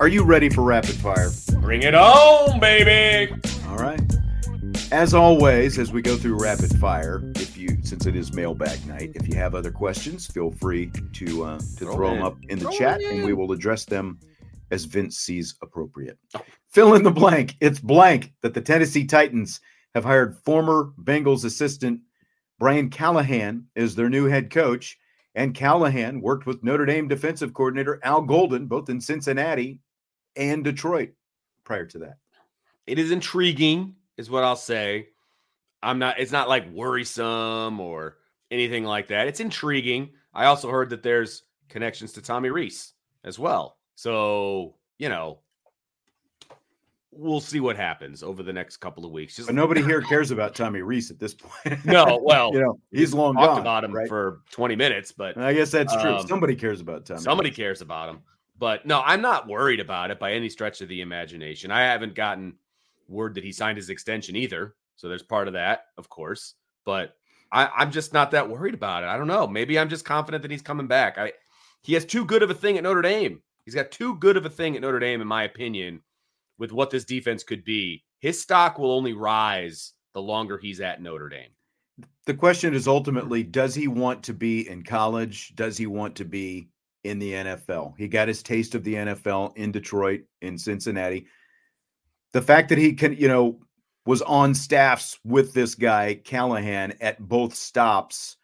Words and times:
are 0.00 0.08
you 0.08 0.24
ready 0.24 0.48
for 0.48 0.62
rapid 0.62 0.94
fire? 0.94 1.30
Bring 1.60 1.82
it 1.82 1.94
on, 1.94 2.58
baby. 2.58 3.34
All 3.68 3.76
right. 3.76 4.00
As 4.90 5.12
always, 5.12 5.78
as 5.78 5.92
we 5.92 6.00
go 6.00 6.16
through 6.16 6.40
rapid 6.40 6.72
fire, 6.78 7.30
if 7.36 7.58
you 7.58 7.76
since 7.82 8.06
it 8.06 8.16
is 8.16 8.32
mailbag 8.32 8.84
night, 8.86 9.12
if 9.14 9.28
you 9.28 9.34
have 9.34 9.54
other 9.54 9.70
questions, 9.70 10.26
feel 10.26 10.52
free 10.52 10.90
to 11.12 11.44
uh, 11.44 11.58
to 11.58 11.64
throw, 11.64 11.94
Throw 11.94 12.14
them 12.14 12.22
up 12.22 12.38
in 12.48 12.58
the 12.58 12.64
Throw 12.64 12.78
chat, 12.78 13.02
and 13.02 13.26
we 13.26 13.34
will 13.34 13.52
address 13.52 13.84
them 13.84 14.18
as 14.70 14.86
Vince 14.86 15.18
sees 15.18 15.56
appropriate. 15.62 16.18
Oh. 16.34 16.40
Fill 16.70 16.94
in 16.94 17.02
the 17.02 17.10
blank. 17.10 17.56
It's 17.60 17.78
blank 17.78 18.32
that 18.40 18.54
the 18.54 18.62
Tennessee 18.62 19.04
Titans 19.04 19.60
have 19.94 20.04
hired 20.04 20.38
former 20.46 20.92
Bengals 21.02 21.44
assistant 21.44 22.00
Brian 22.58 22.88
Callahan 22.88 23.66
as 23.76 23.94
their 23.94 24.08
new 24.08 24.24
head 24.24 24.50
coach, 24.50 24.96
and 25.34 25.54
Callahan 25.54 26.22
worked 26.22 26.46
with 26.46 26.64
Notre 26.64 26.86
Dame 26.86 27.06
defensive 27.06 27.52
coordinator 27.52 28.00
Al 28.02 28.22
Golden 28.22 28.66
both 28.66 28.88
in 28.88 28.98
Cincinnati 28.98 29.78
and 30.36 30.64
Detroit 30.64 31.10
prior 31.64 31.86
to 31.86 31.98
that. 32.00 32.18
It 32.86 32.98
is 32.98 33.10
intriguing, 33.10 33.94
is 34.16 34.30
what 34.30 34.44
I'll 34.44 34.56
say. 34.56 35.08
I'm 35.82 35.98
not, 35.98 36.18
it's 36.18 36.32
not 36.32 36.48
like 36.48 36.70
worrisome 36.72 37.80
or 37.80 38.16
anything 38.50 38.84
like 38.84 39.08
that. 39.08 39.28
It's 39.28 39.40
intriguing. 39.40 40.10
I 40.34 40.46
also 40.46 40.70
heard 40.70 40.90
that 40.90 41.02
there's 41.02 41.42
connections 41.68 42.12
to 42.12 42.22
Tommy 42.22 42.50
Rees 42.50 42.92
as 43.24 43.38
well. 43.38 43.78
So, 43.94 44.74
you 44.98 45.08
know, 45.08 45.38
we'll 47.12 47.40
see 47.40 47.60
what 47.60 47.76
happens 47.76 48.22
over 48.22 48.42
the 48.42 48.52
next 48.52 48.78
couple 48.78 49.04
of 49.04 49.10
weeks. 49.12 49.36
Just 49.36 49.48
But 49.48 49.54
nobody 49.54 49.82
here 49.82 50.00
cares 50.08 50.30
about 50.30 50.54
Tommy 50.54 50.82
Rees 50.82 51.10
at 51.10 51.18
this 51.18 51.34
point. 51.34 51.84
no, 51.84 52.20
well, 52.22 52.50
you 52.54 52.60
know, 52.60 52.78
he's 52.90 53.12
long 53.14 53.34
talked 53.34 53.46
gone. 53.48 53.60
about 53.60 53.84
him 53.84 53.92
right? 53.92 54.08
for 54.08 54.40
20 54.52 54.76
minutes, 54.76 55.12
but 55.12 55.36
I 55.36 55.52
guess 55.52 55.70
that's 55.70 55.94
true. 55.96 56.16
Um, 56.16 56.26
Somebody 56.26 56.56
cares 56.56 56.80
about 56.80 57.06
Tommy. 57.06 57.20
Somebody 57.20 57.50
Rees. 57.50 57.56
cares 57.56 57.80
about 57.82 58.08
him. 58.10 58.20
But 58.60 58.84
no, 58.84 59.00
I'm 59.00 59.22
not 59.22 59.48
worried 59.48 59.80
about 59.80 60.10
it 60.10 60.20
by 60.20 60.32
any 60.32 60.50
stretch 60.50 60.82
of 60.82 60.88
the 60.88 61.00
imagination. 61.00 61.70
I 61.70 61.80
haven't 61.80 62.14
gotten 62.14 62.56
word 63.08 63.34
that 63.34 63.42
he 63.42 63.52
signed 63.52 63.78
his 63.78 63.88
extension 63.88 64.36
either. 64.36 64.74
So 64.96 65.08
there's 65.08 65.22
part 65.22 65.48
of 65.48 65.54
that, 65.54 65.86
of 65.96 66.10
course. 66.10 66.54
But 66.84 67.16
I, 67.50 67.70
I'm 67.74 67.90
just 67.90 68.12
not 68.12 68.30
that 68.32 68.50
worried 68.50 68.74
about 68.74 69.02
it. 69.02 69.06
I 69.06 69.16
don't 69.16 69.26
know. 69.26 69.46
Maybe 69.46 69.78
I'm 69.78 69.88
just 69.88 70.04
confident 70.04 70.42
that 70.42 70.50
he's 70.50 70.60
coming 70.60 70.86
back. 70.86 71.16
I 71.16 71.32
he 71.80 71.94
has 71.94 72.04
too 72.04 72.26
good 72.26 72.42
of 72.42 72.50
a 72.50 72.54
thing 72.54 72.76
at 72.76 72.82
Notre 72.82 73.00
Dame. 73.00 73.40
He's 73.64 73.74
got 73.74 73.90
too 73.90 74.16
good 74.16 74.36
of 74.36 74.44
a 74.44 74.50
thing 74.50 74.76
at 74.76 74.82
Notre 74.82 74.98
Dame, 74.98 75.22
in 75.22 75.26
my 75.26 75.44
opinion, 75.44 76.02
with 76.58 76.70
what 76.70 76.90
this 76.90 77.06
defense 77.06 77.42
could 77.42 77.64
be. 77.64 78.04
His 78.18 78.38
stock 78.38 78.78
will 78.78 78.92
only 78.92 79.14
rise 79.14 79.94
the 80.12 80.20
longer 80.20 80.58
he's 80.58 80.82
at 80.82 81.00
Notre 81.00 81.30
Dame. 81.30 81.48
The 82.26 82.34
question 82.34 82.74
is 82.74 82.86
ultimately 82.86 83.42
does 83.42 83.74
he 83.74 83.88
want 83.88 84.22
to 84.24 84.34
be 84.34 84.68
in 84.68 84.82
college? 84.82 85.54
Does 85.56 85.78
he 85.78 85.86
want 85.86 86.16
to 86.16 86.26
be 86.26 86.68
in 87.04 87.18
the 87.18 87.32
NFL? 87.32 87.94
He 87.96 88.08
got 88.08 88.28
his 88.28 88.42
taste 88.42 88.74
of 88.74 88.84
the 88.84 88.94
NFL 88.94 89.56
in 89.56 89.72
Detroit, 89.72 90.22
in 90.42 90.58
Cincinnati. 90.58 91.26
The 92.32 92.42
fact 92.42 92.68
that 92.68 92.78
he 92.78 92.92
can, 92.92 93.14
you 93.16 93.28
know, 93.28 93.60
was 94.06 94.22
on 94.22 94.54
staffs 94.54 95.18
with 95.24 95.52
this 95.52 95.74
guy, 95.74 96.20
Callahan, 96.24 96.94
at 97.00 97.20
both 97.20 97.54
stops 97.54 98.36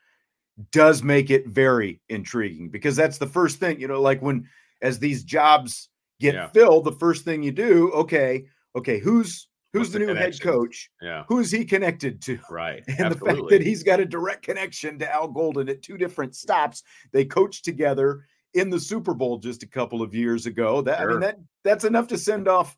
does 0.72 1.02
make 1.02 1.30
it 1.30 1.46
very 1.46 2.00
intriguing 2.08 2.68
because 2.70 2.96
that's 2.96 3.18
the 3.18 3.26
first 3.26 3.58
thing, 3.58 3.80
you 3.80 3.88
know, 3.88 4.00
like 4.00 4.22
when 4.22 4.48
as 4.82 4.98
these 4.98 5.22
jobs 5.24 5.88
get 6.20 6.34
Yeah. 6.34 6.48
filled, 6.48 6.84
the 6.84 6.92
first 6.92 7.24
thing 7.24 7.42
you 7.42 7.52
do, 7.52 7.90
okay, 7.92 8.46
okay, 8.74 8.98
who's 8.98 9.48
who's 9.72 9.80
What's 9.88 9.92
the, 9.92 9.98
the 10.00 10.06
new 10.06 10.14
head 10.14 10.40
coach? 10.40 10.90
Yeah. 11.02 11.24
Who's 11.28 11.50
he 11.50 11.64
connected 11.64 12.22
to? 12.22 12.38
Right. 12.50 12.82
And 12.98 13.12
the 13.14 13.18
fact 13.18 13.42
that 13.50 13.62
he's 13.62 13.82
got 13.82 14.00
a 14.00 14.06
direct 14.06 14.42
connection 14.42 14.98
to 15.00 15.12
Al 15.12 15.28
Golden 15.28 15.68
at 15.68 15.82
two 15.82 15.98
different 15.98 16.34
stops. 16.34 16.82
They 17.12 17.24
coached 17.26 17.64
together 17.64 18.24
in 18.56 18.70
the 18.70 18.80
Super 18.80 19.14
Bowl 19.14 19.38
just 19.38 19.62
a 19.62 19.68
couple 19.68 20.02
of 20.02 20.14
years 20.14 20.46
ago. 20.46 20.80
That 20.80 21.00
I 21.00 21.06
mean 21.06 21.20
that 21.20 21.38
that's 21.62 21.84
enough 21.84 22.08
to 22.08 22.18
send 22.18 22.48
off 22.48 22.76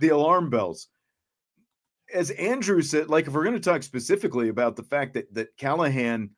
the 0.00 0.08
alarm 0.08 0.50
bells. 0.50 0.88
As 2.12 2.30
Andrew 2.32 2.82
said, 2.82 3.08
like 3.08 3.28
if 3.28 3.32
we're 3.32 3.44
going 3.44 3.54
to 3.54 3.60
talk 3.60 3.84
specifically 3.84 4.48
about 4.48 4.76
the 4.76 4.82
fact 4.82 5.14
that 5.14 5.32
that 5.32 5.56
Callahan 5.56 6.30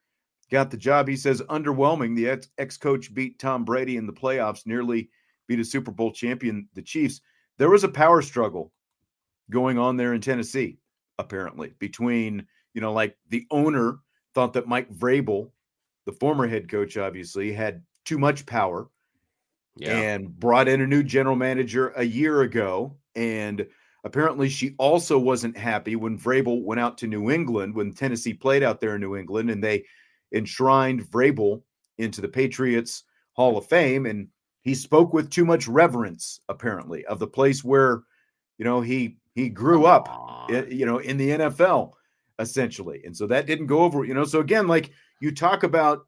got 0.51 0.71
the 0.71 0.77
job, 0.77 1.09
he 1.09 1.17
says 1.17 1.41
underwhelming. 1.43 2.15
The 2.15 2.29
ex- 2.29 2.49
ex-coach 2.59 3.15
beat 3.15 3.39
Tom 3.39 3.65
Brady 3.65 3.97
in 3.97 4.07
the 4.07 4.13
playoffs, 4.13 4.67
nearly 4.67 5.09
beat 5.49 5.61
a 5.61 5.65
Super 5.65 5.91
Bowl 5.91 6.13
champion, 6.13 6.69
the 6.75 6.83
Chiefs. 6.83 7.23
There 7.57 7.71
was 7.71 7.85
a 7.85 7.89
power 7.89 8.21
struggle 8.21 8.71
going 9.51 9.79
on 9.79 9.97
there 9.97 10.13
in 10.13 10.21
Tennessee, 10.21 10.79
apparently, 11.19 11.73
between, 11.79 12.47
you 12.75 12.83
know, 12.83 12.93
like 12.93 13.17
the 13.31 13.47
owner 13.51 13.99
thought 14.35 14.53
that 14.53 14.69
Mike 14.69 14.93
Vrabel, 14.93 15.51
the 16.05 16.13
former 16.13 16.47
head 16.47 16.71
coach, 16.71 16.99
obviously, 16.99 17.53
had 17.53 17.83
too 18.05 18.19
much 18.19 18.47
power 18.47 18.89
yeah. 19.77 19.97
and 19.97 20.29
brought 20.39 20.69
in 20.69 20.81
a 20.81 20.87
new 20.87 21.03
general 21.03 21.37
manager 21.37 21.89
a 21.97 22.03
year 22.05 22.43
ago. 22.43 22.97
And 23.15 23.67
apparently, 24.05 24.49
she 24.49 24.75
also 24.79 25.19
wasn't 25.19 25.57
happy 25.57 25.97
when 25.97 26.19
Vrabel 26.19 26.63
went 26.63 26.81
out 26.81 26.99
to 26.99 27.07
New 27.07 27.31
England, 27.31 27.75
when 27.75 27.93
Tennessee 27.93 28.35
played 28.35 28.63
out 28.63 28.81
there 28.81 28.95
in 28.95 29.01
New 29.01 29.17
England, 29.17 29.51
and 29.51 29.63
they 29.63 29.85
enshrined 30.35 31.03
Vrabel 31.11 31.63
into 31.99 32.21
the 32.21 32.29
Patriots 32.29 33.05
Hall 33.35 33.57
of 33.59 33.67
Fame. 33.67 34.07
And 34.07 34.29
he 34.63 34.75
spoke 34.75 35.13
with 35.13 35.31
too 35.31 35.45
much 35.45 35.69
reverence, 35.69 36.41
apparently, 36.49 37.05
of 37.07 37.19
the 37.19 37.27
place 37.27 37.63
where, 37.65 38.03
you 38.59 38.65
know, 38.65 38.81
he 38.81 39.19
he 39.35 39.49
grew 39.49 39.87
up 39.87 40.07
Come 40.09 40.21
i- 40.51 40.63
on. 40.63 40.71
you 40.71 40.85
know, 40.87 40.99
in 40.99 41.17
the 41.17 41.31
NFL, 41.31 41.93
essentially. 42.39 43.03
And 43.05 43.17
so 43.17 43.27
that 43.27 43.47
didn't 43.47 43.67
go 43.67 43.81
over, 43.81 44.05
you 44.05 44.15
know. 44.15 44.25
So 44.25 44.41
again, 44.41 44.67
like 44.69 44.91
you 45.21 45.33
talk 45.33 45.63
about 45.63 46.07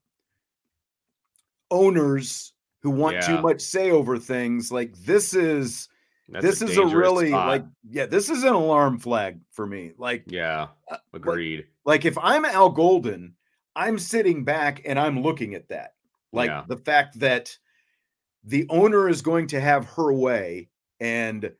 owners 1.75 2.53
who 2.82 2.91
want 2.91 3.23
too 3.23 3.41
much 3.41 3.61
say 3.61 3.91
over 3.91 4.19
things, 4.19 4.71
like 4.71 4.94
this 4.99 5.35
is 5.35 5.88
That's 6.29 6.44
this 6.44 6.62
is 6.62 6.76
a 6.76 6.87
really 6.87 7.29
spot. 7.29 7.49
like 7.49 7.65
yeah, 7.91 8.06
this 8.06 8.31
is 8.31 8.44
an 8.44 8.53
alarm 8.55 8.99
flag 8.99 9.41
for 9.50 9.67
me. 9.67 9.93
Like 9.99 10.25
yeah, 10.26 10.69
uh, 10.91 10.97
like- 11.12 11.23
agreed. 11.23 11.67
like 11.85 12.05
if 12.05 12.17
I'm 12.19 12.44
Al 12.44 12.71
Golden, 12.71 13.35
I'm 13.75 13.99
sitting 13.99 14.44
back 14.44 14.82
and 14.85 14.99
I'm 14.99 15.23
looking 15.23 15.55
at 15.55 15.69
that. 15.69 15.94
Like 16.32 16.49
Yeah. 16.50 16.65
the 16.69 16.76
fact 16.76 17.19
that 17.21 17.56
the 18.44 18.67
owner 18.69 19.09
is 19.09 19.23
going 19.23 19.47
to 19.49 19.61
have 19.61 19.87
her 19.87 20.12
way 20.12 20.69
and 21.00 21.50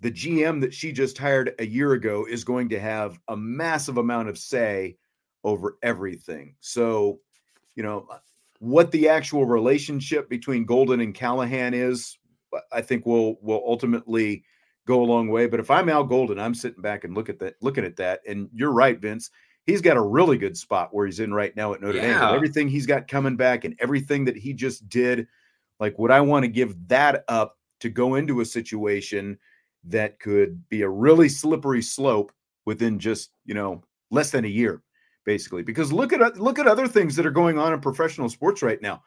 the 0.00 0.10
GM 0.10 0.60
that 0.62 0.72
she 0.72 0.92
just 0.92 1.18
hired 1.18 1.54
a 1.58 1.66
year 1.66 1.92
ago 1.92 2.24
is 2.28 2.44
going 2.44 2.68
to 2.70 2.80
have 2.80 3.18
a 3.28 3.36
massive 3.36 3.98
amount 3.98 4.28
of 4.28 4.38
say 4.38 4.96
over 5.44 5.76
everything. 5.82 6.54
So, 6.60 7.20
you 7.74 7.82
know, 7.82 8.06
uh, 8.10 8.18
what 8.60 8.90
the 8.90 9.08
actual 9.08 9.44
relationship 9.44 10.28
between 10.28 10.64
Golden 10.64 11.00
and 11.00 11.14
Callahan 11.14 11.74
is, 11.74 12.18
I 12.72 12.80
think 12.80 13.06
will 13.06 13.38
will 13.40 13.62
ultimately 13.66 14.44
go 14.86 15.02
a 15.02 15.04
long 15.04 15.28
way. 15.28 15.46
But 15.46 15.60
if 15.60 15.70
I'm 15.70 15.88
Al 15.88 16.04
Golden, 16.04 16.38
I'm 16.38 16.54
sitting 16.54 16.82
back 16.82 17.04
and 17.04 17.14
look 17.14 17.28
at 17.28 17.38
that, 17.40 17.54
looking 17.60 17.84
at 17.84 17.96
that, 17.96 18.20
and 18.26 18.48
you're 18.52 18.72
right, 18.72 18.98
Vince. 18.98 19.30
he's 19.68 19.82
got 19.82 19.98
a 19.98 20.02
really 20.02 20.38
good 20.38 20.56
spot 20.56 20.88
where 20.92 21.04
he's 21.04 21.20
in 21.20 21.32
right 21.32 21.54
now 21.54 21.74
at 21.74 21.82
Notre 21.82 22.00
Dame. 22.00 22.10
Yeah. 22.10 22.32
Everything 22.32 22.68
he's 22.68 22.86
got 22.86 23.06
coming 23.06 23.36
back 23.36 23.64
and 23.64 23.76
everything 23.78 24.24
that 24.24 24.36
he 24.36 24.54
just 24.54 24.88
did, 24.88 25.28
like 25.78 25.98
would 25.98 26.10
I 26.10 26.22
want 26.22 26.44
to 26.44 26.48
give 26.48 26.74
that 26.88 27.24
up 27.28 27.56
to 27.80 27.90
go 27.90 28.14
into 28.14 28.40
a 28.40 28.46
situation 28.46 29.38
that 29.84 30.18
could 30.18 30.66
be 30.70 30.82
a 30.82 30.88
really 30.88 31.28
slippery 31.28 31.82
slope 31.82 32.32
within 32.64 32.98
just, 32.98 33.30
you 33.44 33.54
know, 33.54 33.82
less 34.10 34.30
than 34.30 34.46
a 34.46 34.48
year 34.48 34.82
basically. 35.28 35.62
Because 35.62 35.92
look 35.92 36.14
at 36.14 36.40
look 36.40 36.58
at 36.58 36.66
other 36.66 36.88
things 36.88 37.14
that 37.16 37.26
are 37.26 37.30
going 37.30 37.58
on 37.58 37.74
in 37.74 37.80
professional 37.80 38.30
sports 38.30 38.62
right 38.62 38.80
now. 38.80 39.02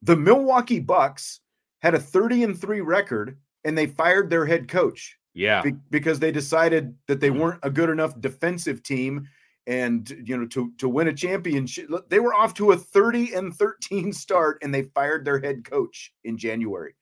The 0.00 0.14
Milwaukee 0.16 0.78
Bucks 0.78 1.40
had 1.80 1.92
a 1.92 1.98
30 1.98 2.44
and 2.44 2.58
3 2.58 2.80
record 2.82 3.36
and 3.64 3.76
they 3.76 3.86
fired 3.86 4.30
their 4.30 4.46
head 4.46 4.68
coach 4.68 5.18
Yeah. 5.34 5.60
be- 5.62 5.74
because 5.90 6.20
they 6.20 6.30
decided 6.30 6.94
that 7.08 7.18
they 7.18 7.30
weren't 7.30 7.58
a 7.64 7.70
good 7.70 7.90
enough 7.90 8.18
defensive 8.20 8.84
team 8.84 9.26
and 9.66 10.08
you 10.24 10.38
know 10.38 10.46
to 10.46 10.72
to 10.78 10.88
win 10.88 11.08
a 11.08 11.12
championship 11.12 11.88
they 12.08 12.20
were 12.20 12.32
off 12.32 12.54
to 12.54 12.70
a 12.70 12.76
30 12.76 13.34
and 13.34 13.54
13 13.54 14.12
start 14.12 14.58
and 14.62 14.72
they 14.72 14.84
fired 14.94 15.24
their 15.24 15.40
head 15.40 15.64
coach 15.64 16.14
in 16.22 16.38
January 16.38 16.94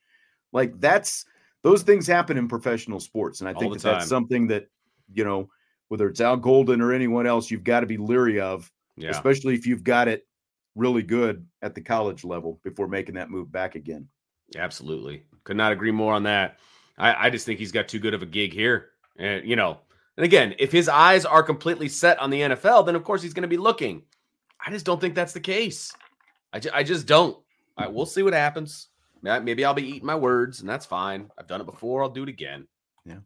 like 0.52 0.72
that's 0.80 1.26
those 1.62 1.82
things 1.82 2.06
happen 2.06 2.38
in 2.38 2.48
professional 2.48 2.98
sports 2.98 3.40
and 3.40 3.48
I 3.48 3.52
think 3.52 3.74
that 3.74 3.82
that's 3.82 4.08
something 4.08 4.46
that 4.48 4.68
you 5.12 5.24
know 5.24 5.50
whether 5.88 6.08
it's 6.08 6.20
Al 6.20 6.36
Golden 6.36 6.80
or 6.80 6.92
anyone 6.92 7.26
else 7.26 7.50
you've 7.50 7.64
got 7.64 7.80
to 7.80 7.86
be 7.86 7.96
leery 7.96 8.40
of 8.40 8.70
Yeah. 8.96 9.10
especially 9.10 9.54
if 9.54 9.66
you've 9.66 9.84
got 9.84 10.08
it 10.08 10.26
really 10.74 11.02
good 11.02 11.46
at 11.62 11.74
the 11.74 11.80
college 11.80 12.24
level 12.24 12.60
before 12.62 12.86
making 12.88 13.14
that 13.16 13.30
move 13.30 13.50
back 13.50 13.74
again 13.74 14.08
Absolutely. 14.56 15.24
Could 15.44 15.58
not 15.58 15.72
agree 15.72 15.90
more 15.90 16.14
on 16.14 16.22
that. 16.22 16.58
I, 16.96 17.26
I 17.26 17.30
just 17.30 17.44
think 17.44 17.58
he's 17.58 17.70
got 17.70 17.86
too 17.86 17.98
good 17.98 18.14
of 18.14 18.22
a 18.22 18.26
gig 18.26 18.54
here. 18.54 18.90
And, 19.18 19.46
you 19.46 19.56
know, 19.56 19.80
and 20.16 20.24
again, 20.24 20.54
if 20.58 20.72
his 20.72 20.88
eyes 20.88 21.26
are 21.26 21.42
completely 21.42 21.88
set 21.88 22.18
on 22.18 22.30
the 22.30 22.40
NFL, 22.40 22.86
then 22.86 22.96
of 22.96 23.04
course 23.04 23.20
he's 23.20 23.34
going 23.34 23.42
to 23.42 23.46
be 23.48 23.58
looking. 23.58 24.04
I 24.64 24.70
just 24.70 24.86
don't 24.86 25.00
think 25.02 25.14
that's 25.14 25.34
the 25.34 25.40
case. 25.40 25.92
I, 26.52 26.60
ju- 26.60 26.70
I 26.72 26.82
just 26.82 27.06
don't. 27.06 27.34
All 27.76 27.84
right, 27.84 27.92
we'll 27.92 28.06
see 28.06 28.22
what 28.22 28.32
happens. 28.32 28.88
Maybe 29.22 29.66
I'll 29.66 29.74
be 29.74 29.86
eating 29.86 30.06
my 30.06 30.14
words, 30.16 30.60
and 30.60 30.68
that's 30.68 30.86
fine. 30.86 31.30
I've 31.36 31.46
done 31.46 31.60
it 31.60 31.66
before. 31.66 32.02
I'll 32.02 32.08
do 32.08 32.22
it 32.22 32.28
again. 32.30 32.66
Yeah. 33.04 33.18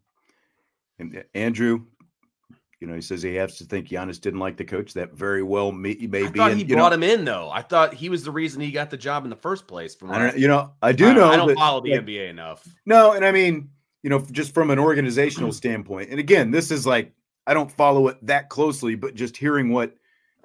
And 0.99 1.15
uh, 1.15 1.21
Andrew, 1.33 1.85
you 2.83 2.89
know, 2.89 2.95
he 2.95 3.01
says 3.01 3.21
he 3.21 3.33
has 3.35 3.57
to 3.59 3.63
think 3.63 3.87
Giannis 3.87 4.19
didn't 4.19 4.41
like 4.41 4.57
the 4.57 4.65
coach. 4.65 4.93
That 4.93 5.13
very 5.13 5.41
well 5.41 5.71
may, 5.71 5.95
may 5.95 6.25
I 6.25 6.29
be. 6.29 6.37
thought 6.37 6.51
and, 6.51 6.59
he 6.59 6.65
you 6.65 6.75
brought 6.75 6.89
know, 6.89 6.95
him 6.95 7.03
in, 7.03 7.23
though. 7.23 7.49
I 7.49 7.61
thought 7.61 7.93
he 7.93 8.09
was 8.09 8.25
the 8.25 8.31
reason 8.31 8.59
he 8.59 8.71
got 8.71 8.89
the 8.89 8.97
job 8.97 9.23
in 9.23 9.29
the 9.29 9.37
first 9.37 9.67
place. 9.67 9.95
From 9.95 10.11
I 10.11 10.33
you 10.33 10.49
know, 10.49 10.73
I 10.81 10.91
do 10.91 11.07
I- 11.07 11.13
know. 11.13 11.29
I 11.29 11.37
don't 11.37 11.47
that, 11.47 11.55
follow 11.55 11.79
the 11.79 11.91
like, 11.91 12.05
NBA 12.05 12.29
enough. 12.29 12.67
No, 12.85 13.13
and 13.13 13.23
I 13.23 13.31
mean, 13.31 13.69
you 14.01 14.09
know, 14.09 14.19
just 14.33 14.53
from 14.53 14.69
an 14.69 14.79
organizational 14.79 15.53
standpoint, 15.53 16.09
and 16.09 16.19
again, 16.19 16.51
this 16.51 16.71
is 16.71 16.85
like 16.85 17.13
I 17.47 17.53
don't 17.53 17.71
follow 17.71 18.09
it 18.09 18.17
that 18.25 18.49
closely, 18.49 18.95
but 18.95 19.15
just 19.15 19.37
hearing 19.37 19.69
what 19.71 19.95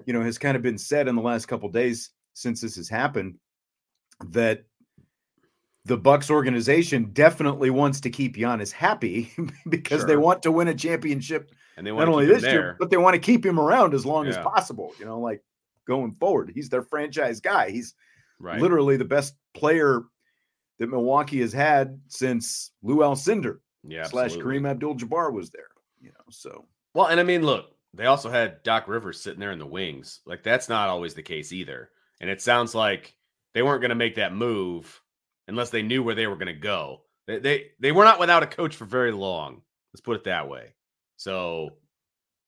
you 0.05 0.13
know 0.13 0.21
has 0.21 0.37
kind 0.37 0.55
of 0.55 0.63
been 0.63 0.77
said 0.77 1.09
in 1.09 1.17
the 1.17 1.21
last 1.21 1.45
couple 1.47 1.67
days 1.67 2.11
since 2.35 2.61
this 2.61 2.77
has 2.77 2.87
happened, 2.87 3.37
that 4.29 4.63
the 5.83 5.97
Bucks 5.97 6.29
organization 6.29 7.09
definitely 7.11 7.69
wants 7.69 7.99
to 7.99 8.09
keep 8.09 8.37
Giannis 8.37 8.71
happy 8.71 9.29
because 9.67 10.05
they 10.05 10.15
want 10.15 10.41
to 10.43 10.53
win 10.53 10.69
a 10.69 10.73
championship 10.73 11.51
And 11.79 11.87
they 11.87 11.91
not 11.91 11.97
want 11.97 12.07
to 12.07 12.11
only 12.11 12.25
keep 12.25 12.29
him 12.29 12.35
this 12.35 12.43
there. 12.43 12.53
year, 12.53 12.75
but 12.77 12.89
they 12.89 12.97
want 12.97 13.13
to 13.13 13.19
keep 13.19 13.45
him 13.45 13.57
around 13.57 13.93
as 13.93 14.05
long 14.05 14.27
as 14.27 14.37
possible. 14.37 14.91
You 14.99 15.05
know, 15.05 15.21
like 15.21 15.41
going 15.87 16.11
forward, 16.11 16.51
he's 16.53 16.67
their 16.67 16.81
franchise 16.81 17.39
guy. 17.39 17.69
He's 17.69 17.95
right. 18.37 18.59
literally 18.59 18.97
the 18.97 19.05
best 19.05 19.33
player 19.53 20.01
that 20.79 20.89
Milwaukee 20.89 21.39
has 21.39 21.53
had 21.53 22.01
since 22.09 22.71
Lou 22.83 22.97
Alcindor 22.97 23.59
yeah, 23.87 24.03
slash 24.03 24.25
absolutely. 24.25 24.59
Kareem 24.59 24.69
Abdul-Jabbar 24.69 25.31
was 25.31 25.51
there. 25.51 25.69
You 26.01 26.09
know, 26.09 26.25
so 26.29 26.65
Well, 26.93 27.07
and 27.07 27.17
I 27.17 27.23
mean, 27.23 27.45
look, 27.45 27.71
they 27.93 28.07
also 28.07 28.29
had 28.29 28.61
Doc 28.63 28.89
Rivers 28.89 29.21
sitting 29.21 29.39
there 29.39 29.53
in 29.53 29.59
the 29.59 29.65
wings. 29.65 30.19
Like 30.25 30.43
that's 30.43 30.67
not 30.67 30.89
always 30.89 31.13
the 31.13 31.23
case 31.23 31.53
either. 31.53 31.91
And 32.19 32.29
it 32.29 32.41
sounds 32.41 32.75
like 32.75 33.15
they 33.53 33.61
weren't 33.61 33.81
going 33.81 33.89
to 33.89 33.95
make 33.95 34.15
that 34.15 34.33
move 34.33 35.01
unless 35.47 35.69
they 35.69 35.81
knew 35.81 36.03
where 36.03 36.15
they 36.15 36.27
were 36.27 36.35
going 36.35 36.47
to 36.47 36.53
go. 36.53 37.03
They, 37.25 37.39
they 37.39 37.65
they 37.79 37.91
were 37.93 38.03
not 38.03 38.19
without 38.19 38.43
a 38.43 38.47
coach 38.47 38.75
for 38.75 38.85
very 38.85 39.13
long. 39.13 39.61
Let's 39.93 40.01
put 40.01 40.17
it 40.17 40.23
that 40.25 40.49
way. 40.49 40.73
So 41.19 41.71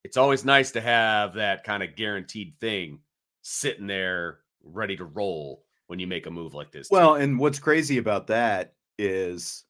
it's 0.05 0.15
always 0.15 0.45
nice 0.45 0.71
to 0.71 0.81
have 0.81 1.33
that 1.33 1.65
kind 1.65 1.83
of 1.83 1.97
guaranteed 1.97 2.55
thing 2.55 2.99
sitting 3.41 3.85
there 3.85 4.39
ready 4.63 4.95
to 4.95 5.03
roll 5.03 5.65
when 5.87 5.99
you 5.99 6.07
make 6.07 6.25
a 6.25 6.31
move 6.31 6.53
like 6.53 6.71
this. 6.71 6.87
too. 6.87 6.95
well, 6.95 7.15
and 7.15 7.37
what's 7.37 7.59
crazy 7.59 7.97
about 7.97 8.27
that 8.27 8.75
is 8.97 9.65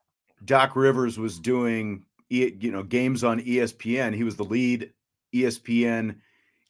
Doc 0.45 0.75
Rivers 0.75 1.17
was 1.17 1.39
doing 1.39 2.05
you 2.29 2.71
know 2.71 2.83
games 2.83 3.23
on 3.23 3.41
ESPN. 3.41 4.13
He 4.15 4.23
was 4.23 4.35
the 4.35 4.43
lead 4.45 4.91
ESPN 5.33 6.17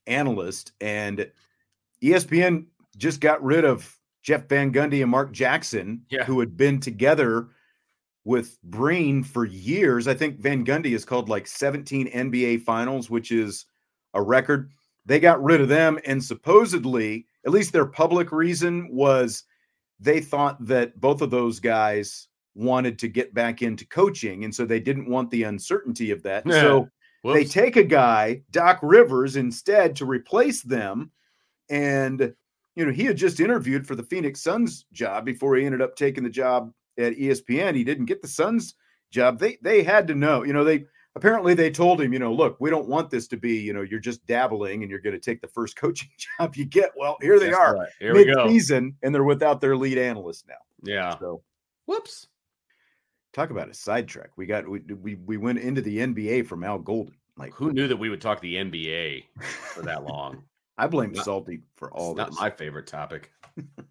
analyst, 0.07 0.71
and 0.79 1.29
ESPN 2.01 2.65
just 2.97 3.19
got 3.19 3.43
rid 3.43 3.65
of 3.65 3.93
Jeff 4.23 4.47
Van 4.47 4.71
Gundy 4.71 5.01
and 5.01 5.11
Mark 5.11 5.33
Jackson, 5.33 6.03
Yeah. 6.09 6.23
who 6.23 6.39
had 6.39 6.55
been 6.55 6.79
together 6.79 7.49
with 8.23 8.61
Breen 8.63 9.23
for 9.23 9.45
years. 9.45 10.07
I 10.07 10.13
think 10.13 10.39
Van 10.39 10.65
Gundy 10.65 10.91
has 10.91 11.05
called 11.05 11.29
like 11.29 11.47
17 11.47 12.11
NBA 12.11 12.61
finals, 12.61 13.09
which 13.09 13.31
is 13.31 13.65
a 14.13 14.21
record. 14.21 14.71
They 15.05 15.19
got 15.19 15.43
rid 15.43 15.61
of 15.61 15.67
them, 15.69 15.99
and 16.05 16.23
supposedly, 16.23 17.25
at 17.45 17.51
least 17.51 17.73
their 17.73 17.87
public 17.87 18.31
reason 18.31 18.87
was 18.91 19.43
they 19.99 20.21
thought 20.21 20.63
that 20.67 20.99
both 20.99 21.21
of 21.21 21.31
those 21.31 21.59
guys 21.59 22.27
wanted 22.53 22.99
to 22.99 23.07
get 23.07 23.33
back 23.33 23.61
into 23.61 23.87
coaching, 23.87 24.43
and 24.43 24.53
so 24.53 24.65
they 24.65 24.79
didn't 24.79 25.09
want 25.09 25.31
the 25.31 25.43
uncertainty 25.43 26.11
of 26.11 26.21
that. 26.23 26.47
So 26.49 26.87
they 27.23 27.45
take 27.45 27.77
a 27.77 27.83
guy, 27.83 28.41
Doc 28.51 28.79
Rivers, 28.81 29.35
instead 29.35 29.95
to 29.95 30.05
replace 30.05 30.61
them. 30.61 31.11
And, 31.69 32.33
you 32.75 32.85
know, 32.85 32.91
he 32.91 33.05
had 33.05 33.17
just 33.17 33.39
interviewed 33.39 33.87
for 33.87 33.95
the 33.95 34.03
Phoenix 34.03 34.41
Suns 34.41 34.85
job 34.91 35.25
before 35.25 35.55
he 35.55 35.65
ended 35.65 35.81
up 35.81 35.95
taking 35.95 36.23
the 36.23 36.29
job 36.29 36.73
at 36.97 37.13
ESPN. 37.13 37.75
He 37.75 37.83
didn't 37.83 38.05
get 38.05 38.21
the 38.21 38.27
Suns 38.27 38.75
job. 39.11 39.39
They 39.39 39.57
they 39.61 39.83
had 39.83 40.07
to 40.07 40.15
know, 40.15 40.43
you 40.43 40.53
know, 40.53 40.63
they 40.63 40.85
apparently 41.15 41.53
they 41.53 41.69
told 41.69 41.99
him, 42.01 42.13
you 42.13 42.19
know, 42.19 42.33
look, 42.33 42.57
we 42.59 42.69
don't 42.69 42.87
want 42.87 43.09
this 43.09 43.27
to 43.27 43.37
be, 43.37 43.57
you 43.59 43.73
know, 43.73 43.81
you're 43.81 43.99
just 43.99 44.25
dabbling 44.27 44.81
and 44.81 44.89
you're 44.89 44.99
going 45.01 45.15
to 45.15 45.19
take 45.19 45.41
the 45.41 45.47
first 45.47 45.75
coaching 45.77 46.09
job 46.39 46.55
you 46.55 46.65
get. 46.65 46.91
Well, 46.95 47.17
here 47.21 47.39
they 47.39 47.49
Guess 47.49 47.57
are 47.57 47.75
what? 47.77 47.89
Here 47.99 48.13
we 48.13 48.25
go. 48.25 48.45
mid-season, 48.45 48.95
and 49.03 49.13
they're 49.13 49.23
without 49.23 49.59
their 49.61 49.75
lead 49.75 49.97
analyst 49.97 50.47
now. 50.47 50.55
Yeah. 50.83 51.17
So 51.19 51.41
Whoops. 51.85 52.27
talk 53.33 53.49
about 53.49 53.69
a 53.69 53.73
sidetrack. 53.73 54.29
We 54.37 54.45
got 54.45 54.67
we 54.67 54.79
we 54.79 55.15
we 55.15 55.37
went 55.37 55.59
into 55.59 55.81
the 55.81 55.97
NBA 55.97 56.45
from 56.47 56.63
Al 56.63 56.79
Golden. 56.79 57.15
Like 57.37 57.53
Who 57.55 57.71
knew 57.73 57.87
that 57.87 57.97
we 57.97 58.09
would 58.09 58.21
talk 58.21 58.39
the 58.41 58.55
NBA 58.55 59.23
for 59.73 59.81
that 59.83 60.03
long? 60.07 60.43
I 60.77 60.87
blame 60.87 61.11
Not- 61.11 61.25
Salty 61.25 61.61
for 61.75 61.91
all 61.91 62.11
it's 62.11 62.17
not 62.17 62.33
my 62.33 62.49
favorite 62.49 62.87
topic. 62.87 63.31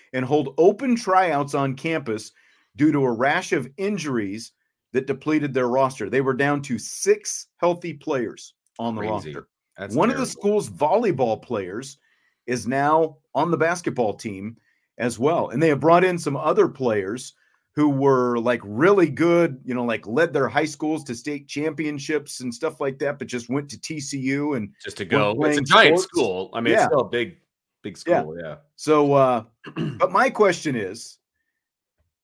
and 0.13 0.25
hold 0.25 0.53
open 0.57 0.95
tryouts 0.95 1.53
on 1.53 1.75
campus 1.75 2.31
due 2.75 2.91
to 2.91 2.99
a 3.05 3.11
rash 3.11 3.51
of 3.51 3.69
injuries 3.77 4.51
that 4.93 5.07
depleted 5.07 5.53
their 5.53 5.67
roster. 5.69 6.09
They 6.09 6.21
were 6.21 6.33
down 6.33 6.61
to 6.63 6.77
six 6.77 7.47
healthy 7.57 7.93
players 7.93 8.53
on 8.79 8.95
the 8.95 9.01
Crazy. 9.01 9.11
roster. 9.33 9.47
That's 9.77 9.95
One 9.95 10.09
of 10.09 10.17
the 10.17 10.25
school's 10.25 10.69
volleyball 10.69 11.41
players 11.41 11.97
is 12.45 12.67
now 12.67 13.17
on 13.33 13.51
the 13.51 13.57
basketball 13.57 14.13
team 14.13 14.57
as 14.97 15.17
well. 15.17 15.49
And 15.49 15.61
they 15.63 15.69
have 15.69 15.79
brought 15.79 16.03
in 16.03 16.17
some 16.19 16.35
other 16.35 16.67
players 16.67 17.33
who 17.73 17.89
were 17.89 18.37
like 18.37 18.59
really 18.65 19.09
good, 19.09 19.59
you 19.63 19.73
know, 19.73 19.85
like 19.85 20.05
led 20.05 20.33
their 20.33 20.49
high 20.49 20.65
schools 20.65 21.05
to 21.05 21.15
state 21.15 21.47
championships 21.47 22.41
and 22.41 22.53
stuff 22.53 22.81
like 22.81 22.99
that, 22.99 23.17
but 23.17 23.27
just 23.29 23.49
went 23.49 23.69
to 23.69 23.79
TCU. 23.79 24.57
And 24.57 24.73
just 24.83 24.97
to 24.97 25.05
go. 25.05 25.31
It's 25.45 25.57
a 25.57 25.61
giant 25.61 25.99
sports. 25.99 26.03
school. 26.03 26.49
I 26.53 26.59
mean, 26.59 26.73
Yeah. 26.73 26.79
it's 26.79 26.85
still 26.87 26.99
a 26.99 27.09
big, 27.09 27.37
big 27.81 27.97
Yeah. 28.05 28.19
school. 28.21 28.37
Yeah. 28.37 28.55
So, 28.81 29.13
uh, 29.13 29.43
but 29.75 30.11
my 30.11 30.31
question 30.31 30.75
is 30.75 31.19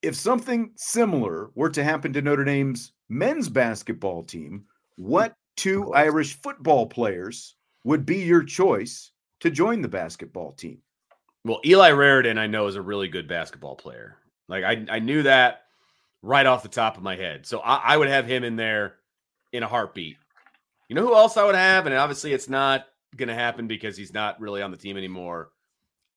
if 0.01 0.15
something 0.15 0.71
similar 0.75 1.51
were 1.53 1.69
to 1.69 1.83
happen 1.83 2.11
to 2.13 2.21
Notre 2.23 2.43
Dame's 2.45 2.93
men's 3.09 3.47
basketball 3.47 4.23
team, 4.23 4.65
what 4.95 5.35
two 5.55 5.93
Irish 5.93 6.41
football 6.41 6.87
players 6.87 7.57
would 7.83 8.07
be 8.07 8.17
your 8.23 8.41
choice 8.41 9.11
to 9.41 9.51
join 9.51 9.83
the 9.83 9.87
basketball 9.87 10.53
team? 10.53 10.79
Well, 11.45 11.61
Eli 11.63 11.91
Raridon, 11.91 12.39
I 12.39 12.47
know, 12.47 12.65
is 12.65 12.75
a 12.75 12.81
really 12.81 13.07
good 13.07 13.27
basketball 13.27 13.75
player. 13.75 14.17
Like 14.49 14.63
I, 14.63 14.83
I 14.89 14.97
knew 14.97 15.21
that 15.21 15.65
right 16.23 16.47
off 16.47 16.63
the 16.63 16.69
top 16.69 16.97
of 16.97 17.03
my 17.03 17.15
head. 17.15 17.45
So 17.45 17.59
I, 17.59 17.93
I 17.93 17.97
would 17.97 18.09
have 18.09 18.25
him 18.25 18.43
in 18.43 18.55
there 18.55 18.95
in 19.53 19.61
a 19.61 19.67
heartbeat. 19.67 20.17
You 20.89 20.95
know 20.95 21.05
who 21.05 21.13
else 21.13 21.37
I 21.37 21.43
would 21.45 21.53
have? 21.53 21.85
And 21.85 21.93
obviously 21.93 22.33
it's 22.33 22.49
not 22.49 22.87
going 23.15 23.29
to 23.29 23.35
happen 23.35 23.67
because 23.67 23.95
he's 23.95 24.11
not 24.11 24.41
really 24.41 24.63
on 24.63 24.71
the 24.71 24.77
team 24.77 24.97
anymore. 24.97 25.51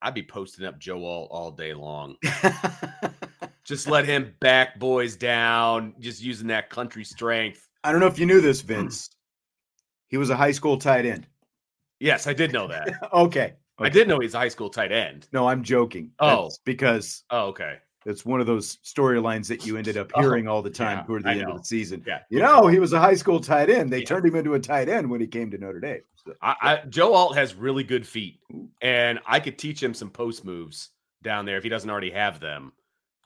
I'd 0.02 0.14
be 0.14 0.22
posting 0.22 0.64
up 0.64 0.78
Joe 0.78 1.04
Alt, 1.04 1.28
all 1.30 1.50
day 1.50 1.74
long. 1.74 2.16
Just 3.64 3.86
let 3.86 4.06
him 4.06 4.34
back 4.40 4.78
boys 4.78 5.14
down, 5.14 5.94
just 6.00 6.22
using 6.22 6.48
that 6.48 6.70
country 6.70 7.04
strength. 7.04 7.68
I 7.84 7.92
don't 7.92 8.00
know 8.00 8.06
if 8.06 8.18
you 8.18 8.26
knew 8.26 8.40
this, 8.40 8.60
hmm. 8.60 8.68
Vince. 8.68 9.10
He 10.08 10.16
was 10.16 10.30
a 10.30 10.36
high 10.36 10.50
school 10.50 10.76
tight 10.76 11.06
end. 11.06 11.26
Yes, 12.00 12.26
I 12.26 12.32
did 12.32 12.52
know 12.52 12.66
that. 12.68 12.88
Okay. 13.12 13.54
I 13.78 13.88
did 13.88 14.08
know 14.08 14.18
he's 14.18 14.34
a 14.34 14.38
high 14.38 14.48
school 14.48 14.70
tight 14.70 14.92
end. 14.92 15.28
No, 15.32 15.46
I'm 15.46 15.62
joking. 15.62 16.10
Oh. 16.18 16.44
That's 16.44 16.58
because 16.58 17.24
Oh, 17.30 17.46
okay. 17.48 17.78
It's 18.06 18.24
one 18.24 18.40
of 18.40 18.46
those 18.46 18.76
storylines 18.78 19.46
that 19.48 19.66
you 19.66 19.76
ended 19.76 19.98
up 19.98 20.10
Oh, 20.14 20.22
hearing 20.22 20.48
all 20.48 20.62
the 20.62 20.70
time 20.70 20.98
yeah, 20.98 21.04
toward 21.04 21.24
the 21.24 21.28
I 21.28 21.32
end 21.32 21.42
know. 21.42 21.50
of 21.52 21.58
the 21.58 21.64
season. 21.64 22.02
Yeah. 22.06 22.20
You 22.30 22.38
know, 22.38 22.66
he 22.66 22.78
was 22.78 22.92
a 22.94 22.98
high 22.98 23.14
school 23.14 23.40
tight 23.40 23.68
end. 23.68 23.92
They 23.92 23.98
Yeah. 24.00 24.04
turned 24.06 24.24
him 24.26 24.36
into 24.36 24.54
a 24.54 24.58
tight 24.60 24.88
end 24.88 25.10
when 25.10 25.20
he 25.20 25.26
came 25.26 25.50
to 25.50 25.58
Notre 25.58 25.80
Dame. 25.80 26.00
So- 26.24 26.34
I, 26.40 26.54
I 26.62 26.76
Joe 26.88 27.12
Alt 27.14 27.36
has 27.36 27.54
really 27.54 27.84
good 27.84 28.06
feet, 28.06 28.40
and 28.80 29.20
I 29.26 29.38
could 29.40 29.58
teach 29.58 29.82
him 29.82 29.92
some 29.92 30.08
post 30.10 30.44
moves 30.44 30.90
down 31.22 31.44
there 31.44 31.58
if 31.58 31.62
he 31.62 31.68
doesn't 31.68 31.90
already 31.90 32.10
have 32.10 32.40
them. 32.40 32.72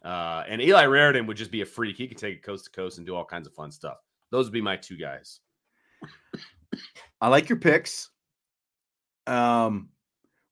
Uh, 0.04 0.42
and 0.48 0.60
Eli 0.60 0.84
Raridon 0.84 1.26
would 1.28 1.36
just 1.36 1.50
be 1.52 1.62
a 1.62 1.66
freak. 1.66 1.96
He 1.96 2.06
could 2.08 2.18
take 2.18 2.34
it 2.34 2.42
coast 2.42 2.64
to 2.66 2.70
coast 2.72 2.98
and 2.98 3.06
do 3.06 3.14
all 3.14 3.24
kinds 3.24 3.46
of 3.46 3.54
fun 3.54 3.70
stuff. 3.70 3.98
Those 4.30 4.46
would 4.46 4.52
be 4.52 4.60
my 4.60 4.76
two 4.76 4.96
guys. 4.96 5.38
I 7.20 7.28
like 7.28 7.48
your 7.48 7.58
picks. 7.58 8.10
Um, 9.26 9.88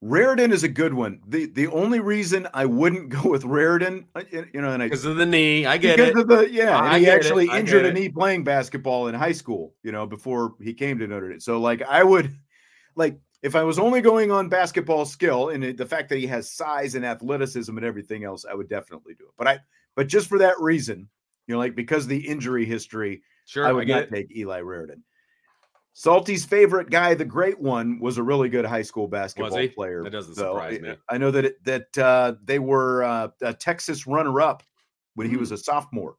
Raridon 0.02 0.52
is 0.52 0.64
a 0.64 0.68
good 0.68 0.92
one. 0.94 1.20
the 1.28 1.46
The 1.46 1.68
only 1.68 2.00
reason 2.00 2.48
I 2.52 2.66
wouldn't 2.66 3.08
go 3.22 3.30
with 3.30 3.44
Raridon, 3.44 4.06
uh, 4.14 4.22
you 4.52 4.60
know, 4.60 4.72
and 4.72 4.82
I 4.82 4.86
Because 4.86 5.04
of 5.04 5.16
the 5.16 5.26
knee, 5.26 5.64
I 5.64 5.76
get 5.76 5.96
because 5.96 6.10
it. 6.10 6.18
of 6.18 6.28
the 6.28 6.50
yeah, 6.50 6.76
I 6.76 6.96
and 6.96 7.04
he 7.04 7.10
actually 7.10 7.48
injured 7.48 7.84
a 7.86 7.92
knee 7.92 8.08
playing 8.08 8.42
basketball 8.44 9.06
in 9.08 9.14
high 9.14 9.32
school. 9.32 9.74
You 9.84 9.92
know, 9.92 10.06
before 10.06 10.54
he 10.60 10.74
came 10.74 10.98
to 10.98 11.06
Notre 11.06 11.30
Dame. 11.30 11.40
So 11.40 11.60
like, 11.60 11.82
I 11.82 12.02
would 12.02 12.30
like 12.96 13.20
if 13.42 13.54
I 13.54 13.62
was 13.62 13.78
only 13.78 14.00
going 14.00 14.30
on 14.32 14.48
basketball 14.48 15.04
skill 15.04 15.50
and 15.50 15.62
it- 15.64 15.76
the 15.76 15.86
fact 15.86 16.08
that 16.08 16.18
he 16.18 16.26
has 16.26 16.50
size 16.52 16.94
and 16.96 17.04
athleticism 17.06 17.76
and 17.76 17.86
everything 17.86 18.24
else, 18.24 18.44
I 18.48 18.54
would 18.54 18.68
definitely 18.68 19.14
do 19.14 19.24
it. 19.24 19.34
But 19.38 19.48
I, 19.48 19.60
but 19.94 20.06
just 20.08 20.28
for 20.28 20.38
that 20.38 20.58
reason, 20.60 21.08
you 21.46 21.54
know, 21.54 21.58
like 21.58 21.74
because 21.76 22.04
of 22.04 22.08
the 22.08 22.26
injury 22.26 22.64
history, 22.64 23.22
Sure, 23.44 23.66
I 23.66 23.70
I, 23.70 23.72
would 23.72 23.86
get 23.88 23.94
not 23.94 24.02
it. 24.04 24.10
take 24.28 24.36
Eli 24.36 24.60
Raridon. 24.60 25.02
Salty's 25.94 26.44
favorite 26.44 26.88
guy, 26.90 27.14
the 27.14 27.24
great 27.24 27.60
one, 27.60 27.98
was 28.00 28.16
a 28.18 28.22
really 28.22 28.48
good 28.48 28.64
high 28.64 28.82
school 28.82 29.06
basketball 29.08 29.68
player. 29.68 30.02
That 30.02 30.10
doesn't 30.10 30.34
So, 30.34 30.54
surprise 30.54 30.78
I- 30.78 30.82
me. 30.82 30.94
I 31.08 31.18
know 31.18 31.30
that 31.30 31.44
it, 31.44 31.64
that 31.64 31.98
uh, 31.98 32.34
they 32.42 32.58
were 32.58 33.02
uh, 33.04 33.28
a 33.42 33.52
Texas 33.52 34.06
runner-up 34.06 34.62
when 35.14 35.28
he 35.28 35.34
Hmm. 35.34 35.40
was 35.40 35.52
a 35.52 35.58
sophomore 35.58 36.16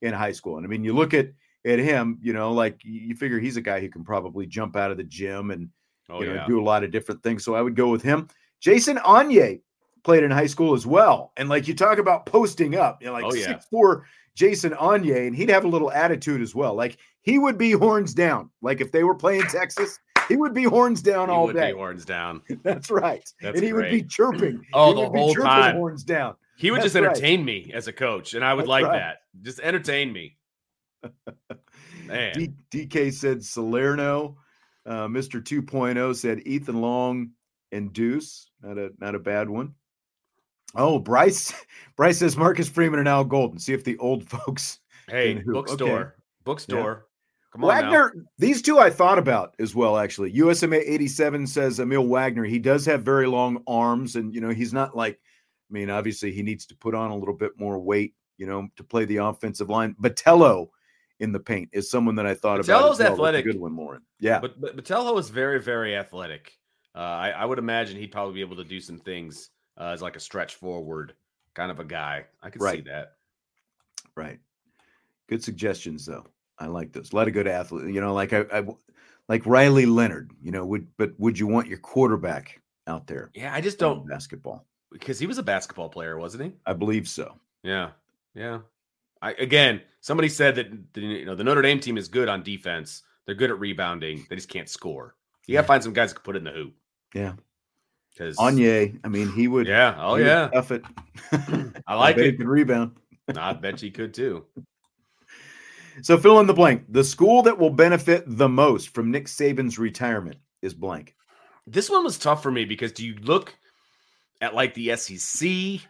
in 0.00 0.12
high 0.12 0.32
school. 0.32 0.56
And 0.56 0.66
I 0.66 0.68
mean, 0.68 0.82
you 0.84 0.92
look 0.92 1.14
at 1.14 1.28
at 1.64 1.78
him, 1.78 2.18
you 2.20 2.32
know, 2.32 2.52
like 2.52 2.84
you 2.84 3.00
you 3.00 3.14
figure 3.14 3.38
he's 3.38 3.56
a 3.56 3.60
guy 3.60 3.78
who 3.80 3.88
can 3.88 4.02
probably 4.02 4.46
jump 4.46 4.74
out 4.74 4.90
of 4.90 4.96
the 4.96 5.04
gym 5.04 5.52
and 5.52 5.68
Oh 6.10 6.20
you 6.20 6.26
know 6.26 6.34
yeah. 6.34 6.46
do 6.48 6.60
a 6.60 6.64
lot 6.64 6.82
of 6.82 6.90
different 6.90 7.22
things. 7.22 7.44
So 7.44 7.54
I 7.54 7.62
would 7.62 7.76
go 7.76 7.88
with 7.88 8.02
him. 8.02 8.26
Jason 8.58 8.96
Onye 8.96 9.60
played 10.02 10.24
in 10.24 10.32
high 10.32 10.48
school 10.48 10.74
as 10.74 10.84
well, 10.84 11.32
and 11.36 11.48
like 11.48 11.68
you 11.68 11.74
talk 11.76 11.98
about 11.98 12.26
posting 12.26 12.74
up, 12.74 13.00
you 13.00 13.06
know, 13.06 13.12
like 13.12 13.24
Oh, 13.26 13.34
yeah. 13.34 13.46
six 13.46 13.66
four 13.70 14.04
Jason 14.34 14.72
Onye, 14.72 15.26
and 15.26 15.36
he'd 15.36 15.50
have 15.50 15.64
a 15.64 15.68
little 15.68 15.90
attitude 15.92 16.40
as 16.40 16.54
well. 16.54 16.74
Like 16.74 16.98
he 17.22 17.38
would 17.38 17.58
be 17.58 17.72
horns 17.72 18.14
down. 18.14 18.50
Like 18.62 18.80
if 18.80 18.90
they 18.92 19.04
were 19.04 19.14
playing 19.14 19.42
Texas, 19.42 19.98
he 20.28 20.36
would 20.36 20.54
be 20.54 20.64
horns 20.64 21.02
down 21.02 21.28
He 21.28 21.34
all 21.34 21.46
would 21.46 21.56
day. 21.56 21.72
be 21.72 21.76
horns 21.78 22.04
down. 22.04 22.42
That's 22.62 22.90
right. 22.90 23.22
That's 23.40 23.56
and 23.58 23.64
he 23.66 23.72
would 23.72 23.90
be 23.90 24.02
chirping. 24.02 24.62
Oh, 24.72 24.88
he 24.88 24.94
the 24.94 25.00
would 25.02 25.12
be 25.12 25.18
whole 25.18 25.34
chirping 25.34 25.50
time. 25.50 25.76
horns 25.76 26.04
down. 26.04 26.34
He 26.56 26.70
would 26.70 26.78
That's 26.78 26.92
just 26.92 26.96
right. 26.96 27.04
entertain 27.06 27.44
me 27.44 27.70
as 27.74 27.88
a 27.88 27.92
coach, 27.92 28.34
and 28.34 28.44
I 28.44 28.54
would 28.54 28.62
That's 28.62 28.68
like 28.68 28.84
right. 28.84 28.98
that. 28.98 29.16
Just 29.42 29.60
entertain 29.60 30.12
me. 30.12 30.36
Man, 32.06 32.32
D- 32.34 32.52
DK 32.70 33.12
said 33.12 33.44
Salerno. 33.44 34.36
Uh, 34.84 35.06
Mr. 35.06 35.40
2.0 35.42 36.14
said 36.16 36.40
Ethan 36.46 36.80
Long 36.80 37.30
and 37.70 37.92
Deuce. 37.92 38.50
Not 38.62 38.78
a 38.78 38.90
not 38.98 39.14
a 39.14 39.18
bad 39.18 39.48
one. 39.48 39.74
Oh, 40.74 40.98
Bryce. 40.98 41.52
Bryce 41.96 42.18
says 42.18 42.36
Marcus 42.36 42.68
Freeman 42.68 42.98
and 43.00 43.08
Al 43.08 43.24
Golden. 43.24 43.58
See 43.58 43.72
if 43.72 43.84
the 43.84 43.98
old 43.98 44.24
folks. 44.28 44.80
hey, 45.08 45.32
and 45.32 45.40
who- 45.40 45.52
bookstore, 45.52 46.16
bookstore. 46.44 47.06
Come 47.52 47.64
on 47.64 47.68
now. 47.68 47.90
Wagner. 47.90 48.14
These 48.38 48.62
two 48.62 48.78
I 48.78 48.88
thought 48.88 49.18
about 49.18 49.54
as 49.58 49.74
well. 49.74 49.98
Actually, 49.98 50.32
USMA 50.32 50.82
87 50.86 51.46
says 51.46 51.78
Aamil 51.78 52.08
Wagner. 52.08 52.44
He 52.44 52.58
does 52.58 52.86
have 52.86 53.02
very 53.02 53.26
long 53.26 53.62
arms, 53.66 54.16
and 54.16 54.34
you 54.34 54.40
know 54.40 54.50
he's 54.50 54.72
not 54.72 54.96
like. 54.96 55.20
I 55.70 55.72
mean, 55.72 55.90
obviously 55.90 56.32
he 56.32 56.42
needs 56.42 56.66
to 56.66 56.76
put 56.76 56.94
on 56.94 57.10
a 57.10 57.16
little 57.16 57.34
bit 57.34 57.52
more 57.58 57.78
weight, 57.78 58.14
you 58.36 58.46
know, 58.46 58.68
to 58.76 58.84
play 58.84 59.06
the 59.06 59.18
offensive 59.18 59.70
line. 59.70 59.94
Batello 60.02 60.68
in 61.20 61.32
the 61.32 61.40
paint 61.40 61.70
is 61.72 61.90
someone 61.90 62.14
that 62.16 62.26
I 62.26 62.34
thought 62.34 62.60
about. 62.60 62.66
Batello's 62.82 62.98
well. 62.98 63.12
Athletic. 63.12 63.44
Good 63.44 63.60
one, 63.60 63.76
Lauren. 63.76 64.02
Yeah. 64.18 64.40
But 64.40 64.58
but 64.58 64.76
Batello 64.76 65.18
is 65.18 65.28
very 65.28 65.60
very 65.60 65.94
athletic. 65.94 66.52
Uh, 66.94 66.98
I, 66.98 67.30
I 67.30 67.44
would 67.44 67.58
imagine 67.58 67.98
he'd 67.98 68.12
probably 68.12 68.34
be 68.34 68.40
able 68.40 68.56
to 68.56 68.64
do 68.64 68.80
some 68.80 68.98
things 68.98 69.50
uh, 69.78 69.90
as 69.90 70.02
like 70.02 70.16
a 70.16 70.20
stretch 70.20 70.54
forward 70.56 71.14
kind 71.54 71.70
of 71.70 71.80
a 71.80 71.84
guy. 71.84 72.24
I 72.42 72.50
could 72.50 72.62
see 72.62 72.80
that. 72.82 73.14
Right. 74.14 74.38
Good 75.28 75.42
suggestions, 75.42 76.06
though. 76.06 76.26
I 76.58 76.66
like 76.66 76.92
those. 76.92 77.12
A 77.12 77.16
lot 77.16 77.28
of 77.28 77.34
good 77.34 77.48
athlete. 77.48 77.94
You 77.94 78.00
know, 78.00 78.14
like 78.14 78.32
I, 78.32 78.44
I 78.52 78.64
like 79.28 79.46
Riley 79.46 79.86
Leonard. 79.86 80.32
You 80.42 80.50
know, 80.50 80.64
would 80.66 80.86
but 80.96 81.12
would 81.18 81.38
you 81.38 81.46
want 81.46 81.68
your 81.68 81.78
quarterback 81.78 82.60
out 82.86 83.06
there? 83.06 83.30
Yeah, 83.34 83.54
I 83.54 83.60
just 83.60 83.78
don't 83.78 84.06
basketball. 84.06 84.66
because 84.90 85.18
he 85.18 85.26
was 85.26 85.38
a 85.38 85.42
basketball 85.42 85.88
player, 85.88 86.18
wasn't 86.18 86.44
he? 86.44 86.52
I 86.66 86.74
believe 86.74 87.08
so. 87.08 87.34
Yeah, 87.62 87.90
yeah. 88.34 88.60
I 89.22 89.32
again, 89.32 89.80
somebody 90.00 90.28
said 90.28 90.56
that 90.56 90.92
the, 90.92 91.00
you 91.00 91.24
know 91.24 91.34
the 91.34 91.44
Notre 91.44 91.62
Dame 91.62 91.80
team 91.80 91.96
is 91.96 92.08
good 92.08 92.28
on 92.28 92.42
defense. 92.42 93.02
They're 93.24 93.34
good 93.34 93.50
at 93.50 93.58
rebounding. 93.58 94.26
They 94.28 94.36
just 94.36 94.48
can't 94.48 94.68
score. 94.68 95.14
You 95.46 95.54
got 95.54 95.62
to 95.62 95.66
find 95.66 95.82
some 95.82 95.92
guys 95.92 96.10
that 96.10 96.16
can 96.16 96.24
put 96.24 96.36
it 96.36 96.38
in 96.38 96.44
the 96.44 96.50
hoop. 96.50 96.74
Yeah. 97.14 97.34
Because 98.12 98.36
Onye. 98.36 98.98
I 99.04 99.08
mean, 99.08 99.32
he 99.32 99.48
would. 99.48 99.66
yeah, 99.66 99.94
oh 99.98 100.16
yeah, 100.16 100.48
Tough 100.48 100.72
it. 100.72 100.82
I 101.86 101.94
like 101.94 102.16
he 102.16 102.26
it. 102.28 102.38
Could 102.38 102.48
rebound. 102.48 102.96
I 103.36 103.52
bet 103.54 103.82
you 103.82 103.90
could 103.90 104.14
too. 104.14 104.44
So 106.00 106.16
fill 106.16 106.40
in 106.40 106.46
the 106.46 106.54
blank. 106.54 106.84
The 106.88 107.04
school 107.04 107.42
that 107.42 107.58
will 107.58 107.68
benefit 107.68 108.24
the 108.26 108.48
most 108.48 108.94
from 108.94 109.10
Nick 109.10 109.26
Saban's 109.26 109.78
retirement 109.78 110.38
is 110.62 110.72
blank. 110.72 111.14
This 111.66 111.90
one 111.90 112.02
was 112.02 112.16
tough 112.18 112.42
for 112.42 112.50
me 112.50 112.64
because 112.64 112.92
do 112.92 113.04
you 113.06 113.14
look 113.20 113.54
at 114.40 114.54
like 114.54 114.72
the 114.72 114.96
SEC? 114.96 115.86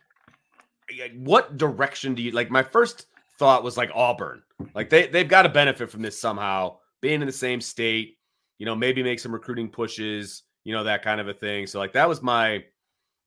What 1.14 1.56
direction 1.56 2.16
do 2.16 2.22
you 2.22 2.32
like? 2.32 2.50
My 2.50 2.64
first 2.64 3.06
thought 3.38 3.62
was 3.62 3.76
like 3.76 3.92
Auburn. 3.94 4.42
Like 4.74 4.90
they 4.90 5.06
they've 5.06 5.28
got 5.28 5.42
to 5.42 5.48
benefit 5.48 5.88
from 5.88 6.02
this 6.02 6.20
somehow, 6.20 6.78
being 7.00 7.20
in 7.20 7.26
the 7.26 7.32
same 7.32 7.60
state. 7.60 8.18
You 8.58 8.66
know, 8.66 8.74
maybe 8.74 9.04
make 9.04 9.20
some 9.20 9.32
recruiting 9.32 9.68
pushes. 9.68 10.42
You 10.64 10.72
know 10.72 10.84
that 10.84 11.02
kind 11.02 11.20
of 11.20 11.28
a 11.28 11.34
thing. 11.34 11.66
So 11.66 11.78
like 11.78 11.92
that 11.92 12.08
was 12.08 12.22
my 12.22 12.64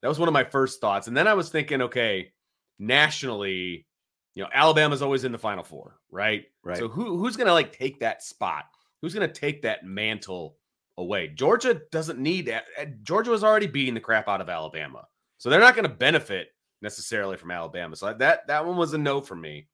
that 0.01 0.08
was 0.08 0.20
one 0.20 0.27
of 0.27 0.34
my 0.34 0.44
first 0.44 0.80
thoughts, 0.82 1.08
and 1.08 1.18
then 1.18 1.27
I 1.27 1.34
was 1.34 1.50
thinking, 1.50 1.82
okay, 1.82 2.32
nationally, 2.80 3.86
you 4.34 4.44
know, 4.44 4.50
Alabama's 4.54 5.01
always 5.01 5.24
in 5.24 5.32
the 5.32 5.38
final 5.38 5.63
four, 5.63 6.00
right? 6.12 6.46
Right. 6.63 6.77
So 6.77 6.88
who 6.88 7.18
who's 7.18 7.38
gonna 7.38 7.54
like 7.54 7.77
take 7.77 8.00
that 8.00 8.24
spot? 8.24 8.65
Who's 9.01 9.13
gonna 9.13 9.27
take 9.27 9.62
that 9.63 9.86
mantle 9.86 10.58
away? 10.98 11.30
Georgia 11.30 11.82
doesn't 11.92 12.20
need 12.20 12.48
that. 12.48 12.65
Uh, 12.80 12.86
Georgia 13.04 13.32
was 13.32 13.44
already 13.44 13.68
beating 13.68 13.94
the 13.94 14.00
crap 14.00 14.27
out 14.27 14.42
of 14.42 14.50
Alabama. 14.50 15.06
So 15.38 15.50
they're 15.50 15.60
not 15.60 15.75
gonna 15.75 15.89
benefit 15.89 16.50
necessarily 16.82 17.38
from 17.38 17.51
Alabama. 17.51 17.96
So 17.96 18.13
that 18.13 18.48
that 18.48 18.65
one 18.65 18.77
was 18.77 18.94
a 18.94 18.98
no 18.98 19.22
for 19.22 19.36
me. 19.36 19.68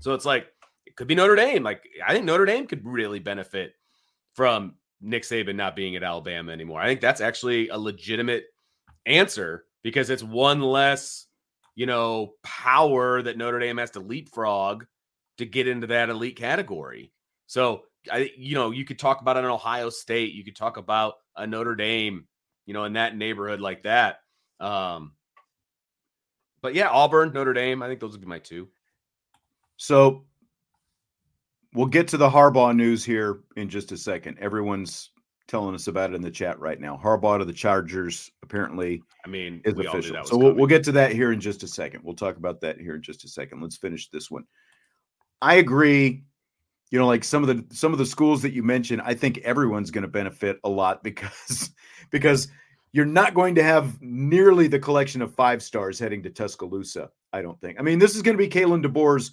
So 0.00 0.14
it's 0.14 0.24
like 0.24 0.48
it 0.86 0.96
could 0.96 1.08
be 1.08 1.14
Notre 1.14 1.36
Dame. 1.36 1.62
Like 1.62 1.82
I 2.06 2.12
think 2.12 2.24
Notre 2.24 2.44
Dame 2.44 2.66
could 2.66 2.84
really 2.84 3.18
benefit 3.18 3.74
from 4.34 4.74
Nick 5.00 5.22
Saban 5.22 5.56
not 5.56 5.76
being 5.76 5.96
at 5.96 6.02
Alabama 6.02 6.52
anymore. 6.52 6.80
I 6.80 6.86
think 6.86 7.00
that's 7.00 7.20
actually 7.20 7.68
a 7.68 7.78
legitimate 7.78 8.44
answer 9.06 9.64
because 9.82 10.10
it's 10.10 10.22
one 10.22 10.60
less, 10.60 11.26
you 11.74 11.86
know, 11.86 12.34
power 12.42 13.22
that 13.22 13.38
Notre 13.38 13.58
Dame 13.58 13.78
has 13.78 13.92
to 13.92 14.00
leapfrog 14.00 14.84
to 15.38 15.46
get 15.46 15.68
into 15.68 15.86
that 15.88 16.10
elite 16.10 16.36
category. 16.36 17.12
So 17.46 17.84
I, 18.10 18.30
you 18.36 18.54
know, 18.54 18.70
you 18.70 18.84
could 18.84 18.98
talk 18.98 19.20
about 19.20 19.36
an 19.36 19.44
Ohio 19.44 19.90
State, 19.90 20.34
you 20.34 20.44
could 20.44 20.56
talk 20.56 20.76
about 20.76 21.14
a 21.36 21.46
Notre 21.46 21.76
Dame, 21.76 22.26
you 22.66 22.74
know, 22.74 22.84
in 22.84 22.94
that 22.94 23.16
neighborhood 23.16 23.60
like 23.60 23.84
that. 23.84 24.20
Um, 24.60 25.12
but 26.60 26.74
yeah, 26.74 26.88
Auburn, 26.88 27.32
Notre 27.32 27.52
Dame, 27.52 27.82
I 27.82 27.88
think 27.88 28.00
those 28.00 28.12
would 28.12 28.20
be 28.20 28.26
my 28.26 28.40
two. 28.40 28.68
So 29.76 30.24
we'll 31.74 31.86
get 31.86 32.08
to 32.08 32.16
the 32.16 32.28
Harbaugh 32.28 32.74
news 32.74 33.04
here 33.04 33.40
in 33.56 33.68
just 33.68 33.92
a 33.92 33.96
second. 33.96 34.38
Everyone's 34.38 35.10
telling 35.48 35.74
us 35.74 35.88
about 35.88 36.10
it 36.10 36.14
in 36.14 36.22
the 36.22 36.30
chat 36.30 36.60
right 36.60 36.78
now. 36.78 37.00
Harbaugh 37.02 37.38
to 37.38 37.44
the 37.44 37.52
Chargers 37.52 38.30
apparently 38.42 39.02
I 39.24 39.28
mean, 39.28 39.62
is 39.64 39.74
we 39.74 39.86
all 39.86 39.94
knew 39.94 39.98
official. 39.98 40.14
that 40.14 40.20
was 40.22 40.30
So 40.30 40.36
we'll, 40.36 40.52
we'll 40.52 40.66
get 40.66 40.84
to 40.84 40.92
that 40.92 41.12
here 41.12 41.32
in 41.32 41.40
just 41.40 41.62
a 41.62 41.68
second. 41.68 42.04
We'll 42.04 42.14
talk 42.14 42.36
about 42.36 42.60
that 42.60 42.78
here 42.78 42.94
in 42.94 43.02
just 43.02 43.24
a 43.24 43.28
second. 43.28 43.60
Let's 43.62 43.76
finish 43.76 44.10
this 44.10 44.30
one. 44.30 44.44
I 45.40 45.54
agree. 45.54 46.24
You 46.90 46.98
know, 46.98 47.06
like 47.06 47.24
some 47.24 47.42
of 47.42 47.48
the 47.48 47.74
some 47.74 47.92
of 47.92 47.98
the 47.98 48.06
schools 48.06 48.42
that 48.42 48.52
you 48.52 48.62
mentioned, 48.62 49.02
I 49.04 49.14
think 49.14 49.38
everyone's 49.38 49.90
going 49.90 50.02
to 50.02 50.08
benefit 50.08 50.58
a 50.64 50.68
lot 50.68 51.02
because 51.02 51.70
because 52.10 52.48
you're 52.92 53.04
not 53.04 53.34
going 53.34 53.54
to 53.56 53.62
have 53.62 54.00
nearly 54.00 54.68
the 54.68 54.78
collection 54.78 55.20
of 55.20 55.34
five 55.34 55.62
stars 55.62 55.98
heading 55.98 56.22
to 56.22 56.30
Tuscaloosa. 56.30 57.10
I 57.32 57.42
don't 57.42 57.60
think. 57.60 57.78
I 57.78 57.82
mean, 57.82 57.98
this 57.98 58.16
is 58.16 58.22
going 58.22 58.36
to 58.36 58.42
be 58.42 58.48
Kalen 58.48 58.84
DeBoer's 58.84 59.32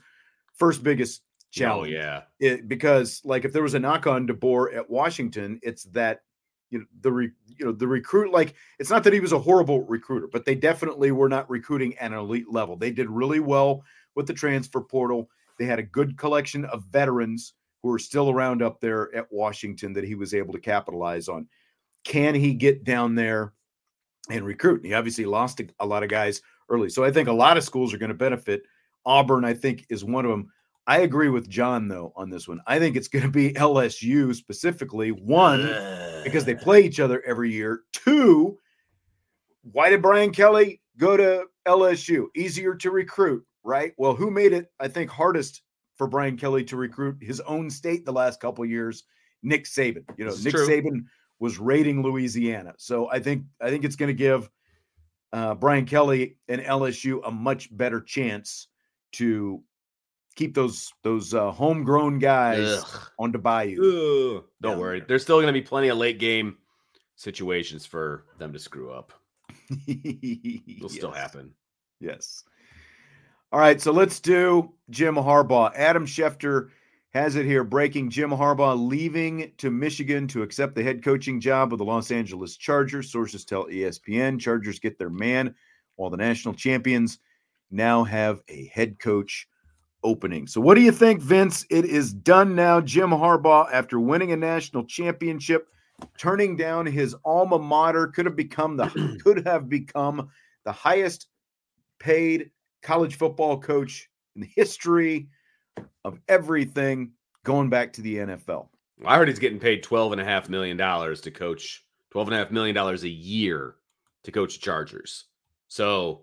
first 0.55 0.83
biggest 0.83 1.21
Oh 1.61 1.83
yeah, 1.83 2.23
it, 2.39 2.67
because 2.67 3.21
like 3.23 3.45
if 3.45 3.53
there 3.53 3.63
was 3.63 3.73
a 3.73 3.79
knock 3.79 4.07
on 4.07 4.27
DeBoer 4.27 4.75
at 4.75 4.89
Washington, 4.89 5.59
it's 5.63 5.83
that 5.85 6.21
you 6.69 6.79
know 6.79 6.85
the 7.01 7.11
re, 7.11 7.31
you 7.47 7.65
know 7.65 7.71
the 7.71 7.87
recruit 7.87 8.31
like 8.31 8.55
it's 8.79 8.89
not 8.89 9.03
that 9.03 9.13
he 9.13 9.19
was 9.19 9.31
a 9.31 9.39
horrible 9.39 9.81
recruiter, 9.83 10.27
but 10.27 10.45
they 10.45 10.55
definitely 10.55 11.11
were 11.11 11.29
not 11.29 11.49
recruiting 11.49 11.97
at 11.97 12.11
an 12.11 12.17
elite 12.17 12.51
level. 12.51 12.75
They 12.75 12.91
did 12.91 13.09
really 13.09 13.39
well 13.39 13.83
with 14.15 14.27
the 14.27 14.33
transfer 14.33 14.81
portal. 14.81 15.29
They 15.57 15.65
had 15.65 15.79
a 15.79 15.83
good 15.83 16.17
collection 16.17 16.65
of 16.65 16.83
veterans 16.85 17.53
who 17.81 17.91
are 17.93 17.99
still 17.99 18.29
around 18.29 18.61
up 18.61 18.81
there 18.81 19.13
at 19.15 19.31
Washington 19.31 19.93
that 19.93 20.03
he 20.03 20.15
was 20.15 20.33
able 20.33 20.53
to 20.53 20.59
capitalize 20.59 21.27
on. 21.27 21.47
Can 22.03 22.35
he 22.35 22.53
get 22.53 22.83
down 22.83 23.15
there 23.15 23.53
and 24.29 24.43
recruit? 24.43 24.85
He 24.85 24.93
obviously 24.93 25.25
lost 25.25 25.59
a, 25.59 25.67
a 25.79 25.85
lot 25.85 26.03
of 26.03 26.09
guys 26.09 26.41
early, 26.69 26.89
so 26.89 27.03
I 27.03 27.11
think 27.11 27.29
a 27.29 27.33
lot 27.33 27.57
of 27.57 27.63
schools 27.63 27.93
are 27.93 27.97
going 27.97 28.09
to 28.09 28.15
benefit. 28.15 28.63
Auburn, 29.05 29.45
I 29.45 29.53
think, 29.53 29.85
is 29.89 30.03
one 30.03 30.25
of 30.25 30.31
them. 30.31 30.51
I 30.87 30.99
agree 30.99 31.29
with 31.29 31.49
John 31.49 31.87
though 31.87 32.13
on 32.15 32.29
this 32.29 32.47
one. 32.47 32.61
I 32.67 32.79
think 32.79 32.95
it's 32.95 33.07
going 33.07 33.25
to 33.25 33.31
be 33.31 33.53
LSU 33.53 34.35
specifically. 34.35 35.11
One, 35.11 35.61
because 36.23 36.45
they 36.45 36.55
play 36.55 36.81
each 36.81 36.99
other 36.99 37.23
every 37.25 37.51
year. 37.51 37.81
Two, 37.91 38.57
why 39.71 39.89
did 39.89 40.01
Brian 40.01 40.31
Kelly 40.31 40.81
go 40.97 41.17
to 41.17 41.45
LSU? 41.67 42.27
Easier 42.35 42.75
to 42.75 42.91
recruit, 42.91 43.43
right? 43.63 43.93
Well, 43.97 44.15
who 44.15 44.29
made 44.29 44.53
it? 44.53 44.71
I 44.79 44.87
think 44.87 45.09
hardest 45.09 45.61
for 45.95 46.07
Brian 46.07 46.37
Kelly 46.37 46.63
to 46.65 46.77
recruit 46.77 47.17
his 47.21 47.39
own 47.41 47.69
state 47.69 48.05
the 48.05 48.13
last 48.13 48.39
couple 48.39 48.63
of 48.63 48.69
years. 48.69 49.03
Nick 49.41 49.65
Saban. 49.65 50.03
You 50.17 50.25
know, 50.25 50.35
Nick 50.43 50.53
true. 50.53 50.67
Saban 50.67 51.05
was 51.39 51.57
raiding 51.57 52.01
Louisiana, 52.01 52.73
so 52.77 53.09
I 53.09 53.19
think 53.19 53.45
I 53.61 53.69
think 53.69 53.85
it's 53.85 53.95
going 53.95 54.07
to 54.07 54.13
give 54.13 54.49
uh, 55.33 55.55
Brian 55.55 55.85
Kelly 55.85 56.37
and 56.47 56.61
LSU 56.61 57.21
a 57.25 57.31
much 57.31 57.75
better 57.75 58.01
chance 58.01 58.67
to 59.13 59.61
keep 60.35 60.53
those 60.53 60.91
those 61.03 61.33
uh, 61.33 61.51
homegrown 61.51 62.19
guys 62.19 62.83
Ugh. 62.83 63.01
on 63.19 63.31
the 63.31 63.37
bayou. 63.37 63.77
Ugh. 64.37 64.43
Don't 64.61 64.73
down 64.73 64.79
worry. 64.79 64.99
there. 64.99 65.07
There's 65.09 65.23
still 65.23 65.37
going 65.37 65.47
to 65.47 65.53
be 65.53 65.61
plenty 65.61 65.87
of 65.89 65.97
late 65.97 66.19
game 66.19 66.57
situations 67.15 67.85
for 67.85 68.25
them 68.37 68.53
to 68.53 68.59
screw 68.59 68.91
up. 68.91 69.13
It'll 69.87 70.89
still 70.89 71.11
happen. 71.13 71.51
Yes. 71.99 72.43
All 73.51 73.59
right, 73.59 73.79
so 73.79 73.91
let's 73.91 74.19
do 74.19 74.73
Jim 74.89 75.15
Harbaugh. 75.15 75.71
Adam 75.75 76.05
Schefter 76.05 76.69
has 77.13 77.37
it 77.37 77.45
here 77.45 77.63
breaking 77.63 78.09
Jim 78.09 78.29
Harbaugh 78.31 78.77
leaving 78.77 79.53
to 79.57 79.71
Michigan 79.71 80.27
to 80.27 80.43
accept 80.43 80.75
the 80.75 80.83
head 80.83 81.01
coaching 81.01 81.39
job 81.39 81.71
of 81.71 81.79
the 81.79 81.85
Los 81.85 82.11
Angeles 82.11 82.57
Chargers. 82.57 83.09
Sources 83.09 83.45
tell 83.45 83.65
ESPN 83.67 84.39
Chargers 84.39 84.79
get 84.79 84.99
their 84.99 85.09
man 85.09 85.55
while 85.95 86.09
the 86.09 86.17
national 86.17 86.53
champions 86.53 87.19
now 87.71 88.03
have 88.03 88.41
a 88.49 88.65
head 88.67 88.99
coach 88.99 89.47
opening. 90.05 90.47
So 90.47 90.61
what 90.61 90.75
do 90.75 90.81
you 90.81 90.91
think, 90.91 91.21
Vince? 91.21 91.65
It 91.69 91.83
is 91.83 92.13
done 92.13 92.55
now. 92.55 92.79
Jim 92.79 93.09
Harbaugh 93.09 93.67
after 93.73 93.99
winning 93.99 94.31
a 94.31 94.37
national 94.37 94.85
championship, 94.85 95.67
turning 96.17 96.55
down 96.55 96.85
his 96.85 97.15
alma 97.25 97.59
mater 97.59 98.07
could 98.07 98.25
have 98.25 98.35
become 98.35 98.77
the 98.77 99.19
could 99.23 99.45
have 99.45 99.67
become 99.67 100.29
the 100.63 100.71
highest 100.71 101.27
paid 101.99 102.51
college 102.81 103.17
football 103.17 103.59
coach 103.59 104.09
in 104.35 104.41
the 104.41 104.49
history 104.55 105.27
of 106.05 106.19
everything 106.29 107.11
going 107.43 107.69
back 107.69 107.91
to 107.93 108.01
the 108.01 108.17
NFL. 108.17 108.69
I 109.03 109.17
heard 109.17 109.27
he's 109.27 109.39
getting 109.39 109.59
paid 109.59 109.83
twelve 109.83 110.11
and 110.11 110.21
a 110.21 110.25
half 110.25 110.47
million 110.49 110.77
dollars 110.77 111.19
to 111.21 111.31
coach 111.31 111.83
twelve 112.11 112.27
and 112.27 112.35
a 112.35 112.37
half 112.37 112.51
million 112.51 112.75
dollars 112.75 113.03
a 113.03 113.09
year 113.09 113.75
to 114.23 114.31
coach 114.31 114.55
the 114.55 114.61
Chargers. 114.61 115.25
So 115.67 116.21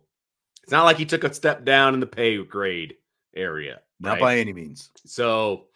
it's 0.62 0.72
not 0.72 0.84
like 0.84 0.96
he 0.96 1.04
took 1.04 1.24
a 1.24 1.34
step 1.34 1.64
down 1.64 1.94
in 1.94 2.00
the 2.00 2.06
pay 2.06 2.42
grade 2.44 2.94
area. 3.34 3.80
Not 4.00 4.12
right? 4.12 4.20
by 4.20 4.38
any 4.38 4.52
means. 4.52 4.90
So 5.06 5.66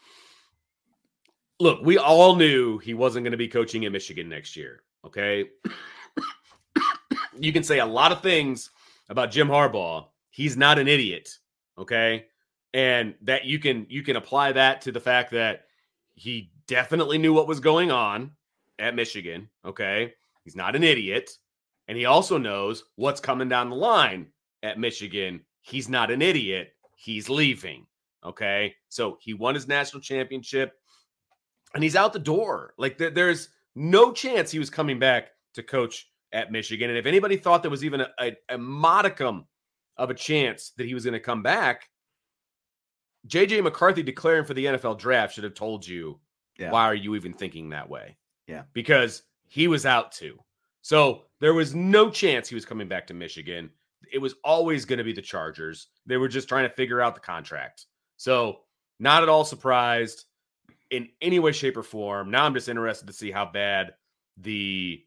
look, 1.60 1.80
we 1.82 1.98
all 1.98 2.36
knew 2.36 2.78
he 2.78 2.94
wasn't 2.94 3.24
going 3.24 3.32
to 3.32 3.38
be 3.38 3.48
coaching 3.48 3.84
at 3.84 3.92
Michigan 3.92 4.28
next 4.28 4.56
year. 4.56 4.82
Okay. 5.04 5.46
you 7.38 7.52
can 7.52 7.62
say 7.62 7.78
a 7.78 7.86
lot 7.86 8.12
of 8.12 8.20
things 8.20 8.70
about 9.08 9.30
Jim 9.30 9.48
Harbaugh. 9.48 10.06
He's 10.30 10.56
not 10.56 10.78
an 10.78 10.88
idiot. 10.88 11.30
Okay. 11.78 12.26
And 12.74 13.14
that 13.22 13.44
you 13.44 13.58
can 13.58 13.86
you 13.88 14.02
can 14.02 14.16
apply 14.16 14.52
that 14.52 14.82
to 14.82 14.92
the 14.92 15.00
fact 15.00 15.30
that 15.30 15.64
he 16.14 16.50
definitely 16.66 17.18
knew 17.18 17.32
what 17.32 17.48
was 17.48 17.60
going 17.60 17.90
on 17.90 18.32
at 18.78 18.94
Michigan. 18.94 19.48
Okay. 19.64 20.14
He's 20.44 20.56
not 20.56 20.76
an 20.76 20.84
idiot. 20.84 21.30
And 21.88 21.96
he 21.96 22.04
also 22.04 22.36
knows 22.36 22.84
what's 22.96 23.20
coming 23.20 23.48
down 23.48 23.70
the 23.70 23.76
line 23.76 24.28
at 24.62 24.78
Michigan. 24.78 25.42
He's 25.62 25.88
not 25.88 26.10
an 26.10 26.20
idiot. 26.20 26.72
He's 26.96 27.28
leaving. 27.28 27.86
Okay. 28.24 28.74
So 28.88 29.16
he 29.20 29.34
won 29.34 29.54
his 29.54 29.68
national 29.68 30.02
championship 30.02 30.72
and 31.74 31.82
he's 31.84 31.94
out 31.94 32.12
the 32.12 32.18
door. 32.18 32.74
Like 32.76 32.98
there- 32.98 33.10
there's 33.10 33.50
no 33.76 34.12
chance 34.12 34.50
he 34.50 34.58
was 34.58 34.70
coming 34.70 34.98
back 34.98 35.28
to 35.54 35.62
coach 35.62 36.10
at 36.32 36.50
Michigan. 36.50 36.90
And 36.90 36.98
if 36.98 37.06
anybody 37.06 37.36
thought 37.36 37.62
there 37.62 37.70
was 37.70 37.84
even 37.84 38.00
a, 38.00 38.08
a, 38.20 38.36
a 38.48 38.58
modicum 38.58 39.46
of 39.96 40.10
a 40.10 40.14
chance 40.14 40.70
that 40.76 40.86
he 40.86 40.94
was 40.94 41.04
going 41.04 41.14
to 41.14 41.20
come 41.20 41.42
back, 41.42 41.88
JJ 43.28 43.62
McCarthy 43.62 44.02
declaring 44.02 44.44
for 44.44 44.54
the 44.54 44.64
NFL 44.66 44.98
draft 44.98 45.34
should 45.34 45.44
have 45.44 45.54
told 45.54 45.86
you 45.86 46.18
Yeah. 46.58 46.70
why 46.70 46.84
are 46.84 46.94
you 46.94 47.14
even 47.14 47.32
thinking 47.32 47.70
that 47.70 47.88
way? 47.88 48.16
Yeah. 48.46 48.62
Because 48.72 49.22
he 49.48 49.68
was 49.68 49.86
out 49.86 50.12
too. 50.12 50.38
So 50.82 51.24
there 51.40 51.54
was 51.54 51.74
no 51.74 52.10
chance 52.10 52.48
he 52.48 52.54
was 52.54 52.64
coming 52.64 52.88
back 52.88 53.06
to 53.08 53.14
Michigan. 53.14 53.70
It 54.12 54.18
was 54.18 54.34
always 54.44 54.84
going 54.84 54.98
to 54.98 55.04
be 55.04 55.12
the 55.12 55.22
Chargers. 55.22 55.88
They 56.06 56.16
were 56.16 56.28
just 56.28 56.48
trying 56.48 56.68
to 56.68 56.74
figure 56.74 57.00
out 57.00 57.14
the 57.14 57.20
contract. 57.20 57.86
So 58.16 58.60
not 58.98 59.22
at 59.22 59.28
all 59.28 59.44
surprised 59.44 60.24
in 60.90 61.08
any 61.20 61.38
way, 61.38 61.52
shape, 61.52 61.76
or 61.76 61.82
form. 61.82 62.30
Now 62.30 62.44
I'm 62.44 62.54
just 62.54 62.68
interested 62.68 63.06
to 63.06 63.12
see 63.12 63.30
how 63.30 63.44
bad 63.46 63.94
the 64.38 65.02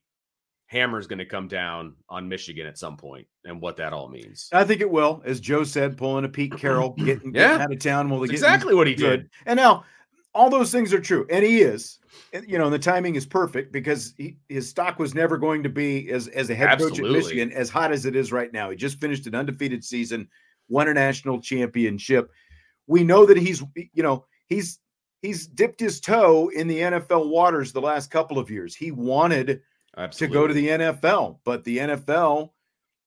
hammer 0.68 1.00
is 1.00 1.08
going 1.08 1.20
to 1.20 1.26
come 1.26 1.48
down 1.48 1.96
on 2.10 2.30
Michigan 2.30 2.68
at 2.68 2.78
some 2.78 2.96
point 2.98 3.26
and 3.46 3.60
what 3.62 3.78
that 3.78 3.92
all 3.94 4.08
means. 4.08 4.50
I 4.54 4.64
think 4.64 4.82
it 4.82 4.90
will, 4.90 5.22
as 5.26 5.40
Joe 5.40 5.64
said, 5.64 5.98
pulling 5.98 6.26
a 6.26 6.30
Pete 6.30 6.56
Carroll, 6.58 6.92
getting, 6.92 7.34
Yeah. 7.34 7.48
getting 7.48 7.62
out 7.62 7.72
of 7.74 7.80
town. 7.80 8.10
Well, 8.10 8.24
exactly 8.24 8.76
what 8.76 8.86
he 8.86 8.94
good. 8.94 9.22
did. 9.22 9.30
And 9.48 9.58
now 9.58 9.86
all 10.40 10.50
those 10.50 10.72
things 10.72 10.94
are 10.94 11.02
true, 11.02 11.28
and 11.30 11.44
he 11.44 11.60
is. 11.60 12.00
You 12.48 12.58
know, 12.58 12.66
and 12.66 12.74
the 12.74 12.80
timing 12.80 13.16
is 13.16 13.26
perfect 13.26 13.74
because 13.74 14.14
he, 14.18 14.38
his 14.48 14.70
stock 14.70 14.98
was 14.98 15.14
never 15.14 15.38
going 15.38 15.64
to 15.64 15.70
be 15.70 16.10
as 16.12 16.30
as 16.30 16.50
a 16.50 16.56
head 16.56 16.80
coach 16.80 16.98
at 16.98 17.12
Michigan 17.12 17.52
as 17.52 17.70
hot 17.70 17.92
as 17.92 18.06
it 18.06 18.16
is 18.16 18.32
right 18.32 18.52
now. 18.54 18.70
He 18.70 18.78
just 18.78 19.02
finished 19.02 19.28
an 19.28 19.36
undefeated 19.36 19.84
season, 19.84 20.30
won 20.70 20.88
a 20.88 20.94
national 20.94 21.42
championship. 21.42 22.32
We 22.88 23.04
know 23.04 23.26
that 23.26 23.36
he's 23.38 23.62
you 23.76 24.02
know 24.02 24.26
he's 24.48 24.80
he's 25.22 25.46
dipped 25.46 25.82
his 25.82 26.00
toe 26.00 26.50
in 26.56 26.68
the 26.68 26.80
NFL 26.80 27.28
waters 27.30 27.74
the 27.74 27.82
last 27.82 28.10
couple 28.10 28.40
of 28.40 28.50
years. 28.50 28.74
He 28.74 28.92
wanted 28.92 29.62
Absolutely. 29.98 30.34
to 30.34 30.40
go 30.42 30.48
to 30.48 30.54
the 30.54 30.68
NFL, 30.70 31.40
but 31.44 31.66
the 31.66 31.80
NFL 31.80 32.52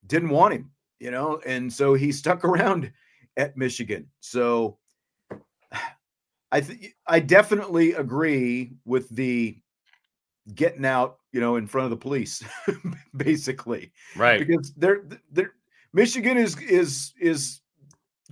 didn't 0.06 0.30
want 0.30 0.54
him. 0.54 0.70
you 1.00 1.10
know, 1.10 1.40
and 1.46 1.72
so 1.72 1.94
he 1.94 2.12
stuck 2.12 2.44
around 2.50 2.92
at 3.38 3.56
Michigan. 3.56 4.08
So 4.20 4.78
I 6.52 6.60
th- 6.60 6.92
I 7.06 7.18
definitely 7.18 7.94
agree 7.94 8.74
with 8.84 9.08
the 9.08 9.58
getting 10.54 10.84
out, 10.84 11.18
you 11.32 11.40
know, 11.40 11.56
in 11.56 11.66
front 11.66 11.84
of 11.86 11.90
the 11.90 11.96
police, 11.96 12.42
basically, 13.16 13.90
Right. 14.16 14.38
because 14.46 14.72
they're 14.76 15.02
they're 15.32 15.54
Michigan 15.92 16.36
is 16.36 16.56
is 16.60 17.12
is 17.20 17.60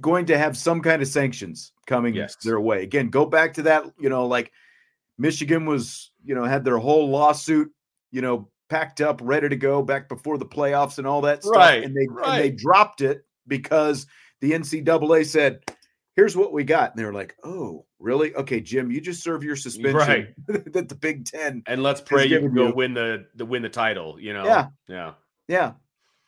going 0.00 0.26
to 0.26 0.38
have 0.38 0.56
some 0.56 0.80
kind 0.80 1.02
of 1.02 1.08
sanctions 1.08 1.72
coming 1.86 2.14
Yes. 2.14 2.36
their 2.44 2.60
way. 2.60 2.82
Again, 2.82 3.08
go 3.10 3.26
back 3.26 3.52
to 3.54 3.62
that, 3.62 3.84
you 3.98 4.08
know, 4.08 4.26
like 4.26 4.52
Michigan 5.18 5.66
was, 5.66 6.12
you 6.24 6.34
know, 6.34 6.44
had 6.44 6.64
their 6.64 6.78
whole 6.78 7.10
lawsuit, 7.10 7.70
you 8.10 8.22
know, 8.22 8.48
packed 8.70 9.00
up, 9.00 9.20
ready 9.22 9.48
to 9.48 9.56
go 9.56 9.82
back 9.82 10.08
before 10.08 10.38
the 10.38 10.46
playoffs 10.46 10.98
and 10.98 11.06
all 11.06 11.20
that 11.22 11.42
stuff. 11.42 11.56
And 11.84 11.94
they 11.96 12.06
and 12.24 12.38
they 12.40 12.50
dropped 12.50 13.00
it 13.02 13.24
because 13.46 14.06
the 14.40 14.52
NCAA 14.52 15.26
said, 15.26 15.60
here's 16.16 16.36
what 16.36 16.52
we 16.52 16.64
got. 16.64 16.90
And 16.90 16.98
they 16.98 17.04
were 17.04 17.12
like, 17.12 17.36
oh, 17.44 17.86
really? 17.98 18.34
Okay, 18.34 18.60
Jim, 18.60 18.90
you 18.90 19.00
just 19.00 19.22
serve 19.22 19.42
your 19.44 19.56
suspension 19.56 19.94
Right. 19.96 20.34
that 20.72 20.88
the 20.88 20.94
Big 20.94 21.24
Ten. 21.24 21.62
And 21.66 21.82
let's 21.82 22.00
pray 22.00 22.26
you 22.26 22.40
can 22.40 22.54
go 22.54 22.68
you- 22.68 22.74
win 22.74 22.94
the 22.94 23.26
the 23.34 23.44
win 23.44 23.62
the 23.62 23.68
title. 23.68 24.18
You 24.20 24.32
know. 24.34 24.44
Yeah. 24.44 24.66
Yeah. 24.88 25.12
Yeah. 25.48 25.72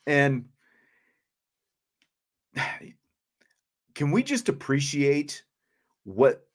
And 0.07 0.45
can 3.95 4.11
we 4.11 4.23
just 4.23 4.49
appreciate 4.49 5.43
what 6.03 6.45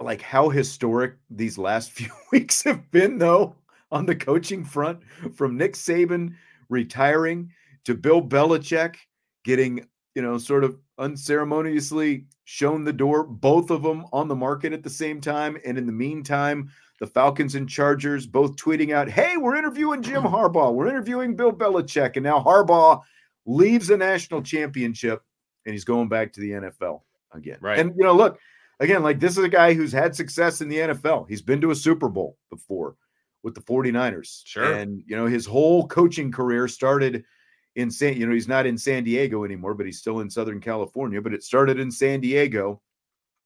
like 0.00 0.22
how 0.22 0.48
historic 0.48 1.14
these 1.30 1.58
last 1.58 1.90
few 1.92 2.10
weeks 2.32 2.62
have 2.64 2.90
been 2.90 3.18
though 3.18 3.54
on 3.92 4.06
the 4.06 4.16
coaching 4.16 4.64
front 4.64 5.00
from 5.34 5.56
Nick 5.56 5.74
Saban 5.74 6.34
retiring 6.68 7.52
to 7.84 7.94
Bill 7.94 8.20
Belichick 8.20 8.96
getting, 9.44 9.86
you 10.16 10.22
know, 10.22 10.38
sort 10.38 10.64
of 10.64 10.78
unceremoniously 10.98 12.24
shown 12.44 12.84
the 12.84 12.92
door, 12.92 13.22
both 13.22 13.70
of 13.70 13.82
them 13.82 14.06
on 14.14 14.28
the 14.28 14.34
market 14.34 14.72
at 14.72 14.82
the 14.82 14.90
same 14.90 15.20
time. 15.20 15.58
And 15.64 15.76
in 15.76 15.84
the 15.84 15.92
meantime, 15.92 16.70
the 17.00 17.06
Falcons 17.06 17.54
and 17.54 17.68
Chargers 17.68 18.26
both 18.26 18.56
tweeting 18.56 18.94
out, 18.94 19.10
Hey, 19.10 19.36
we're 19.36 19.56
interviewing 19.56 20.02
Jim 20.02 20.22
Harbaugh. 20.22 20.72
We're 20.72 20.88
interviewing 20.88 21.36
Bill 21.36 21.52
Belichick. 21.52 22.16
And 22.16 22.24
now 22.24 22.42
Harbaugh 22.42 23.02
leaves 23.44 23.90
a 23.90 23.96
national 23.98 24.40
championship 24.40 25.22
and 25.66 25.74
he's 25.74 25.84
going 25.84 26.08
back 26.08 26.32
to 26.32 26.40
the 26.40 26.52
NFL 26.52 27.02
again. 27.32 27.58
Right. 27.60 27.78
And, 27.78 27.92
you 27.94 28.02
know, 28.02 28.14
look, 28.14 28.38
again, 28.80 29.02
like 29.02 29.20
this 29.20 29.36
is 29.36 29.44
a 29.44 29.50
guy 29.50 29.74
who's 29.74 29.92
had 29.92 30.16
success 30.16 30.62
in 30.62 30.70
the 30.70 30.78
NFL. 30.78 31.28
He's 31.28 31.42
been 31.42 31.60
to 31.60 31.72
a 31.72 31.76
Super 31.76 32.08
Bowl 32.08 32.38
before 32.48 32.96
with 33.42 33.54
the 33.54 33.60
49ers. 33.60 34.40
Sure. 34.46 34.72
And, 34.72 35.02
you 35.06 35.14
know, 35.14 35.26
his 35.26 35.44
whole 35.44 35.86
coaching 35.86 36.32
career 36.32 36.68
started 36.68 37.24
in 37.76 37.90
San, 37.90 38.16
you 38.16 38.26
know, 38.26 38.32
he's 38.32 38.48
not 38.48 38.66
in 38.66 38.76
San 38.76 39.04
Diego 39.04 39.44
anymore, 39.44 39.74
but 39.74 39.86
he's 39.86 39.98
still 39.98 40.20
in 40.20 40.30
Southern 40.30 40.60
California. 40.60 41.20
But 41.20 41.34
it 41.34 41.44
started 41.44 41.78
in 41.78 41.90
San 41.90 42.20
Diego 42.20 42.80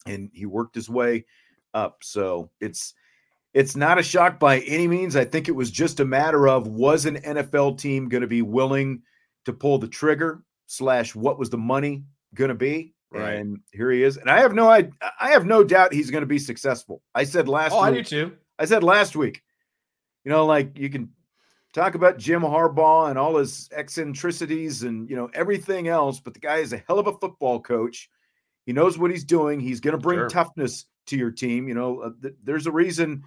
and 0.06 0.30
he 0.32 0.46
worked 0.46 0.74
his 0.74 0.88
way 0.88 1.26
up. 1.74 1.98
So 2.02 2.50
it's, 2.60 2.94
it's 3.52 3.76
not 3.76 3.98
a 3.98 4.02
shock 4.02 4.38
by 4.38 4.60
any 4.60 4.86
means. 4.86 5.16
I 5.16 5.24
think 5.24 5.48
it 5.48 5.54
was 5.54 5.70
just 5.70 5.98
a 5.98 6.04
matter 6.04 6.48
of 6.48 6.68
was 6.68 7.04
an 7.04 7.16
NFL 7.16 7.78
team 7.78 8.08
going 8.08 8.22
to 8.22 8.28
be 8.28 8.42
willing 8.42 9.02
to 9.44 9.52
pull 9.52 9.78
the 9.78 9.88
trigger 9.88 10.44
slash 10.66 11.16
what 11.16 11.38
was 11.38 11.50
the 11.50 11.58
money 11.58 12.04
going 12.34 12.50
to 12.50 12.54
be? 12.54 12.94
Right. 13.10 13.34
And 13.34 13.58
here 13.72 13.90
he 13.90 14.04
is. 14.04 14.16
And 14.16 14.30
I 14.30 14.38
have 14.38 14.54
no 14.54 14.70
I, 14.70 14.88
I 15.20 15.30
have 15.30 15.44
no 15.44 15.64
doubt 15.64 15.92
he's 15.92 16.12
going 16.12 16.22
to 16.22 16.26
be 16.26 16.38
successful. 16.38 17.02
I 17.12 17.24
said 17.24 17.48
last 17.48 17.72
Oh, 17.72 17.80
I 17.80 17.90
do 17.90 18.04
too. 18.04 18.36
I 18.56 18.66
said 18.66 18.84
last 18.84 19.16
week. 19.16 19.42
You 20.24 20.30
know, 20.30 20.46
like 20.46 20.78
you 20.78 20.88
can 20.88 21.10
talk 21.72 21.94
about 21.94 22.18
Jim 22.18 22.42
Harbaugh 22.42 23.08
and 23.10 23.18
all 23.18 23.36
his 23.36 23.68
eccentricities 23.72 24.82
and 24.82 25.08
you 25.08 25.16
know 25.16 25.30
everything 25.34 25.88
else, 25.88 26.20
but 26.20 26.34
the 26.34 26.40
guy 26.40 26.56
is 26.58 26.72
a 26.72 26.82
hell 26.86 26.98
of 26.98 27.06
a 27.06 27.12
football 27.18 27.60
coach. 27.60 28.08
He 28.66 28.72
knows 28.72 28.98
what 28.98 29.10
he's 29.10 29.24
doing. 29.24 29.60
He's 29.60 29.80
going 29.80 29.92
to 29.92 29.98
bring 29.98 30.18
Sure. 30.18 30.28
toughness 30.28 30.86
to 31.06 31.16
your 31.16 31.30
team. 31.30 31.66
You 31.68 31.74
know, 31.74 32.00
uh, 32.00 32.10
th- 32.22 32.34
there's 32.44 32.66
a 32.66 32.72
reason 32.72 33.24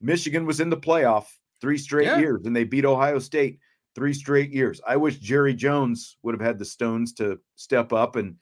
Michigan 0.00 0.46
was 0.46 0.60
in 0.60 0.70
the 0.70 0.76
playoff 0.76 1.26
three 1.60 1.78
straight 1.78 2.06
Yeah. 2.06 2.18
years 2.18 2.46
and 2.46 2.56
they 2.56 2.64
beat 2.64 2.84
Ohio 2.84 3.18
State 3.18 3.58
three 3.94 4.14
straight 4.14 4.50
years. 4.50 4.80
I 4.86 4.96
wish 4.96 5.18
Jerry 5.18 5.52
Jones 5.54 6.16
would 6.22 6.34
have 6.34 6.40
had 6.46 6.58
the 6.58 6.64
stones 6.64 7.12
to 7.14 7.38
step 7.56 7.92
up 7.92 8.16
and 8.16 8.36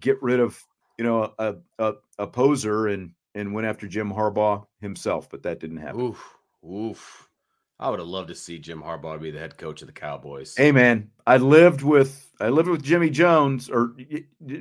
get 0.00 0.20
rid 0.22 0.40
of, 0.40 0.58
you 0.98 1.04
know, 1.04 1.34
a 1.38 1.56
a, 1.78 1.92
a 2.18 2.26
poser 2.26 2.86
and 2.88 3.12
and 3.34 3.52
went 3.54 3.66
after 3.66 3.86
Jim 3.86 4.10
Harbaugh 4.12 4.66
himself, 4.80 5.28
but 5.28 5.42
that 5.42 5.58
didn't 5.60 5.78
happen. 5.78 6.00
Oof. 6.00 6.38
Oof. 6.68 7.28
I 7.78 7.90
would 7.90 7.98
have 7.98 8.08
loved 8.08 8.28
to 8.28 8.34
see 8.34 8.58
Jim 8.58 8.82
Harbaugh 8.82 9.20
be 9.20 9.30
the 9.30 9.38
head 9.40 9.58
coach 9.58 9.80
of 9.82 9.86
the 9.88 9.92
Cowboys. 9.92 10.54
Hey 10.56 10.70
man, 10.72 11.10
I 11.26 11.38
lived 11.38 11.82
with 11.82 12.30
I 12.40 12.48
lived 12.48 12.68
with 12.68 12.82
Jimmy 12.82 13.10
Jones 13.10 13.68
or 13.70 13.94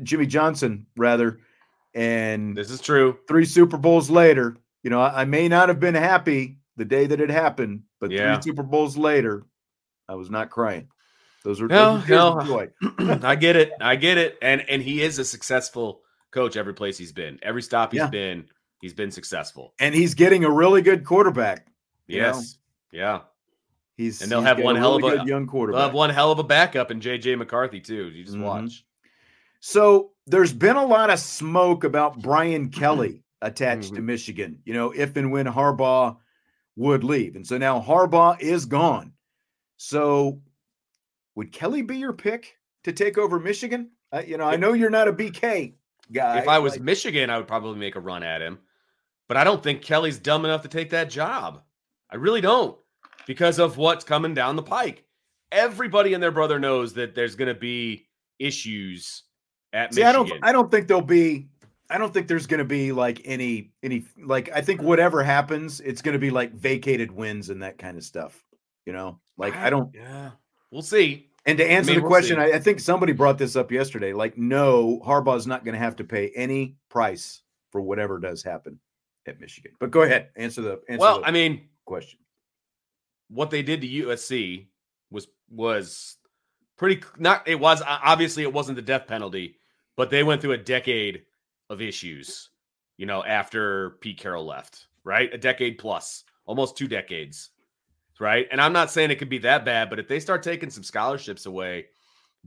Jimmy 0.03 0.25
Johnson 0.25 0.85
rather, 0.97 1.39
and 1.93 2.55
This 2.55 2.71
is 2.71 2.81
true. 2.81 3.17
three 3.27 3.45
Super 3.45 3.77
Bowls 3.77 4.09
later, 4.09 4.57
you 4.83 4.89
know, 4.89 5.01
I, 5.01 5.21
I 5.21 5.25
may 5.25 5.47
not 5.47 5.69
have 5.69 5.79
been 5.79 5.95
happy 5.95 6.57
the 6.77 6.85
day 6.85 7.05
that 7.07 7.21
it 7.21 7.29
happened, 7.29 7.83
but 7.99 8.11
Yeah. 8.11 8.35
three 8.35 8.51
Super 8.51 8.63
Bowls 8.63 8.97
later, 8.97 9.43
I 10.07 10.15
was 10.15 10.29
not 10.29 10.49
crying. 10.49 10.87
Those 11.43 11.59
were, 11.61 11.67
No, 11.67 11.97
those 11.97 12.01
were 12.01 12.07
tears 12.07 12.23
of 12.23 12.35
no. 12.37 12.45
joy. 12.45 12.69
I 13.23 13.35
get 13.35 13.55
it. 13.55 13.71
I 13.81 13.95
get 13.95 14.17
it. 14.17 14.37
And 14.41 14.61
and 14.69 14.81
he 14.81 15.01
is 15.01 15.19
a 15.19 15.25
successful 15.25 16.01
coach 16.31 16.55
every 16.55 16.73
place 16.73 16.97
he's 16.97 17.11
been. 17.11 17.39
Every 17.41 17.61
stop 17.61 17.91
he's 17.91 17.99
Yeah. 18.01 18.09
been, 18.09 18.45
he's 18.79 18.93
been 18.93 19.11
successful. 19.11 19.73
and 19.79 19.93
he's 19.93 20.13
getting 20.13 20.43
a 20.45 20.49
really 20.49 20.81
good 20.81 21.03
quarterback. 21.05 21.67
Yes. 22.07 22.35
know? 22.35 22.43
Yeah. 22.91 23.21
He's 23.97 24.21
And 24.21 24.31
they'll 24.31 24.39
he's 24.39 24.47
have 24.47 24.59
one 24.59 24.75
hell 24.75 24.95
of 24.95 25.03
a- 25.03 25.17
good 25.17 25.27
young 25.27 25.45
They'll 25.47 25.75
have 25.77 25.93
one 25.93 26.09
hell 26.09 26.31
of 26.31 26.39
a 26.39 26.43
backup 26.43 26.91
in 26.91 26.99
JJ 27.01 27.37
McCarthy, 27.37 27.79
too. 27.79 28.09
You 28.09 28.23
just 28.23 28.37
Mhm. 28.37 28.43
watch. 28.43 28.85
So 29.59 30.11
there's 30.27 30.53
been 30.53 30.75
a 30.75 30.85
lot 30.85 31.09
of 31.09 31.19
smoke 31.19 31.83
about 31.83 32.19
Brian 32.21 32.69
Kelly 32.69 33.23
attached 33.41 33.93
to 33.95 34.01
Mhm. 34.01 34.05
Michigan, 34.05 34.61
you 34.65 34.73
know, 34.73 34.91
if 34.91 35.15
and 35.17 35.31
when 35.31 35.45
Harbaugh 35.45 36.17
would 36.77 37.03
leave. 37.03 37.35
And 37.35 37.45
so 37.45 37.57
now 37.57 37.79
Harbaugh 37.79 38.39
is 38.39 38.65
gone. 38.65 39.13
So 39.77 40.41
would 41.35 41.51
Kelly 41.51 41.81
be 41.81 41.97
your 41.97 42.13
pick 42.13 42.55
to 42.83 42.93
take 42.93 43.17
over 43.17 43.39
Michigan? 43.39 43.91
Uh, 44.11 44.23
you 44.25 44.37
know, 44.37 44.45
I 44.45 44.55
know 44.55 44.73
you're 44.73 44.89
not 44.89 45.07
a 45.07 45.13
BK 45.13 45.75
guy. 46.11 46.39
If 46.39 46.47
I 46.47 46.59
was 46.59 46.73
like- 46.73 46.81
Michigan, 46.81 47.29
I 47.29 47.37
would 47.37 47.47
probably 47.47 47.77
make 47.79 47.95
a 47.95 47.99
run 47.99 48.23
at 48.23 48.41
him. 48.41 48.59
But 49.27 49.37
I 49.37 49.43
don't 49.43 49.61
think 49.63 49.81
Kelly's 49.81 50.19
dumb 50.19 50.43
enough 50.43 50.63
to 50.63 50.67
take 50.67 50.89
that 50.89 51.09
job. 51.09 51.63
I 52.11 52.17
really 52.17 52.41
don't 52.41 52.77
because 53.25 53.59
of 53.59 53.77
what's 53.77 54.03
coming 54.03 54.33
down 54.33 54.55
the 54.55 54.63
pike. 54.63 55.05
Everybody 55.51 56.13
and 56.13 56.21
their 56.23 56.31
brother 56.31 56.59
knows 56.59 56.93
that 56.93 57.15
there's 57.15 57.35
going 57.35 57.47
to 57.47 57.59
be 57.59 58.07
issues 58.39 59.23
at 59.73 59.93
See, 59.93 60.03
I 60.03 60.11
Michigan. 60.11 60.39
don't 60.41 60.49
I 60.49 60.51
don't 60.51 60.71
think 60.71 60.87
there'll 60.87 61.01
be 61.01 61.49
I 61.89 61.97
don't 61.97 62.13
think 62.13 62.27
there's 62.27 62.47
going 62.47 62.59
to 62.59 62.65
be 62.65 62.91
like 62.91 63.21
any 63.25 63.71
any 63.83 64.05
like 64.23 64.49
I 64.53 64.61
think 64.61 64.81
whatever 64.81 65.23
happens, 65.23 65.81
it's 65.81 66.01
going 66.01 66.13
to 66.13 66.19
be 66.19 66.29
like 66.29 66.53
vacated 66.53 67.11
wins 67.11 67.49
and 67.49 67.61
that 67.63 67.77
kind 67.77 67.97
of 67.97 68.03
stuff. 68.03 68.43
You 68.85 68.93
know, 68.93 69.19
like 69.37 69.55
I 69.55 69.69
don't 69.69 69.93
Yeah. 69.93 70.31
We'll 70.71 70.81
see. 70.81 71.27
And 71.45 71.57
to 71.57 71.69
answer 71.69 71.91
mean, 71.91 71.97
the 71.97 72.01
we'll 72.03 72.11
question. 72.11 72.39
I, 72.39 72.51
I 72.53 72.59
think 72.59 72.79
somebody 72.79 73.13
brought 73.13 73.37
this 73.37 73.55
up 73.55 73.71
yesterday. 73.71 74.13
Like, 74.13 74.37
no, 74.37 75.01
Harbaugh's 75.05 75.47
not 75.47 75.65
going 75.65 75.73
to 75.73 75.79
have 75.79 75.95
to 75.97 76.03
pay 76.03 76.31
any 76.35 76.77
price 76.87 77.41
for 77.71 77.81
whatever 77.81 78.19
does 78.19 78.43
happen 78.43 78.79
at 79.27 79.39
Michigan. 79.39 79.71
But 79.79 79.91
go 79.91 80.03
ahead, 80.03 80.29
answer 80.35 80.61
the 80.61 80.79
answer 80.87 80.99
Well, 80.99 81.19
the 81.21 81.27
I 81.27 81.31
mean, 81.31 81.67
question. 81.85 82.19
what 83.29 83.49
they 83.49 83.63
did 83.63 83.81
to 83.81 83.87
USC 83.87 84.67
was 85.09 85.27
was 85.49 86.17
pretty 86.77 87.03
not 87.17 87.47
it 87.47 87.59
was 87.59 87.81
obviously 87.85 88.43
it 88.43 88.53
wasn't 88.53 88.75
the 88.75 88.81
death 88.81 89.07
penalty, 89.07 89.55
but 89.97 90.09
they 90.09 90.23
went 90.23 90.41
through 90.41 90.53
a 90.53 90.57
decade 90.57 91.23
of 91.69 91.81
issues, 91.81 92.49
you 92.97 93.05
know, 93.05 93.23
after 93.23 93.91
Pete 94.01 94.19
Carroll 94.19 94.45
left, 94.45 94.87
right? 95.03 95.33
A 95.33 95.37
decade 95.37 95.77
plus, 95.77 96.23
almost 96.45 96.77
two 96.77 96.87
decades. 96.87 97.51
Right? 98.19 98.47
And 98.51 98.61
I'm 98.61 98.73
not 98.73 98.91
saying 98.91 99.09
it 99.09 99.17
could 99.17 99.29
be 99.29 99.39
that 99.39 99.65
bad, 99.65 99.89
but 99.89 99.97
if 99.97 100.07
they 100.07 100.19
start 100.19 100.43
taking 100.43 100.69
some 100.69 100.83
scholarships 100.83 101.47
away, 101.47 101.87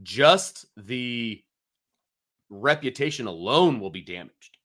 just 0.03 0.67
the 0.77 1.43
reputation 2.49 3.27
alone 3.27 3.81
will 3.81 3.89
be 3.89 3.99
damaged. 3.99 4.57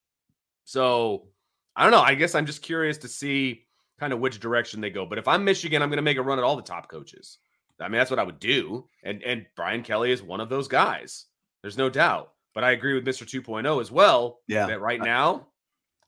So, 0.63 1.27
I 1.75 1.83
don't 1.83 1.91
know. 1.91 2.01
I 2.03 2.15
guess 2.15 2.37
I'm 2.37 2.47
just 2.47 2.63
curious 2.63 2.99
to 2.99 3.09
see 3.09 3.67
kind 4.01 4.13
of 4.15 4.19
which 4.19 4.41
direction 4.41 4.81
they 4.81 4.91
go. 4.91 5.05
But 5.07 5.19
if 5.19 5.29
I'm 5.29 5.45
Michigan, 5.45 5.83
I'm 5.83 5.91
going 5.91 5.99
to 5.99 6.03
make 6.03 6.17
a 6.17 6.23
run 6.23 6.39
at 6.39 6.45
all 6.45 6.57
the 6.57 6.63
top 6.63 6.89
coaches. 6.91 7.39
I 7.79 7.85
mean, 7.85 7.99
that's 7.99 8.11
what 8.11 8.19
I 8.19 8.25
would 8.25 8.41
do. 8.41 8.87
And 9.05 9.23
and 9.23 9.47
Brian 9.55 9.83
Kelly 9.83 10.11
is 10.11 10.23
one 10.23 10.41
of 10.41 10.49
those 10.49 10.67
guys. 10.69 11.27
There's 11.63 11.79
no 11.79 11.89
doubt. 11.91 12.33
But 12.55 12.65
I 12.65 12.73
agree 12.73 12.95
with 12.95 13.07
Mr. 13.07 13.25
2.0 13.25 13.81
as 13.81 13.93
well. 13.93 14.41
Yeah, 14.49 14.67
That 14.67 14.81
right 14.81 15.01
now, 15.01 15.47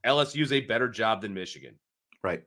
LSU 0.05 0.42
is 0.42 0.52
a 0.52 0.61
better 0.61 0.88
job 0.88 1.20
than 1.22 1.33
Michigan. 1.35 1.76
right. 2.24 2.42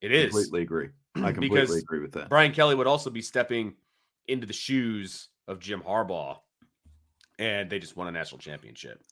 It 0.00 0.12
is. 0.12 0.30
Completely 0.30 0.62
agree. 0.62 0.88
I 1.16 1.32
completely 1.32 1.78
agree 1.78 1.98
with 2.00 2.12
that. 2.12 2.28
Brian 2.28 2.52
Kelly 2.52 2.74
would 2.76 2.86
also 2.86 3.10
be 3.10 3.22
stepping 3.22 3.74
into 4.28 4.46
the 4.46 4.52
shoes 4.52 5.28
of 5.48 5.58
Jim 5.58 5.80
Harbaugh, 5.80 6.38
and 7.40 7.68
they 7.70 7.78
just 7.80 7.96
won 7.96 8.06
a 8.06 8.12
national 8.12 8.38
championship. 8.38 9.02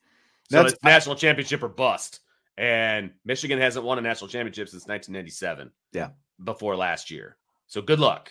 So 0.50 0.58
That's- 0.58 0.74
it's 0.74 0.84
national 0.84 1.16
championship 1.16 1.62
or 1.62 1.68
bust. 1.68 2.20
And 2.58 3.10
Michigan 3.24 3.58
hasn't 3.60 3.84
won 3.84 3.98
a 3.98 4.02
national 4.02 4.28
championship 4.28 4.68
since 4.68 4.86
1997. 4.86 5.70
Yeah. 5.92 6.10
Before 6.42 6.76
last 6.76 7.10
year. 7.10 7.36
So 7.66 7.82
good 7.82 8.00
luck. 8.00 8.30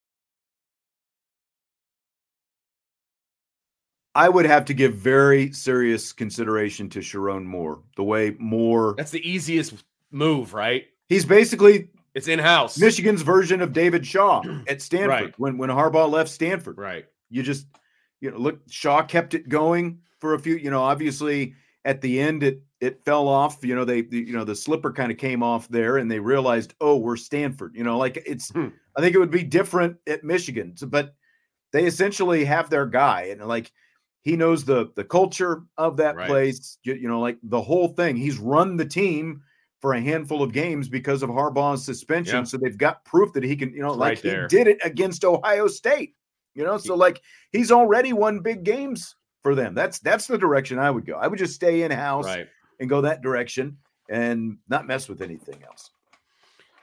I 4.15 4.27
would 4.29 4.45
have 4.45 4.65
to 4.65 4.73
give 4.73 4.93
very 4.95 5.51
serious 5.53 6.11
consideration 6.11 6.89
to 6.89 6.99
Sherrone 6.99 7.45
Moore. 7.45 7.81
The 7.95 8.03
way 8.03 8.35
Moore 8.39 8.95
That's 8.97 9.11
the 9.11 9.27
easiest 9.29 9.83
move, 10.11 10.53
right? 10.53 10.85
he's 11.07 11.25
basically 11.25 11.89
It's 12.13 12.27
in 12.27 12.39
house. 12.39 12.77
Michigan's 12.77 13.21
version 13.21 13.61
of 13.61 13.73
David 13.73 14.05
Shaw 14.05 14.43
at 14.67 14.81
Stanford 14.81 15.09
Right. 15.09 15.39
when 15.39 15.57
when 15.57 15.69
Harbaugh 15.69 16.09
left 16.09 16.29
Stanford. 16.29 16.77
Right. 16.77 17.05
You 17.29 17.43
just 17.43 17.67
you 18.19 18.31
know 18.31 18.37
look 18.37 18.59
Shaw 18.69 19.01
kept 19.03 19.33
it 19.33 19.47
going 19.49 19.99
for 20.19 20.33
a 20.33 20.39
few. 20.39 20.55
You 20.55 20.69
know, 20.71 20.81
obviously 20.83 21.55
at 21.85 22.01
the 22.01 22.19
end 22.19 22.43
it 22.43 22.61
it 22.81 23.03
fell 23.05 23.27
off. 23.29 23.63
You 23.63 23.75
know 23.75 23.85
they 23.85 24.03
you 24.11 24.33
know 24.33 24.43
the 24.43 24.55
slipper 24.55 24.91
kind 24.91 25.11
of 25.11 25.17
came 25.17 25.41
off 25.41 25.69
there, 25.69 25.97
and 25.97 26.11
they 26.11 26.19
realized 26.19 26.73
oh 26.81 26.97
we're 26.97 27.15
Stanford. 27.17 27.75
You 27.75 27.83
know 27.85 27.97
like 27.97 28.21
it's 28.25 28.49
Hmm. 28.51 28.67
I 28.97 28.99
think 29.01 29.15
it 29.15 29.19
would 29.19 29.31
be 29.31 29.43
different 29.43 29.95
at 30.05 30.25
Michigan, 30.25 30.75
but 30.87 31.15
they 31.71 31.85
essentially 31.85 32.43
have 32.43 32.69
their 32.69 32.85
guy 32.85 33.29
and 33.31 33.41
like 33.47 33.71
he 34.21 34.35
knows 34.37 34.63
the 34.65 34.91
the 34.95 35.03
culture 35.03 35.63
of 35.77 35.97
that 35.97 36.15
Right. 36.15 36.27
place. 36.27 36.77
You, 36.83 36.93
you 36.95 37.07
know 37.07 37.19
like 37.19 37.37
the 37.43 37.61
whole 37.61 37.89
thing. 37.89 38.15
He's 38.15 38.37
run 38.37 38.77
the 38.77 38.85
team. 38.85 39.41
For 39.81 39.95
a 39.95 39.99
handful 39.99 40.43
of 40.43 40.51
games 40.53 40.87
because 40.89 41.23
of 41.23 41.31
Harbaugh's 41.31 41.83
suspension, 41.83 42.35
Yeah. 42.35 42.43
so 42.43 42.59
they've 42.59 42.77
got 42.77 43.03
proof 43.03 43.33
that 43.33 43.41
he 43.43 43.55
can, 43.55 43.73
you 43.73 43.81
know, 43.81 43.87
It's 43.93 43.97
like 43.97 44.09
right 44.09 44.19
he 44.19 44.29
there. 44.29 44.47
did 44.47 44.67
it 44.67 44.77
against 44.83 45.25
Ohio 45.25 45.65
State. 45.65 46.13
You 46.53 46.63
know, 46.63 46.77
so 46.77 46.93
like 46.93 47.19
he's 47.51 47.71
already 47.71 48.13
won 48.13 48.41
big 48.41 48.63
games 48.63 49.15
for 49.41 49.55
them. 49.55 49.73
That's 49.73 49.97
that's 49.97 50.27
the 50.27 50.37
direction 50.37 50.77
I 50.77 50.91
would 50.91 51.07
go. 51.07 51.15
I 51.15 51.25
would 51.25 51.39
just 51.39 51.55
stay 51.55 51.81
in 51.81 51.89
house 51.89 52.25
Right. 52.27 52.47
and 52.79 52.87
go 52.87 53.01
that 53.01 53.23
direction 53.23 53.79
and 54.07 54.59
not 54.69 54.85
mess 54.85 55.09
with 55.09 55.23
anything 55.23 55.63
else. 55.63 55.89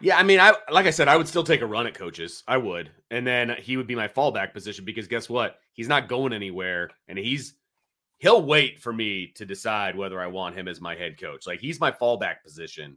Yeah, 0.01 0.17
I 0.17 0.23
mean, 0.23 0.39
I 0.39 0.53
like 0.71 0.87
I 0.87 0.91
said, 0.91 1.09
I 1.09 1.17
would 1.17 1.27
still 1.29 1.45
take 1.45 1.61
a 1.61 1.67
run 1.67 1.87
at 1.87 1.95
coaches. 1.95 2.45
I 2.47 2.57
would, 2.57 2.91
and 3.11 3.27
then 3.27 3.57
he 3.61 3.77
would 3.77 3.87
be 3.87 3.97
my 3.97 4.07
fallback 4.09 4.53
position 4.53 4.85
because 4.85 5.09
guess 5.09 5.29
what? 5.29 5.59
He's 5.73 5.89
not 5.89 6.09
going 6.09 6.33
anywhere, 6.33 6.91
and 7.09 7.19
he's 7.19 7.55
he'll 8.19 8.43
wait 8.43 8.81
for 8.81 8.93
me 8.93 9.33
to 9.37 9.45
decide 9.45 9.97
whether 9.97 10.21
I 10.21 10.27
want 10.27 10.57
him 10.57 10.69
as 10.69 10.81
my 10.81 10.95
head 10.95 11.21
coach. 11.21 11.47
Like 11.47 11.61
he's 11.61 11.81
my 11.81 11.91
fallback 11.91 12.43
position 12.45 12.97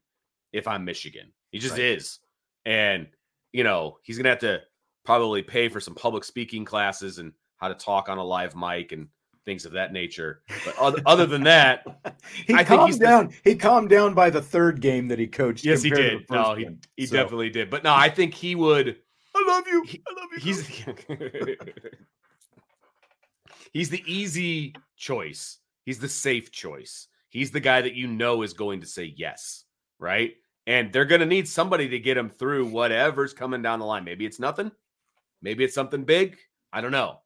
if 0.53 0.67
I'm 0.67 0.85
Michigan. 0.85 1.31
He 1.51 1.59
just 1.59 1.73
Right. 1.73 1.85
is, 1.85 2.19
and 2.65 3.07
you 3.51 3.63
know 3.63 3.97
he's 4.03 4.17
gonna 4.17 4.29
have 4.29 4.39
to 4.39 4.61
probably 5.03 5.41
pay 5.41 5.69
for 5.69 5.79
some 5.79 5.95
public 5.95 6.23
speaking 6.23 6.65
classes 6.65 7.17
and 7.17 7.33
how 7.57 7.67
to 7.67 7.75
talk 7.75 8.09
on 8.09 8.19
a 8.19 8.23
live 8.23 8.55
mic 8.55 8.91
and 8.91 9.07
things 9.45 9.65
of 9.65 9.71
that 9.73 9.91
nature. 9.93 10.41
But 10.65 10.77
other, 10.77 11.01
other 11.05 11.25
than 11.25 11.43
that, 11.43 11.83
He 12.47 12.53
I 12.53 12.57
think 12.57 12.67
calmed 12.67 12.87
he's 12.87 12.99
the- 12.99 13.05
down. 13.05 13.33
he 13.43 13.55
calmed 13.55 13.89
down 13.89 14.13
by 14.13 14.29
the 14.29 14.41
third 14.41 14.81
game 14.81 15.07
that 15.09 15.19
he 15.19 15.27
coached. 15.27 15.65
yes, 15.65 15.81
he 15.81 15.89
did. 15.89 16.29
No, 16.29 16.55
he 16.55 16.67
he 16.97 17.05
So, 17.07 17.15
definitely 17.15 17.49
did. 17.49 17.69
But 17.69 17.83
no, 17.83 17.93
I 17.93 18.09
think 18.09 18.33
he 18.33 18.55
would. 18.55 18.97
I 19.35 19.45
love 19.47 19.67
you. 19.67 19.83
I 20.07 20.13
love 20.19 20.29
you. 20.33 20.39
he's 20.39 20.67
he's 23.73 23.89
the 23.89 24.03
easy 24.05 24.75
choice. 24.97 25.57
He's 25.85 25.99
the 25.99 26.09
safe 26.09 26.51
choice. 26.51 27.07
He's 27.29 27.51
the 27.51 27.59
guy 27.59 27.81
that 27.81 27.93
you 27.95 28.07
know 28.07 28.41
is 28.43 28.53
going 28.53 28.81
to 28.81 28.87
say 28.87 29.13
yes, 29.15 29.63
right? 29.99 30.33
And 30.67 30.91
they're 30.93 31.05
going 31.05 31.21
to 31.21 31.25
need 31.25 31.47
somebody 31.47 31.89
to 31.89 31.99
get 31.99 32.17
him 32.17 32.29
through 32.29 32.67
whatever's 32.67 33.33
coming 33.33 33.61
down 33.61 33.79
the 33.79 33.85
line. 33.85 34.03
Maybe 34.03 34.25
it's 34.25 34.39
nothing. 34.39 34.71
Maybe 35.41 35.63
it's 35.63 35.73
something 35.73 36.03
big. 36.03 36.37
I 36.71 36.81
don't 36.81 36.91
know. 36.91 37.20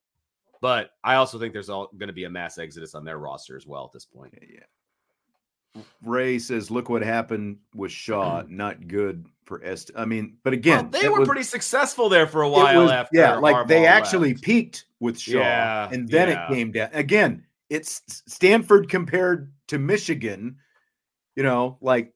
But 0.62 0.92
I 1.04 1.16
also 1.16 1.38
think 1.40 1.54
there's 1.54 1.70
all 1.70 1.90
going 1.98 2.08
to 2.08 2.14
be 2.14 2.24
a 2.24 2.30
mass 2.30 2.58
exodus 2.58 2.96
on 2.96 3.04
their 3.06 3.18
roster 3.20 3.56
as 3.58 3.68
well 3.68 3.86
at 3.86 3.92
this 3.94 4.06
point. 4.06 4.34
Yeah. 4.42 5.82
Ray 6.04 6.40
says, 6.40 6.72
"Look 6.72 6.88
what 6.90 7.02
happened 7.04 7.58
with 7.76 7.92
Shaw. 7.92 8.44
Mm. 8.44 8.50
Not 8.50 8.88
good 8.88 9.26
for 9.46 9.62
Est. 9.64 9.92
I 9.96 10.06
mean, 10.06 10.38
but 10.44 10.54
again, 10.54 10.90
Well, 10.92 11.02
they 11.02 11.10
were 11.10 11.20
was- 11.20 11.28
pretty 11.28 11.44
successful 11.44 12.08
there 12.08 12.28
for 12.28 12.44
a 12.44 12.50
while 12.50 12.84
was- 12.84 12.92
after. 12.92 13.18
yeah, 13.18 13.36
like 13.36 13.68
they 13.68 13.86
actually 13.86 14.32
left. 14.34 14.44
peaked 14.44 14.86
with 15.02 15.20
Shaw, 15.20 15.40
Yeah, 15.40 15.90
and 15.92 16.08
then 16.08 16.30
yeah. 16.30 16.46
it 16.46 16.54
came 16.54 16.72
down 16.72 16.90
again. 16.94 17.46
It's 17.70 18.02
Stanford 18.08 18.90
compared 18.90 19.52
to 19.68 19.78
Michigan. 19.78 20.58
You 21.36 21.44
know, 21.44 21.78
like 21.82 22.14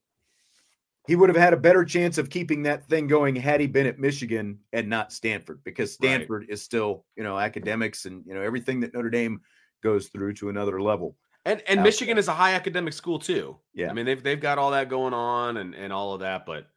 he 1.06 1.16
would 1.16 1.28
have 1.28 1.36
had 1.36 1.52
a 1.52 1.56
better 1.56 1.84
chance 1.84 2.18
of 2.18 2.30
keeping 2.30 2.62
that 2.64 2.86
thing 2.86 3.06
going 3.06 3.34
had 3.34 3.60
he 3.60 3.66
been 3.66 3.86
at 3.86 3.98
Michigan 3.98 4.58
and 4.72 4.88
not 4.88 5.12
Stanford, 5.12 5.60
because 5.64 5.96
Right. 6.00 6.08
Stanford 6.08 6.46
is 6.48 6.62
still, 6.62 7.04
you 7.16 7.22
know, 7.22 7.38
academics 7.38 8.04
and 8.04 8.24
you 8.26 8.34
know 8.34 8.42
everything 8.42 8.80
that 8.80 8.94
Notre 8.94 9.10
Dame 9.10 9.40
goes 9.82 10.08
through 10.08 10.34
to 10.34 10.48
another 10.50 10.80
level. 10.80 11.16
And 11.46 11.62
and 11.66 11.82
Michigan 11.82 12.18
is 12.18 12.28
a 12.28 12.34
high 12.34 12.52
academic 12.52 12.92
school 12.92 13.18
too. 13.18 13.56
Yeah. 13.74 13.90
I 13.90 13.94
mean 13.94 14.04
they've 14.04 14.22
they've 14.22 14.40
got 14.40 14.58
all 14.58 14.72
that 14.72 14.88
going 14.88 15.14
on 15.14 15.56
and 15.56 15.74
and 15.74 15.92
all 15.92 16.12
of 16.12 16.20
that, 16.20 16.44
but 16.44 16.68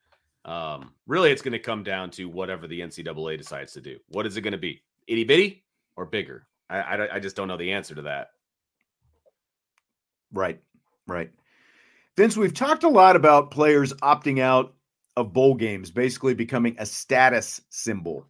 um, 0.45 0.91
really 1.05 1.31
it's 1.31 1.41
going 1.41 1.53
to 1.53 1.59
come 1.59 1.83
down 1.83 2.09
to 2.11 2.25
whatever 2.25 2.67
the 2.67 2.79
NCAA 2.79 3.37
decides 3.37 3.73
to 3.73 3.81
do. 3.81 3.97
What 4.09 4.25
is 4.25 4.37
it 4.37 4.41
going 4.41 4.53
to 4.53 4.57
be? 4.57 4.81
Itty 5.07 5.25
bitty 5.25 5.63
or 5.95 6.05
bigger? 6.05 6.47
I, 6.69 6.79
I 6.79 7.15
I 7.15 7.19
just 7.19 7.35
don't 7.35 7.47
know 7.49 7.57
the 7.57 7.73
answer 7.73 7.93
to 7.95 8.03
that. 8.03 8.29
Right, 10.31 10.59
right. 11.07 11.29
Vince, 12.17 12.37
we've 12.37 12.53
talked 12.53 12.83
a 12.83 12.89
lot 12.89 13.15
about 13.15 13.51
players 13.51 13.93
opting 13.95 14.39
out 14.39 14.73
of 15.17 15.33
bowl 15.33 15.55
games, 15.55 15.91
basically 15.91 16.33
becoming 16.33 16.75
a 16.77 16.85
status 16.85 17.61
symbol 17.69 18.27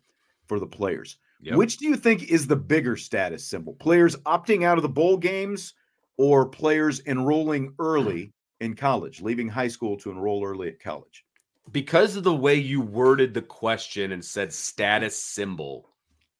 for 0.48 0.60
the 0.60 0.68
players. 0.68 1.18
Yep. 1.42 1.56
Which 1.56 1.78
do 1.78 1.86
you 1.86 1.96
think 1.96 2.24
is 2.24 2.48
the 2.48 2.56
bigger 2.56 2.96
status 2.96 3.46
symbol? 3.46 3.74
Players 3.74 4.16
opting 4.18 4.64
out 4.64 4.78
of 4.78 4.84
the 4.84 4.90
bowl 4.90 5.18
games 5.18 5.74
or 6.18 6.48
players 6.48 7.02
enrolling 7.06 7.74
early 7.80 8.32
in 8.62 8.76
college, 8.76 9.22
leaving 9.22 9.50
high 9.50 9.68
school 9.68 9.98
to 9.98 10.12
enroll 10.12 10.46
early 10.46 10.70
at 10.70 10.80
college? 10.80 11.26
because 11.72 12.16
of 12.16 12.24
the 12.24 12.36
way 12.36 12.56
you 12.56 12.82
worded 12.82 13.34
the 13.34 13.42
question 13.42 14.12
and 14.12 14.24
said 14.24 14.54
status 14.54 15.20
symbol, 15.20 15.90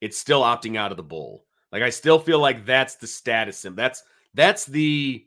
it's 0.02 0.18
still 0.18 0.42
opting 0.42 0.78
out 0.78 0.92
of 0.92 0.98
the 0.98 1.04
bowl. 1.04 1.46
Like 1.72 1.84
I 1.84 1.90
still 1.90 2.20
feel 2.20 2.40
like 2.40 2.66
that's 2.66 2.96
the 2.96 3.08
status 3.08 3.58
symbol. 3.58 3.78
That's 3.78 4.04
that's 4.34 4.66
the 4.66 5.26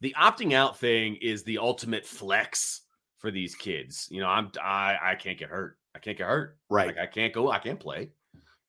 the 0.00 0.14
opting 0.18 0.52
out 0.52 0.78
thing 0.78 1.16
is 1.20 1.42
the 1.42 1.58
ultimate 1.58 2.06
flex 2.06 2.82
for 3.18 3.30
these 3.30 3.54
kids. 3.54 4.08
You 4.10 4.20
know, 4.20 4.28
I'm 4.28 4.50
I 4.62 4.96
I 5.02 5.14
can't 5.14 5.38
get 5.38 5.48
hurt. 5.48 5.76
I 5.94 5.98
can't 5.98 6.16
get 6.16 6.26
hurt. 6.26 6.56
Right. 6.68 6.88
Like 6.88 6.98
I 6.98 7.06
can't 7.06 7.32
go. 7.32 7.50
I 7.50 7.58
can't 7.58 7.80
play. 7.80 8.10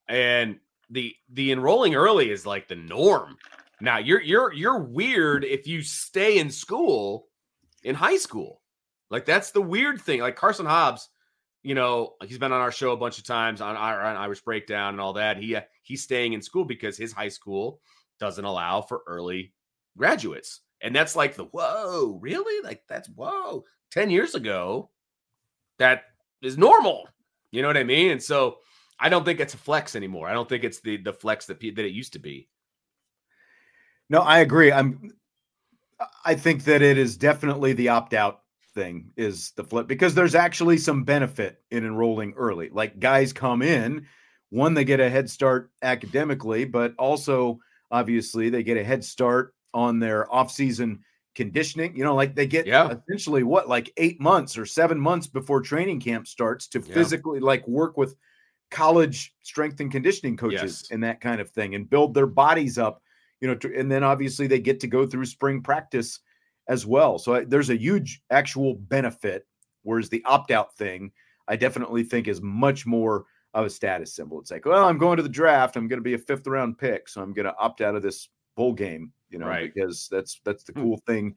And 0.08 0.60
the 0.90 1.16
the 1.32 1.52
enrolling 1.52 1.96
early 1.96 2.32
is 2.32 2.46
like 2.46 2.68
the 2.68 2.76
norm. 2.76 3.38
Now 3.80 3.98
you're 3.98 4.22
you're 4.22 4.54
you're 4.54 4.80
weird 4.80 5.44
if 5.44 5.68
you 5.68 5.82
stay 5.82 6.38
in 6.38 6.52
school 6.52 7.28
in 7.84 7.96
high 7.96 8.18
school. 8.18 8.62
Like 9.10 9.26
that's 9.26 9.52
the 9.52 9.62
weird 9.62 10.02
thing. 10.02 10.22
Like 10.22 10.36
Carson 10.36 10.66
Hobbs, 10.66 11.10
you 11.64 11.76
know, 11.76 12.14
he's 12.26 12.38
been 12.38 12.52
on 12.52 12.62
our 12.62 12.72
show 12.72 12.92
a 12.92 12.98
bunch 12.98 13.18
of 13.18 13.26
times 13.26 13.62
on, 13.62 13.76
on 13.76 14.16
Irish 14.18 14.42
Breakdown 14.42 14.94
and 14.94 15.02
all 15.02 15.14
that. 15.14 15.38
He 15.38 15.56
uh, 15.56 15.62
he's 15.84 16.04
staying 16.04 16.34
in 16.34 16.42
school 16.42 16.66
because 16.66 16.98
his 16.98 17.12
high 17.12 17.30
school 17.30 17.82
doesn't 18.20 18.46
allow 18.46 18.82
for 18.82 19.02
early 19.08 19.54
graduates, 19.98 20.62
and 20.82 20.96
that's 20.96 21.16
like 21.16 21.36
the 21.36 21.46
whoa, 21.46 22.20
really? 22.22 22.64
Like 22.64 22.84
that's 22.88 23.10
whoa. 23.10 23.66
Ten 23.92 24.10
years 24.10 24.36
ago, 24.36 24.90
that 25.80 26.04
is 26.42 26.58
normal. 26.58 27.08
You 27.52 27.62
know 27.62 27.68
what 27.68 27.78
I 27.78 27.84
mean? 27.84 28.12
And 28.12 28.24
so 28.24 28.58
I 29.00 29.10
don't 29.10 29.26
think 29.26 29.40
it's 29.40 29.54
a 29.54 29.58
flex 29.58 29.96
anymore. 29.96 30.28
I 30.28 30.34
don't 30.34 30.48
think 30.48 30.64
it's 30.64 30.80
the 30.82 30.98
the 30.98 31.14
flex 31.14 31.46
that 31.48 31.60
that 31.60 31.80
it 31.80 31.92
used 31.92 32.14
to 32.14 32.20
be. 32.20 32.48
No, 34.10 34.20
I 34.20 34.40
agree. 34.40 34.72
I'm 34.72 35.12
I 36.26 36.36
think 36.36 36.64
that 36.66 36.82
it 36.82 36.98
is 36.98 37.18
definitely 37.18 37.74
the 37.74 37.90
opt-out 37.90 38.42
thing 38.74 39.12
is 39.18 39.52
the 39.52 39.64
flip 39.64 39.88
because 39.88 40.16
there's 40.16 40.36
actually 40.36 40.78
some 40.78 41.04
benefit 41.04 41.62
in 41.72 41.86
enrolling 41.86 42.34
early. 42.38 42.70
Like 42.70 43.00
guys 43.00 43.34
come 43.34 43.62
in 43.62 44.08
one, 44.50 44.74
they 44.74 44.84
get 44.84 45.00
a 45.00 45.10
head 45.10 45.30
start 45.30 45.72
academically, 45.82 46.66
but 46.66 46.94
also 46.98 47.60
obviously 47.90 48.50
they 48.50 48.64
get 48.64 48.78
a 48.78 48.84
head 48.84 49.04
start 49.04 49.54
on 49.74 50.00
their 50.00 50.26
offseason 50.26 51.00
conditioning. 51.36 51.96
You 51.96 52.04
know, 52.04 52.16
like 52.16 52.36
they 52.36 52.46
get 52.48 52.66
Yeah. 52.68 52.94
essentially 53.08 53.44
what, 53.44 53.70
like 53.70 53.92
eight 53.98 54.20
months 54.20 54.58
or 54.58 54.66
seven 54.66 55.00
months 55.00 55.28
before 55.28 55.62
training 55.62 56.00
camp 56.02 56.28
starts 56.28 56.68
to 56.70 56.80
Yeah. 56.80 56.94
physically 56.94 57.40
like 57.40 57.68
work 57.68 57.98
with 57.98 58.16
college 58.70 59.34
strength 59.42 59.80
and 59.80 59.92
conditioning 59.92 60.38
coaches 60.38 60.82
Yes. 60.84 60.92
and 60.92 61.04
that 61.04 61.22
kind 61.22 61.42
of 61.42 61.50
thing 61.50 61.76
and 61.76 61.90
build 61.90 62.14
their 62.14 62.28
bodies 62.28 62.78
up, 62.78 63.02
you 63.40 63.48
know, 63.48 63.56
to, 63.56 63.78
and 63.78 63.92
then 63.92 64.04
obviously 64.04 64.48
they 64.48 64.60
get 64.60 64.80
to 64.82 64.88
go 64.88 65.06
through 65.06 65.26
spring 65.26 65.62
practice 65.62 66.20
as 66.68 66.86
well. 66.86 67.18
So 67.18 67.36
I, 67.36 67.44
there's 67.46 67.70
a 67.70 67.78
huge 67.78 68.22
actual 68.30 68.76
benefit. 68.76 69.46
Whereas 69.84 70.10
the 70.10 70.24
opt 70.26 70.52
out 70.52 70.76
thing, 70.76 71.12
I 71.48 71.56
definitely 71.56 72.04
think 72.04 72.28
is 72.28 72.42
much 72.42 72.86
more 72.86 73.26
of 73.54 73.66
a 73.66 73.70
status 73.70 74.14
symbol. 74.14 74.40
It's 74.40 74.52
like, 74.52 74.66
well, 74.66 74.86
I'm 74.86 75.00
going 75.00 75.18
to 75.18 75.24
the 75.24 75.28
draft. 75.28 75.76
I'm 75.76 75.88
going 75.88 75.98
to 76.00 76.04
be 76.04 76.14
a 76.14 76.18
fifth 76.20 76.46
round 76.46 76.78
pick, 76.78 77.10
so 77.10 77.22
I'm 77.22 77.34
going 77.34 77.48
to 77.48 77.58
opt 77.58 77.82
out 77.82 77.96
of 77.96 78.04
this 78.04 78.30
bowl 78.56 78.74
game, 78.74 79.12
you 79.32 79.40
know, 79.40 79.48
Right. 79.48 79.74
because 79.74 80.08
that's 80.12 80.40
that's 80.44 80.64
the 80.64 80.74
Hmm. 80.74 80.82
cool 80.84 80.98
thing 81.08 81.36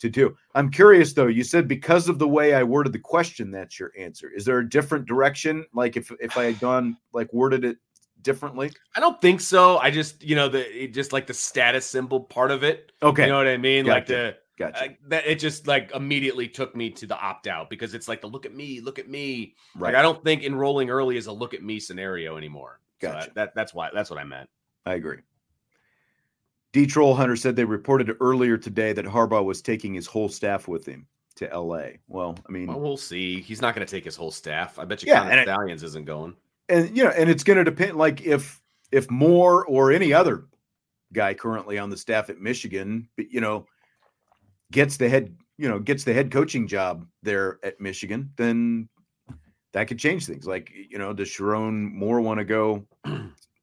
to 0.00 0.08
do. 0.08 0.36
I'm 0.54 0.70
curious 0.70 1.12
though. 1.12 1.26
You 1.26 1.42
said 1.44 1.66
because 1.68 2.08
of 2.08 2.18
the 2.18 2.28
way 2.28 2.54
I 2.54 2.62
worded 2.62 2.92
the 2.92 2.98
question, 2.98 3.50
that's 3.50 3.78
your 3.78 3.92
answer. 3.98 4.30
Is 4.30 4.44
there 4.44 4.58
a 4.58 4.68
different 4.68 5.06
direction? 5.06 5.66
Like 5.74 5.96
if 5.96 6.10
if 6.20 6.36
I 6.38 6.44
had 6.44 6.60
gone 6.60 6.96
like 7.12 7.32
worded 7.32 7.64
it 7.64 7.76
differently? 8.22 8.70
I 8.96 9.00
don't 9.00 9.20
think 9.20 9.40
so. 9.40 9.78
I 9.78 9.90
just, 9.90 10.22
you 10.22 10.36
know, 10.36 10.48
the 10.48 10.88
just 10.88 11.12
like 11.12 11.26
the 11.26 11.34
status 11.34 11.86
symbol 11.86 12.20
part 12.20 12.50
of 12.50 12.62
it. 12.62 12.92
Okay, 13.02 13.24
You 13.24 13.28
know 13.30 13.38
what 13.38 13.46
I 13.48 13.56
mean? 13.58 13.86
Like 13.86 14.06
the 14.06 14.36
gotcha. 14.58 14.84
uh, 14.84 14.88
that 15.08 15.26
it 15.26 15.38
just 15.38 15.66
like 15.66 15.90
immediately 15.94 16.48
took 16.48 16.74
me 16.76 16.90
to 16.90 17.06
the 17.06 17.18
opt 17.18 17.46
out 17.46 17.68
because 17.70 17.92
it's 17.94 18.08
like 18.08 18.20
the 18.22 18.26
look 18.26 18.46
at 18.46 18.54
me, 18.54 18.80
look 18.80 18.98
at 18.98 19.08
me. 19.08 19.54
right. 19.74 19.92
Like 19.92 19.98
I 19.98 20.02
don't 20.02 20.22
think 20.24 20.42
enrolling 20.44 20.88
early 20.90 21.16
is 21.18 21.26
a 21.26 21.32
look 21.32 21.52
at 21.54 21.62
me 21.62 21.78
scenario 21.80 22.36
anymore. 22.38 22.80
So 23.02 23.08
Gotcha. 23.12 23.26
that, 23.26 23.34
that 23.34 23.54
that's 23.54 23.74
why 23.74 23.88
that's 23.92 24.08
what 24.10 24.18
I 24.18 24.24
meant. 24.24 24.48
I 24.86 24.94
agree. 24.94 25.18
D 26.72 26.86
Troll 26.86 27.14
Hunter 27.14 27.36
said 27.36 27.56
they 27.56 27.64
reported 27.64 28.16
earlier 28.20 28.56
today 28.56 28.92
that 28.92 29.04
Harbaugh 29.04 29.44
was 29.44 29.60
taking 29.60 29.92
his 29.94 30.06
whole 30.06 30.28
staff 30.28 30.68
with 30.68 30.86
him 30.86 31.06
to 31.36 31.46
LA. 31.46 31.86
Well, 32.08 32.38
I 32.48 32.52
mean, 32.52 32.66
Well, 32.68 32.80
we'll 32.80 32.96
see. 32.96 33.40
He's 33.40 33.60
not 33.60 33.74
going 33.74 33.86
to 33.86 33.90
take 33.90 34.04
his 34.04 34.16
whole 34.16 34.30
staff. 34.30 34.78
I 34.78 34.84
bet 34.84 35.02
you 35.02 35.10
Yeah, 35.12 35.22
Connor 35.28 35.42
Stalions 35.42 35.82
isn't 35.82 36.04
going. 36.04 36.36
and 36.68 36.96
you 36.96 37.04
know, 37.04 37.10
and 37.10 37.28
it's 37.28 37.42
going 37.44 37.56
to 37.56 37.64
depend. 37.64 37.96
Like 37.96 38.22
if 38.22 38.60
if 38.92 39.10
Moore 39.10 39.64
or 39.66 39.90
any 39.92 40.12
other 40.12 40.46
guy 41.12 41.34
currently 41.34 41.78
on 41.78 41.90
the 41.90 41.96
staff 41.96 42.30
at 42.30 42.40
Michigan, 42.40 43.08
you 43.16 43.40
know, 43.40 43.66
gets 44.70 44.96
the 44.96 45.08
head, 45.08 45.36
you 45.58 45.68
know, 45.68 45.78
gets 45.80 46.04
the 46.04 46.12
head 46.12 46.30
coaching 46.30 46.68
job 46.68 47.06
there 47.22 47.58
at 47.64 47.80
Michigan, 47.80 48.32
then 48.36 48.88
that 49.72 49.86
could 49.88 49.98
change 49.98 50.26
things. 50.26 50.46
Like 50.46 50.70
you 50.72 50.98
know, 50.98 51.12
does 51.12 51.28
Sherrone 51.28 51.90
Moore 51.92 52.20
want 52.20 52.38
to 52.38 52.44
go? 52.44 52.86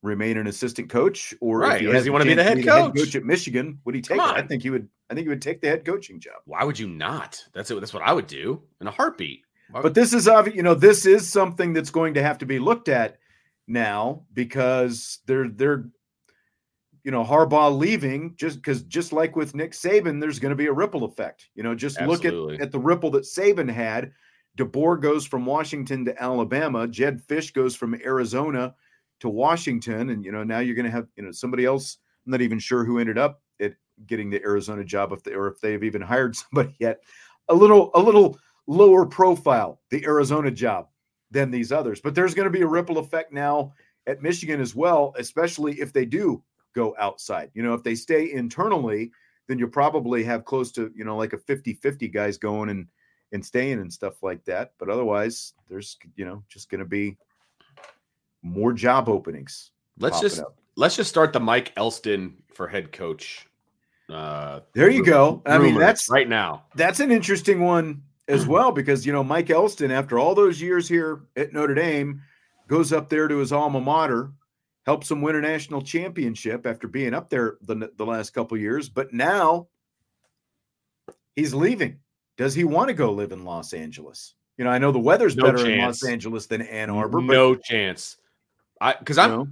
Remain 0.08 0.38
an 0.38 0.48
assistant 0.48 0.90
coach, 0.90 1.34
or 1.42 1.60
Right, 1.60 1.76
if 1.76 1.82
he 1.82 1.86
or 1.88 1.90
does 1.90 1.96
has 2.00 2.04
he 2.06 2.10
wanna 2.10 2.24
be 2.26 2.34
the 2.34 2.44
chance 2.44 2.64
to 2.66 2.72
head 2.72 2.94
coach? 2.96 3.16
at 3.16 3.24
Michigan, 3.26 3.80
would 3.86 3.94
he 3.94 4.02
take 4.02 4.18
it? 4.18 4.22
I 4.22 4.42
think 4.42 4.64
he 4.64 4.70
would. 4.70 4.88
I 5.10 5.14
think 5.14 5.26
he 5.26 5.30
would 5.30 5.42
take 5.42 5.62
the 5.62 5.68
head 5.68 5.86
coaching 5.86 6.20
job. 6.20 6.36
Why 6.46 6.64
would 6.64 6.80
you 6.80 6.88
not? 6.90 7.44
That's 7.54 7.70
it. 7.72 7.80
That's 7.80 7.94
what 7.94 8.04
I 8.04 8.14
would 8.14 8.28
do 8.28 8.62
in 8.82 8.88
a 8.88 8.92
heartbeat. 8.92 9.42
Why- 9.72 9.82
But 9.82 9.94
this 9.94 10.14
is 10.14 10.28
obvious, 10.28 10.56
you 10.56 10.64
know, 10.64 10.74
this 10.74 11.06
is 11.06 11.30
something 11.32 11.74
that's 11.74 11.90
going 11.92 12.14
to 12.16 12.24
have 12.24 12.38
to 12.40 12.46
be 12.46 12.58
looked 12.60 12.90
at 12.90 13.18
now 13.68 14.24
because 14.34 15.20
they're 15.26 15.50
they're 15.50 15.86
you 17.04 17.12
know 17.12 17.24
Harbaugh 17.24 17.78
leaving 17.78 18.34
just 18.38 18.58
because 18.58 18.82
just 18.84 19.14
like 19.14 19.36
with 19.36 19.56
Nick 19.56 19.72
Saban, 19.74 20.20
there's 20.22 20.40
going 20.40 20.50
to 20.52 20.56
be 20.56 20.68
a 20.68 20.74
ripple 20.74 21.04
effect. 21.04 21.50
You 21.56 21.64
know, 21.64 21.76
just 21.76 22.00
look 22.02 22.26
at, 22.26 22.34
at 22.62 22.72
the 22.72 22.80
ripple 22.80 23.12
that 23.12 23.24
Saban 23.24 23.70
had. 23.70 24.12
DeBoer 24.58 25.00
goes 25.00 25.26
from 25.26 25.46
Washington 25.46 26.04
to 26.06 26.22
Alabama. 26.22 26.88
Jedd 26.88 27.22
Fisch 27.28 27.54
goes 27.54 27.76
from 27.76 27.94
Arizona 28.04 28.74
to 29.20 29.30
Washington, 29.30 30.10
and 30.10 30.24
you 30.24 30.32
know 30.32 30.44
now 30.44 30.60
you're 30.60 30.76
going 30.76 30.86
to 30.86 30.92
have 30.92 31.08
you 31.16 31.24
know 31.24 31.32
somebody 31.32 31.66
else. 31.66 31.98
I'm 32.26 32.32
not 32.32 32.42
even 32.42 32.60
sure 32.60 32.84
who 32.84 33.00
ended 33.00 33.18
up 33.18 33.42
at 33.62 33.74
getting 34.06 34.30
the 34.30 34.42
Arizona 34.44 34.84
job 34.84 35.12
if 35.12 35.24
they 35.24 35.34
or 35.34 35.48
if 35.48 35.60
they've 35.62 35.84
even 35.84 36.02
hired 36.14 36.36
somebody 36.36 36.76
yet. 36.80 37.02
A 37.50 37.54
little 37.54 37.92
a 37.94 38.02
little 38.02 38.38
lower 38.68 39.06
profile 39.06 39.80
the 39.90 40.06
Arizona 40.06 40.52
job 40.52 40.88
than 41.32 41.52
these 41.52 41.72
others, 41.72 42.02
but 42.02 42.16
there's 42.16 42.34
going 42.34 42.46
to 42.46 42.58
be 42.58 42.62
a 42.62 42.68
ripple 42.68 42.98
effect 42.98 43.34
now 43.34 43.74
at 44.06 44.22
Michigan 44.22 44.62
as 44.62 44.74
well, 44.74 45.14
especially 45.18 45.80
if 45.82 45.92
they 45.92 46.06
do 46.06 46.42
go 46.74 46.96
outside. 47.00 47.52
You 47.54 47.64
know, 47.64 47.74
if 47.74 47.84
they 47.84 47.96
stay 47.96 48.32
internally, 48.32 49.12
then 49.48 49.60
you'll 49.60 49.70
probably 49.70 50.24
have 50.24 50.46
close 50.46 50.72
to, 50.74 50.92
you 50.96 51.04
know, 51.04 51.18
like 51.18 51.34
a 51.34 51.38
50-50 51.38 52.14
guys 52.14 52.38
going 52.38 52.70
and 52.70 52.88
and 53.34 53.46
staying 53.46 53.80
and 53.80 53.92
stuff 53.92 54.24
like 54.24 54.44
that. 54.46 54.72
But 54.80 54.90
otherwise, 54.90 55.54
there's 55.70 55.98
you 56.16 56.26
know 56.26 56.44
just 56.50 56.70
going 56.70 56.80
to 56.80 56.86
be 56.86 57.18
more 58.48 58.74
job 58.74 59.10
openings. 59.10 59.72
let's 60.00 60.20
just 60.20 60.40
up. 60.40 60.58
let's 60.76 60.96
just 60.96 61.10
start 61.10 61.34
the 61.34 61.40
Mike 61.40 61.72
Elston 61.76 62.42
for 62.54 62.68
head 62.68 62.92
coach. 62.92 63.48
Uh, 64.10 64.62
There 64.74 64.90
you 64.90 65.00
ru- 65.00 65.06
go. 65.06 65.42
I 65.46 65.58
mean, 65.58 65.78
that's 65.78 66.10
right 66.10 66.30
now. 66.30 66.64
that's 66.76 67.00
an 67.00 67.12
interesting 67.12 67.62
one 67.62 68.04
as 68.28 68.48
well 68.48 68.72
because 68.72 69.06
you 69.06 69.12
know 69.14 69.24
Mike 69.24 69.50
Elston, 69.50 69.92
after 69.92 70.18
all 70.18 70.34
those 70.36 70.62
years 70.62 70.88
here 70.88 71.22
at 71.36 71.54
Notre 71.54 71.76
Dame, 71.76 72.22
goes 72.68 72.94
up 72.94 73.10
there 73.10 73.28
to 73.28 73.38
his 73.38 73.52
alma 73.52 73.82
mater, 73.82 74.32
helps 74.86 75.12
him 75.12 75.22
win 75.22 75.36
a 75.36 75.42
national 75.42 75.82
championship 75.82 76.66
after 76.66 76.88
being 76.88 77.14
up 77.14 77.30
there 77.30 77.58
the, 77.62 77.92
the 77.98 78.06
last 78.06 78.32
couple 78.34 78.58
years, 78.58 78.88
but 78.90 79.14
now 79.14 79.68
he's 81.36 81.54
leaving. 81.54 82.00
Does 82.38 82.54
he 82.54 82.64
want 82.64 82.88
to 82.90 82.94
go 82.94 83.12
live 83.12 83.32
in 83.32 83.44
Los 83.46 83.74
Angeles? 83.74 84.36
You 84.58 84.66
know, 84.66 84.72
I 84.72 84.78
know 84.78 84.92
the 84.92 85.00
weather's 85.00 85.36
No 85.36 85.44
better 85.52 85.70
in. 85.70 85.80
Los 85.80 86.06
Angeles 86.06 86.46
than 86.48 86.62
Ann 86.62 86.90
Arbor, 86.90 87.20
but 87.20 87.34
no 87.34 87.56
chance. 87.56 88.18
I 88.82 88.94
because 89.00 89.18
I'm 89.18 89.30
know, 89.32 89.48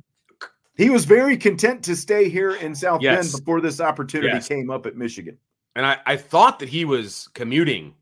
he 0.77 0.89
was 0.89 1.05
very 1.05 1.37
content 1.37 1.83
to 1.85 1.95
stay 1.95 2.29
here 2.29 2.51
in 2.55 2.75
South 2.75 3.01
Yes. 3.01 3.31
Bend 3.31 3.41
before 3.43 3.61
this 3.61 3.79
opportunity 3.81 4.33
Yes. 4.33 4.47
came 4.47 4.69
up 4.69 4.85
at 4.85 4.95
Michigan. 4.95 5.37
and 5.75 5.85
I, 5.85 5.97
I 6.05 6.17
thought 6.17 6.59
that 6.59 6.69
he 6.69 6.85
was 6.85 7.29
commuting 7.33 7.93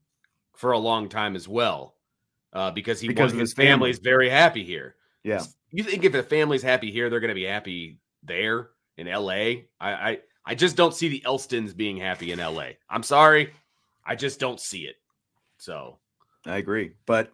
for 0.56 0.72
a 0.72 0.78
long 0.78 1.10
time 1.10 1.36
as 1.36 1.48
well, 1.48 1.96
uh, 2.54 2.72
because 2.72 3.00
he 3.02 3.08
Because 3.08 3.32
because 3.32 3.40
his 3.40 3.50
his 3.52 3.54
family. 3.54 3.70
family's 3.72 4.00
very 4.00 4.30
happy 4.30 4.64
here. 4.64 4.96
Yeah. 5.24 5.44
You 5.72 5.84
think 5.84 6.04
if 6.04 6.12
the 6.12 6.24
family's 6.24 6.62
happy 6.64 6.92
here, 6.92 7.10
they're 7.10 7.20
going 7.20 7.30
to 7.30 7.36
be 7.36 7.46
happy 7.46 8.00
there 8.24 8.70
in 8.98 9.08
L.A. 9.08 9.68
I, 9.80 9.92
I 10.12 10.20
I 10.46 10.56
just 10.56 10.76
don't 10.76 10.94
see 10.94 11.08
the 11.10 11.22
Elstons 11.26 11.76
being 11.76 11.98
happy 11.98 12.32
in 12.32 12.40
L.A. 12.40 12.78
I'm 12.90 13.02
sorry, 13.04 13.54
I 14.06 14.16
just 14.16 14.40
don't 14.40 14.60
see 14.60 14.84
it. 14.86 14.96
So 15.58 15.98
I 16.46 16.58
agree. 16.58 16.92
But 17.06 17.32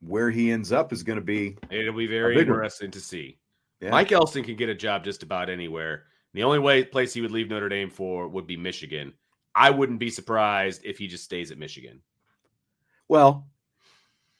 where 0.00 0.30
he 0.30 0.50
ends 0.50 0.72
up 0.72 0.92
is 0.92 1.02
going 1.02 1.18
to 1.18 1.24
be 1.24 1.56
it'll 1.70 1.94
be 1.94 2.06
very 2.06 2.34
one. 2.36 2.42
interesting 2.46 2.90
to 2.90 3.00
see. 3.00 3.38
yeah. 3.80 3.90
Mike 3.90 4.12
Elston 4.12 4.44
can 4.44 4.56
get 4.56 4.68
a 4.68 4.74
job 4.74 5.04
just 5.04 5.22
about 5.22 5.48
anywhere. 5.50 6.04
The 6.34 6.42
only 6.42 6.58
way 6.58 6.84
place 6.84 7.14
he 7.14 7.20
would 7.22 7.30
leave 7.30 7.48
Notre 7.48 7.68
Dame 7.68 7.90
for 7.90 8.28
would 8.28 8.46
be 8.46 8.56
Michigan. 8.56 9.14
I 9.54 9.70
wouldn't 9.70 9.98
be 9.98 10.10
surprised 10.10 10.82
if 10.84 10.98
he 10.98 11.06
just 11.06 11.24
stays 11.24 11.50
at 11.50 11.56
Michigan. 11.58 12.02
Well, 13.08 13.46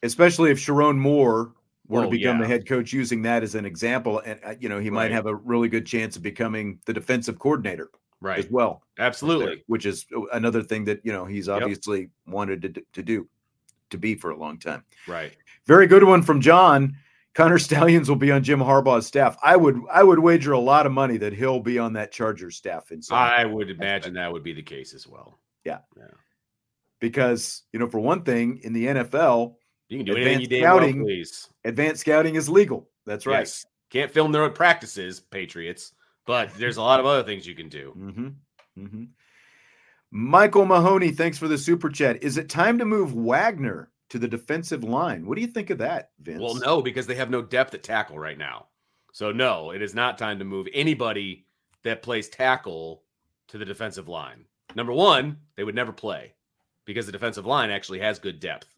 especially 0.03 0.51
if 0.51 0.59
Sherrone 0.59 0.99
Moore 0.99 1.55
were 1.89 2.03
to 2.03 2.07
Oh, 2.09 2.11
become 2.11 2.39
the 2.39 2.47
head 2.47 2.67
coach, 2.67 2.93
using 2.93 3.23
that 3.23 3.43
as 3.43 3.55
an 3.55 3.65
example, 3.65 4.19
and 4.27 4.39
uh, 4.45 4.55
you 4.61 4.69
know 4.69 4.79
he 4.81 4.91
might 4.91 5.11
have 5.13 5.27
a 5.27 5.35
really 5.35 5.69
good 5.69 5.87
chance 5.87 6.17
of 6.17 6.23
becoming 6.23 6.79
the 6.85 6.93
defensive 6.93 7.39
coordinator 7.39 7.91
Right. 8.21 8.39
as 8.39 8.51
well. 8.51 8.83
Absolutely. 8.99 9.63
which 9.67 9.87
is 9.87 10.05
uh, 10.15 10.23
another 10.33 10.63
thing 10.63 10.85
that 10.87 11.01
you 11.05 11.13
know 11.13 11.25
he's 11.25 11.47
Yep. 11.49 11.63
obviously 11.63 12.11
wanted 12.27 12.63
to, 12.75 12.83
to 12.95 13.03
do, 13.03 13.29
to 13.91 13.99
be 13.99 14.15
for 14.17 14.31
a 14.33 14.37
long 14.37 14.59
time. 14.59 14.85
Right. 15.07 15.33
Very 15.67 15.87
good 15.87 16.05
one 16.05 16.23
from 16.23 16.41
John. 16.41 16.97
Connor 17.35 17.59
Stalions 17.59 18.09
will 18.09 18.17
be 18.17 18.31
on 18.33 18.43
Jim 18.43 18.61
Harbaugh's 18.61 19.07
staff. 19.07 19.37
I 19.43 19.57
would 19.57 19.79
I 19.93 20.03
would 20.03 20.19
wager 20.19 20.53
a 20.53 20.59
lot 20.59 20.87
of 20.87 20.93
money 20.93 21.19
that 21.19 21.33
he'll 21.35 21.61
be 21.61 21.79
on 21.79 21.93
that 21.95 22.11
Chargers 22.13 22.57
staff 22.57 22.93
in 22.93 23.03
some 23.03 23.19
I 23.19 23.45
would 23.45 23.69
imagine 23.71 24.15
that 24.15 24.33
would 24.33 24.43
be 24.43 24.55
the 24.55 24.63
case 24.63 24.95
as 24.95 25.07
well. 25.07 25.39
Yeah. 25.65 25.79
yeah. 25.99 26.05
Because 27.01 27.65
you 27.73 27.79
know 27.79 27.89
for 27.89 28.01
one 28.01 28.23
thing 28.23 28.61
in 28.63 28.73
the 28.73 28.87
NFL, 28.87 29.57
You 29.89 29.99
can 29.99 30.07
do 30.07 30.17
Advanced 30.17 30.51
well 30.51 30.61
scouting. 30.61 31.03
please. 31.05 31.49
advanced 31.65 32.01
scouting 32.01 32.37
is 32.37 32.49
legal. 32.49 32.89
That's 33.05 33.27
right. 33.27 33.41
Yes. 33.41 33.67
Can't 33.91 34.11
film 34.11 34.33
their 34.33 34.43
own 34.43 34.53
practices, 34.53 35.21
Patriots, 35.21 35.93
but 36.27 36.53
there's 36.55 36.77
a 36.79 36.83
lot 36.83 37.01
of 37.01 37.07
other 37.07 37.23
things 37.23 37.47
you 37.47 37.55
can 37.55 37.69
do. 37.69 37.93
Mm-hmm. 37.97 38.83
Mm-hmm. 38.83 39.05
Michael 40.11 40.65
Mahoney, 40.65 41.11
thanks 41.11 41.39
for 41.39 41.49
the 41.49 41.59
super 41.59 41.89
chat. 41.91 42.23
Is 42.23 42.39
it 42.39 42.49
time 42.49 42.79
to 42.79 42.85
move 42.85 43.15
Wagner 43.15 43.91
to 44.11 44.19
the 44.19 44.29
defensive 44.29 44.85
line? 44.85 45.27
What 45.27 45.37
do 45.37 45.41
you 45.41 45.47
think 45.47 45.71
of 45.71 45.79
that, 45.79 46.11
Vince? 46.21 46.41
Well, 46.41 46.55
no, 46.55 46.83
because 46.83 47.07
they 47.07 47.15
have 47.17 47.31
no 47.31 47.43
depth 47.43 47.75
at 47.75 47.83
tackle 47.83 48.19
right 48.19 48.39
now. 48.39 48.67
So 49.13 49.33
no, 49.33 49.71
it 49.71 49.83
is 49.83 49.95
not 49.95 50.19
time 50.19 50.39
to 50.39 50.45
move 50.45 50.69
anybody 50.73 51.47
that 51.85 52.03
plays 52.03 52.29
tackle 52.29 53.03
to 53.49 53.59
the 53.59 53.65
defensive 53.65 54.09
line. 54.09 54.45
Number 54.75 54.93
one, 54.93 55.39
they 55.57 55.65
would 55.65 55.75
never 55.75 55.93
play 55.93 56.35
because 56.85 57.07
the 57.07 57.13
defensive 57.13 57.47
line 57.47 57.71
actually 57.71 58.01
has 58.01 58.19
good 58.19 58.41
depth. 58.41 58.69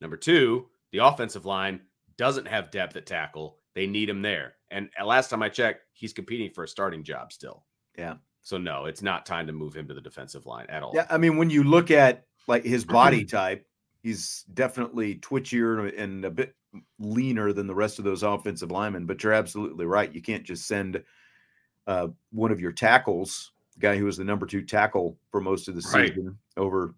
Number 0.00 0.16
two, 0.16 0.68
the 0.92 0.98
offensive 0.98 1.44
line 1.44 1.80
doesn't 2.16 2.46
have 2.46 2.70
depth 2.70 2.96
at 2.96 3.06
tackle. 3.06 3.58
They 3.74 3.86
need 3.86 4.08
him 4.08 4.22
there. 4.22 4.54
And 4.70 4.90
last 5.04 5.30
time 5.30 5.42
I 5.42 5.48
checked, 5.48 5.86
he's 5.92 6.12
competing 6.12 6.50
for 6.52 6.64
a 6.64 6.68
starting 6.68 7.02
job 7.02 7.32
still. 7.32 7.64
Yeah. 7.98 8.14
So 8.42 8.58
no, 8.58 8.86
it's 8.86 9.02
not 9.02 9.26
time 9.26 9.46
to 9.46 9.52
move 9.52 9.74
him 9.74 9.88
to 9.88 9.94
the 9.94 10.00
defensive 10.00 10.46
line 10.46 10.66
at 10.68 10.82
all. 10.82 10.92
Yeah, 10.94 11.06
I 11.10 11.18
mean, 11.18 11.36
when 11.36 11.50
you 11.50 11.64
look 11.64 11.90
at 11.90 12.26
like 12.46 12.64
his 12.64 12.84
body 12.84 13.24
type, 13.24 13.66
he's 14.02 14.44
definitely 14.54 15.16
twitchier 15.16 15.96
and 15.98 16.24
a 16.24 16.30
bit 16.30 16.54
leaner 16.98 17.52
than 17.52 17.66
the 17.66 17.74
rest 17.74 17.98
of 17.98 18.04
those 18.04 18.22
offensive 18.22 18.70
linemen. 18.70 19.06
But 19.06 19.22
you're 19.22 19.32
absolutely 19.32 19.86
right. 19.86 20.14
You 20.14 20.22
can't 20.22 20.44
just 20.44 20.66
send 20.66 21.02
uh, 21.86 22.08
one 22.30 22.52
of 22.52 22.60
your 22.60 22.72
tackles, 22.72 23.52
the 23.74 23.80
guy 23.80 23.96
who 23.96 24.04
was 24.04 24.16
the 24.16 24.24
number 24.24 24.46
two 24.46 24.62
tackle 24.62 25.18
for 25.30 25.40
most 25.40 25.68
of 25.68 25.74
the 25.74 25.82
Right. 25.92 26.12
season, 26.12 26.38
over. 26.56 26.94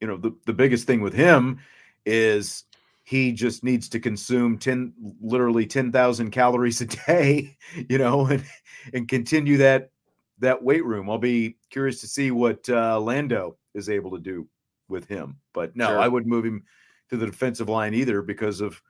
You 0.00 0.08
know, 0.08 0.16
the, 0.16 0.34
the 0.44 0.52
biggest 0.52 0.86
thing 0.86 1.00
with 1.00 1.14
him 1.14 1.60
is 2.04 2.64
he 3.04 3.32
just 3.32 3.62
needs 3.62 3.88
to 3.90 4.00
consume 4.00 4.58
10 4.58 4.92
literally 5.20 5.66
10,000 5.66 6.30
calories 6.30 6.80
a 6.80 6.86
day, 6.86 7.56
you 7.88 7.98
know, 7.98 8.26
and 8.26 8.44
and 8.92 9.08
continue 9.08 9.56
that 9.58 9.90
that 10.38 10.62
weight 10.62 10.84
room. 10.84 11.08
I'll 11.08 11.18
be 11.18 11.56
curious 11.70 12.00
to 12.00 12.06
see 12.06 12.30
what 12.30 12.68
uh, 12.68 13.00
Lando 13.00 13.56
is 13.74 13.88
able 13.88 14.10
to 14.12 14.18
do 14.18 14.48
with 14.88 15.06
him. 15.08 15.38
But 15.52 15.76
no, 15.76 15.88
Sure. 15.88 15.98
I 15.98 16.08
wouldn't 16.08 16.30
move 16.30 16.44
him 16.44 16.64
to 17.10 17.16
the 17.16 17.26
defensive 17.26 17.68
line 17.68 17.94
either 17.94 18.22
because 18.22 18.60
of 18.60 18.80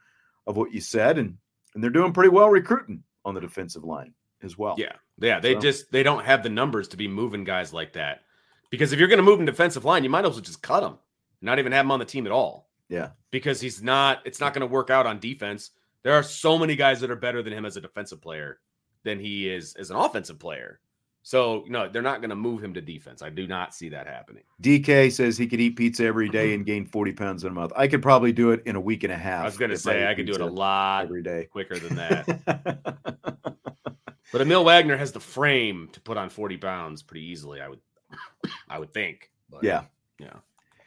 of 0.46 0.56
what 0.56 0.72
you 0.72 0.80
said 0.80 1.18
and 1.18 1.38
and 1.74 1.82
they're 1.82 1.90
doing 1.90 2.12
pretty 2.12 2.28
well 2.30 2.48
recruiting 2.50 3.02
on 3.24 3.34
the 3.34 3.40
defensive 3.40 3.84
line 3.84 4.14
as 4.42 4.56
well. 4.58 4.76
Yeah. 4.78 4.92
Yeah. 5.18 5.40
They 5.40 5.54
So- 5.54 5.60
just 5.60 5.90
they 5.92 6.02
don't 6.02 6.24
have 6.24 6.42
the 6.42 6.48
numbers 6.50 6.88
to 6.88 6.96
be 6.96 7.08
moving 7.08 7.44
guys 7.44 7.72
like 7.72 7.94
that. 7.94 8.22
Because 8.70 8.92
if 8.92 8.98
you're 8.98 9.08
going 9.08 9.18
to 9.18 9.22
move 9.24 9.38
him 9.38 9.46
defensive 9.46 9.84
line, 9.84 10.02
you 10.04 10.10
might 10.10 10.24
as 10.24 10.32
well 10.32 10.40
just 10.40 10.60
cut 10.62 10.82
him, 10.82 10.98
not 11.40 11.58
even 11.60 11.70
have 11.72 11.84
him 11.86 11.92
on 11.92 12.00
the 12.00 12.04
team 12.04 12.26
at 12.26 12.32
all. 12.32 12.68
Yeah. 12.88 13.10
Because 13.30 13.60
he's 13.60 13.82
not, 13.82 14.20
it's 14.24 14.40
not 14.40 14.52
going 14.52 14.60
to 14.66 14.72
work 14.72 14.90
out 14.90 15.06
on 15.06 15.20
defense. 15.20 15.70
There 16.02 16.14
are 16.14 16.22
so 16.24 16.58
many 16.58 16.74
guys 16.74 17.00
that 17.00 17.10
are 17.10 17.16
better 17.16 17.42
than 17.42 17.52
him 17.52 17.64
as 17.64 17.76
a 17.76 17.80
defensive 17.80 18.20
player 18.20 18.58
than 19.04 19.20
he 19.20 19.48
is 19.48 19.74
as 19.76 19.90
an 19.90 19.96
offensive 19.96 20.38
player. 20.40 20.80
So, 21.26 21.64
no, 21.68 21.88
they're 21.88 22.02
not 22.02 22.20
going 22.20 22.28
to 22.28 22.36
move 22.36 22.62
him 22.62 22.74
to 22.74 22.82
defense. 22.82 23.22
I 23.22 23.30
do 23.30 23.46
not 23.46 23.74
see 23.74 23.88
that 23.88 24.06
happening. 24.06 24.42
DK 24.62 25.10
says 25.10 25.38
he 25.38 25.46
could 25.46 25.58
eat 25.58 25.74
pizza 25.74 26.04
every 26.04 26.26
mm-hmm. 26.26 26.32
day 26.32 26.52
and 26.52 26.66
gain 26.66 26.84
40 26.84 27.12
pounds 27.12 27.44
in 27.44 27.50
a 27.50 27.54
month. 27.54 27.72
I 27.74 27.88
could 27.88 28.02
probably 28.02 28.30
do 28.30 28.50
it 28.50 28.62
in 28.66 28.76
a 28.76 28.80
week 28.80 29.04
and 29.04 29.12
a 29.12 29.16
half. 29.16 29.40
I 29.40 29.46
was 29.46 29.56
going 29.56 29.70
to 29.70 29.78
say 29.78 30.02
ate 30.02 30.08
I 30.08 30.14
could 30.14 30.26
do 30.26 30.34
it 30.34 30.42
a 30.42 30.46
lot 30.46 31.04
every 31.04 31.22
day. 31.22 31.48
quicker 31.50 31.78
than 31.78 31.96
that. 31.96 32.26
but 32.44 34.42
Aamil 34.42 34.66
Wagner 34.66 34.98
has 34.98 35.12
the 35.12 35.20
frame 35.20 35.88
to 35.92 36.00
put 36.02 36.18
on 36.18 36.28
40 36.28 36.58
pounds 36.58 37.02
pretty 37.02 37.24
easily, 37.24 37.62
I 37.62 37.68
would 37.70 37.80
I 38.68 38.78
would 38.78 38.92
think. 38.92 39.30
But 39.48 39.64
yeah. 39.64 39.84
Yeah. 40.18 40.36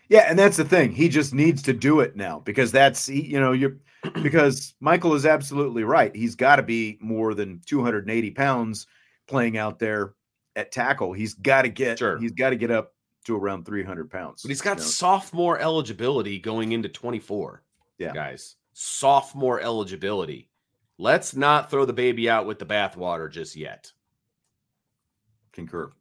Yeah, 0.08 0.28
and 0.30 0.38
that's 0.38 0.58
the 0.58 0.66
thing. 0.66 0.92
He 0.92 1.10
just 1.10 1.34
needs 1.34 1.64
to 1.64 1.74
do 1.74 2.00
it 2.02 2.16
now 2.16 2.42
because 2.46 2.72
that's 2.72 3.10
you 3.10 3.40
know 3.40 3.54
you're 3.54 3.78
because 4.22 4.76
Michael 4.80 5.16
is 5.16 5.26
absolutely 5.26 5.84
right. 5.84 6.16
He's 6.16 6.36
got 6.36 6.58
to 6.58 6.64
be 6.64 7.00
more 7.02 7.34
than 7.34 7.60
280 7.66 8.32
pounds 8.32 8.86
playing 9.28 9.58
out 9.58 9.80
there 9.80 10.14
at 10.58 10.72
tackle. 10.74 11.14
He's 11.14 11.36
got 11.36 11.62
to 11.62 11.70
get 11.70 12.00
Sure. 12.00 12.18
he's 12.18 12.32
got 12.34 12.50
to 12.50 12.56
get 12.58 12.72
up 12.72 12.94
to 13.26 13.38
around 13.38 13.66
300 13.66 14.10
pounds. 14.10 14.42
But 14.42 14.50
he's 14.50 14.62
got 14.62 14.78
you 14.78 14.84
know? 14.84 14.90
sophomore 14.90 15.60
eligibility 15.60 16.40
going 16.40 16.72
into 16.74 16.90
24. 16.90 17.64
Yeah. 18.00 18.14
Guys, 18.14 18.56
sophomore 18.74 19.62
eligibility. 19.62 20.50
Let's 20.98 21.36
not 21.36 21.70
throw 21.70 21.86
the 21.86 21.94
baby 21.94 22.30
out 22.30 22.48
with 22.48 22.58
the 22.60 22.66
bathwater 22.66 23.32
just 23.32 23.56
yet. 23.56 23.92
concur. 25.54 25.92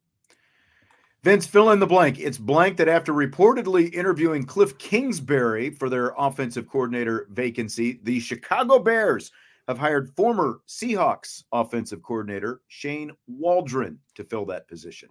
Vince, 1.22 1.46
fill 1.46 1.70
in 1.70 1.80
the 1.80 1.86
blank. 1.86 2.18
It's 2.20 2.38
blank 2.38 2.76
that 2.76 2.88
after 2.88 3.12
reportedly 3.12 3.92
interviewing 3.92 4.46
Kliff 4.46 4.78
Kingsbury 4.78 5.70
for 5.70 5.88
their 5.88 6.14
offensive 6.16 6.68
coordinator 6.68 7.26
vacancy, 7.30 7.98
the 8.04 8.20
Chicago 8.20 8.78
Bears 8.78 9.32
have 9.68 9.78
hired 9.78 10.14
former 10.16 10.60
Seahawks 10.68 11.44
offensive 11.52 12.02
coordinator 12.02 12.60
Shane 12.68 13.12
Waldron 13.26 13.98
to 14.14 14.24
fill 14.24 14.46
that 14.46 14.68
position. 14.68 15.08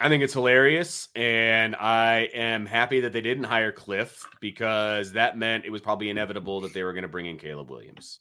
I 0.00 0.08
think 0.08 0.24
it's 0.24 0.32
hilarious, 0.32 1.08
and 1.14 1.76
I 1.76 2.28
am 2.34 2.66
happy 2.66 3.00
that 3.00 3.12
they 3.12 3.20
didn't 3.20 3.44
hire 3.44 3.70
Kliff 3.72 4.24
because 4.40 5.12
that 5.12 5.38
meant 5.38 5.64
it 5.64 5.70
was 5.70 5.80
probably 5.80 6.10
inevitable 6.10 6.60
that 6.62 6.74
they 6.74 6.82
were 6.82 6.92
going 6.92 7.02
to 7.02 7.08
bring 7.08 7.26
in 7.26 7.38
Caleb 7.38 7.70
Williams. 7.70 8.18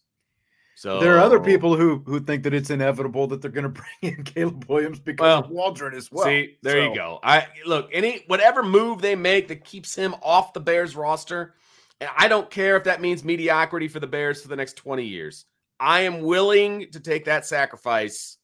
So 0.75 0.99
There 0.99 1.15
are 1.15 1.19
other 1.19 1.39
people 1.39 1.75
who 1.75 2.03
who 2.05 2.19
think 2.19 2.43
that 2.43 2.53
it's 2.53 2.69
inevitable 2.69 3.27
that 3.27 3.41
they're 3.41 3.51
going 3.51 3.63
to 3.73 3.81
bring 4.01 4.13
in 4.17 4.23
Caleb 4.23 4.65
Williams 4.69 4.99
because 4.99 5.23
Well, 5.23 5.39
of 5.39 5.49
Waldron 5.49 5.95
as 5.95 6.11
well. 6.11 6.25
See, 6.25 6.57
there 6.61 6.73
So, 6.73 6.89
you 6.89 6.95
go. 6.95 7.19
I 7.23 7.47
look 7.65 7.89
any 7.91 8.23
whatever 8.27 8.63
move 8.63 9.01
they 9.01 9.15
make 9.15 9.47
that 9.47 9.65
keeps 9.65 9.95
him 9.95 10.15
off 10.21 10.53
the 10.53 10.59
Bears 10.59 10.95
roster, 10.95 11.55
and 11.99 12.09
I 12.15 12.27
don't 12.27 12.49
care 12.49 12.77
if 12.77 12.83
that 12.83 13.01
means 13.01 13.23
mediocrity 13.23 13.87
for 13.87 13.99
the 13.99 14.07
Bears 14.07 14.41
for 14.41 14.47
the 14.47 14.55
next 14.55 14.77
20 14.77 15.03
years. 15.03 15.45
I 15.83 16.01
am 16.01 16.21
willing 16.21 16.89
to 16.91 17.01
take 17.01 17.25
that 17.25 17.45
sacrifice. 17.45 18.37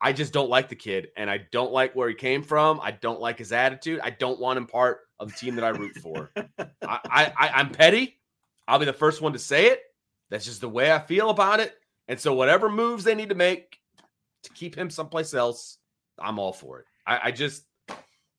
I 0.00 0.12
just 0.12 0.32
don't 0.32 0.50
like 0.50 0.68
the 0.68 0.74
kid, 0.74 1.08
and 1.16 1.30
I 1.30 1.38
don't 1.52 1.70
like 1.70 1.94
where 1.94 2.08
he 2.08 2.14
came 2.16 2.42
from. 2.42 2.80
I 2.82 2.90
don't 2.90 3.20
like 3.20 3.38
his 3.38 3.52
attitude. 3.52 4.00
I 4.02 4.10
don't 4.10 4.40
want 4.40 4.56
him 4.56 4.66
part 4.66 5.02
of 5.20 5.30
the 5.30 5.38
team 5.38 5.54
that 5.54 5.64
I 5.64 5.68
root 5.68 5.96
for. 5.98 6.32
I, 6.58 6.66
I, 6.82 7.32
I 7.38 7.48
I'm 7.54 7.70
petty. 7.70 8.18
I'll 8.66 8.80
be 8.80 8.84
the 8.84 8.92
first 8.92 9.22
one 9.22 9.32
to 9.34 9.38
say 9.38 9.66
it. 9.66 9.82
That's 10.28 10.44
just 10.44 10.60
the 10.60 10.68
way 10.68 10.92
I 10.92 10.98
feel 10.98 11.30
about 11.30 11.60
it. 11.60 11.72
And 12.08 12.18
so, 12.18 12.34
whatever 12.34 12.68
moves 12.68 13.04
they 13.04 13.14
need 13.14 13.28
to 13.28 13.36
make 13.36 13.78
to 14.42 14.50
keep 14.50 14.76
him 14.76 14.90
someplace 14.90 15.34
else, 15.34 15.78
I'm 16.18 16.40
all 16.40 16.52
for 16.52 16.80
it. 16.80 16.86
I, 17.06 17.28
I 17.28 17.30
just, 17.30 17.62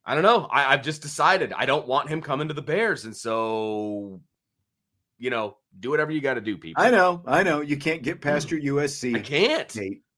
I 0.05 0.15
don't 0.15 0.23
know. 0.23 0.49
I, 0.51 0.73
I've 0.73 0.83
just 0.83 1.01
decided 1.01 1.53
I 1.53 1.65
don't 1.65 1.87
want 1.87 2.09
him 2.09 2.21
coming 2.21 2.49
to 2.49 2.53
the 2.53 2.61
Bears, 2.61 3.05
and 3.05 3.15
so, 3.15 4.19
you 5.17 5.29
know, 5.29 5.57
do 5.79 5.89
whatever 5.89 6.11
you 6.11 6.21
got 6.21 6.35
to 6.35 6.41
do, 6.41 6.57
people. 6.57 6.83
I 6.83 6.89
know, 6.89 7.21
I 7.25 7.43
know. 7.43 7.61
You 7.61 7.77
can't 7.77 8.03
get 8.03 8.15
hmm. 8.15 8.21
past 8.21 8.51
your 8.51 8.59
USC. 8.61 9.15
I 9.15 9.19
can't. 9.19 9.75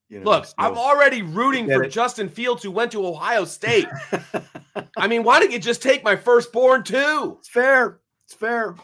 You 0.09 0.19
know, 0.19 0.31
Look, 0.31 0.45
so- 0.45 0.53
I'm 0.57 0.77
already 0.77 1.21
rooting 1.21 1.67
for 1.67 1.83
it. 1.83 1.89
Justin 1.89 2.29
Fields, 2.29 2.63
who 2.63 2.71
went 2.71 2.91
to 2.93 3.05
Ohio 3.05 3.45
State. 3.45 3.87
I 4.97 5.07
mean, 5.07 5.23
why 5.23 5.39
didn't 5.39 5.53
you 5.53 5.59
just 5.59 5.81
take 5.81 6.03
my 6.03 6.15
firstborn 6.15 6.83
too? 6.83 7.37
It's 7.39 7.49
fair. 7.49 7.99
It's 8.25 8.33
fair. 8.33 8.75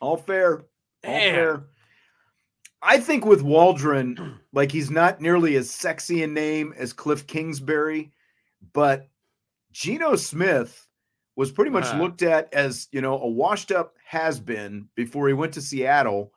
All 0.00 0.16
fair. 0.16 0.58
All 1.04 1.10
Man. 1.10 1.34
fair. 1.34 1.66
I 2.82 2.98
think 2.98 3.24
with 3.24 3.42
Waldron, 3.42 4.38
like 4.52 4.70
he's 4.70 4.90
not 4.90 5.20
nearly 5.20 5.56
as 5.56 5.70
sexy 5.70 6.22
a 6.22 6.26
name 6.26 6.74
as 6.76 6.92
Kliff 6.92 7.26
Kingsbury, 7.26 8.12
but 8.72 9.08
Geno 9.72 10.16
Smith 10.16 10.85
was 11.36 11.52
pretty 11.52 11.70
much 11.70 11.84
Uh-huh. 11.84 12.02
looked 12.02 12.22
at 12.22 12.52
as, 12.52 12.88
you 12.92 13.00
know, 13.00 13.18
a 13.20 13.28
washed 13.28 13.70
up 13.70 13.94
has 14.04 14.40
been 14.40 14.88
before 14.94 15.28
he 15.28 15.34
went 15.34 15.52
to 15.54 15.60
Seattle. 15.60 16.32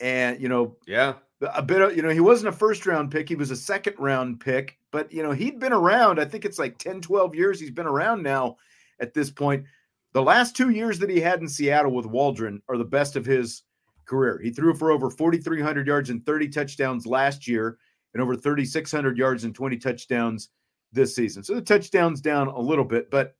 And, 0.00 0.40
you 0.40 0.48
know, 0.48 0.76
Yeah, 0.86 1.14
a 1.54 1.62
bit 1.62 1.80
of, 1.80 1.96
you 1.96 2.02
know, 2.02 2.10
he 2.10 2.20
wasn't 2.20 2.48
a 2.54 2.56
first 2.58 2.84
round 2.86 3.10
pick. 3.10 3.28
He 3.28 3.36
was 3.36 3.50
a 3.50 3.56
second 3.56 3.94
round 3.98 4.40
pick, 4.40 4.78
but, 4.90 5.12
you 5.12 5.22
know, 5.22 5.32
he'd 5.32 5.58
been 5.58 5.72
around. 5.72 6.18
I 6.20 6.24
think 6.24 6.44
it's 6.44 6.58
like 6.58 6.78
10, 6.78 7.00
12 7.00 7.34
years 7.34 7.58
he's 7.60 7.70
been 7.70 7.86
around 7.86 8.22
now 8.22 8.56
at 9.00 9.14
this 9.14 9.30
point. 9.30 9.64
The 10.12 10.22
last 10.22 10.56
two 10.56 10.70
years 10.70 10.98
that 11.00 11.10
he 11.10 11.20
had 11.20 11.40
in 11.40 11.48
Seattle 11.48 11.92
with 11.92 12.06
Waldron 12.06 12.62
are 12.68 12.76
the 12.78 12.84
best 12.84 13.16
of 13.16 13.24
his 13.26 13.62
career. 14.04 14.38
He 14.42 14.50
threw 14.50 14.74
for 14.74 14.90
over 14.90 15.10
4,300 15.10 15.86
yards 15.86 16.10
and 16.10 16.24
30 16.24 16.48
touchdowns 16.48 17.06
last 17.06 17.48
year 17.48 17.78
and 18.12 18.22
over 18.22 18.36
3,600 18.36 19.16
yards 19.18 19.44
and 19.44 19.54
20 19.54 19.76
touchdowns 19.78 20.50
this 20.92 21.14
season. 21.16 21.42
So 21.42 21.54
the 21.54 21.62
touchdowns 21.62 22.20
down 22.20 22.48
a 22.48 22.60
little 22.60 22.84
bit, 22.84 23.10
but 23.10 23.34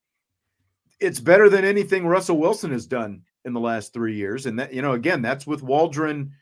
it's 1.01 1.21
better 1.21 1.49
than 1.49 1.65
anything 1.65 2.07
Russell 2.07 2.39
Wilson 2.39 2.71
has 2.73 2.87
done 2.87 3.23
in 3.45 3.53
the 3.53 3.61
last 3.61 3.93
three 3.93 4.17
years. 4.17 4.47
And 4.47 4.59
that, 4.59 4.73
you 4.73 4.83
know, 4.83 4.93
again, 4.93 5.23
that's 5.23 5.47
with 5.47 5.63
Waldron 5.63 6.33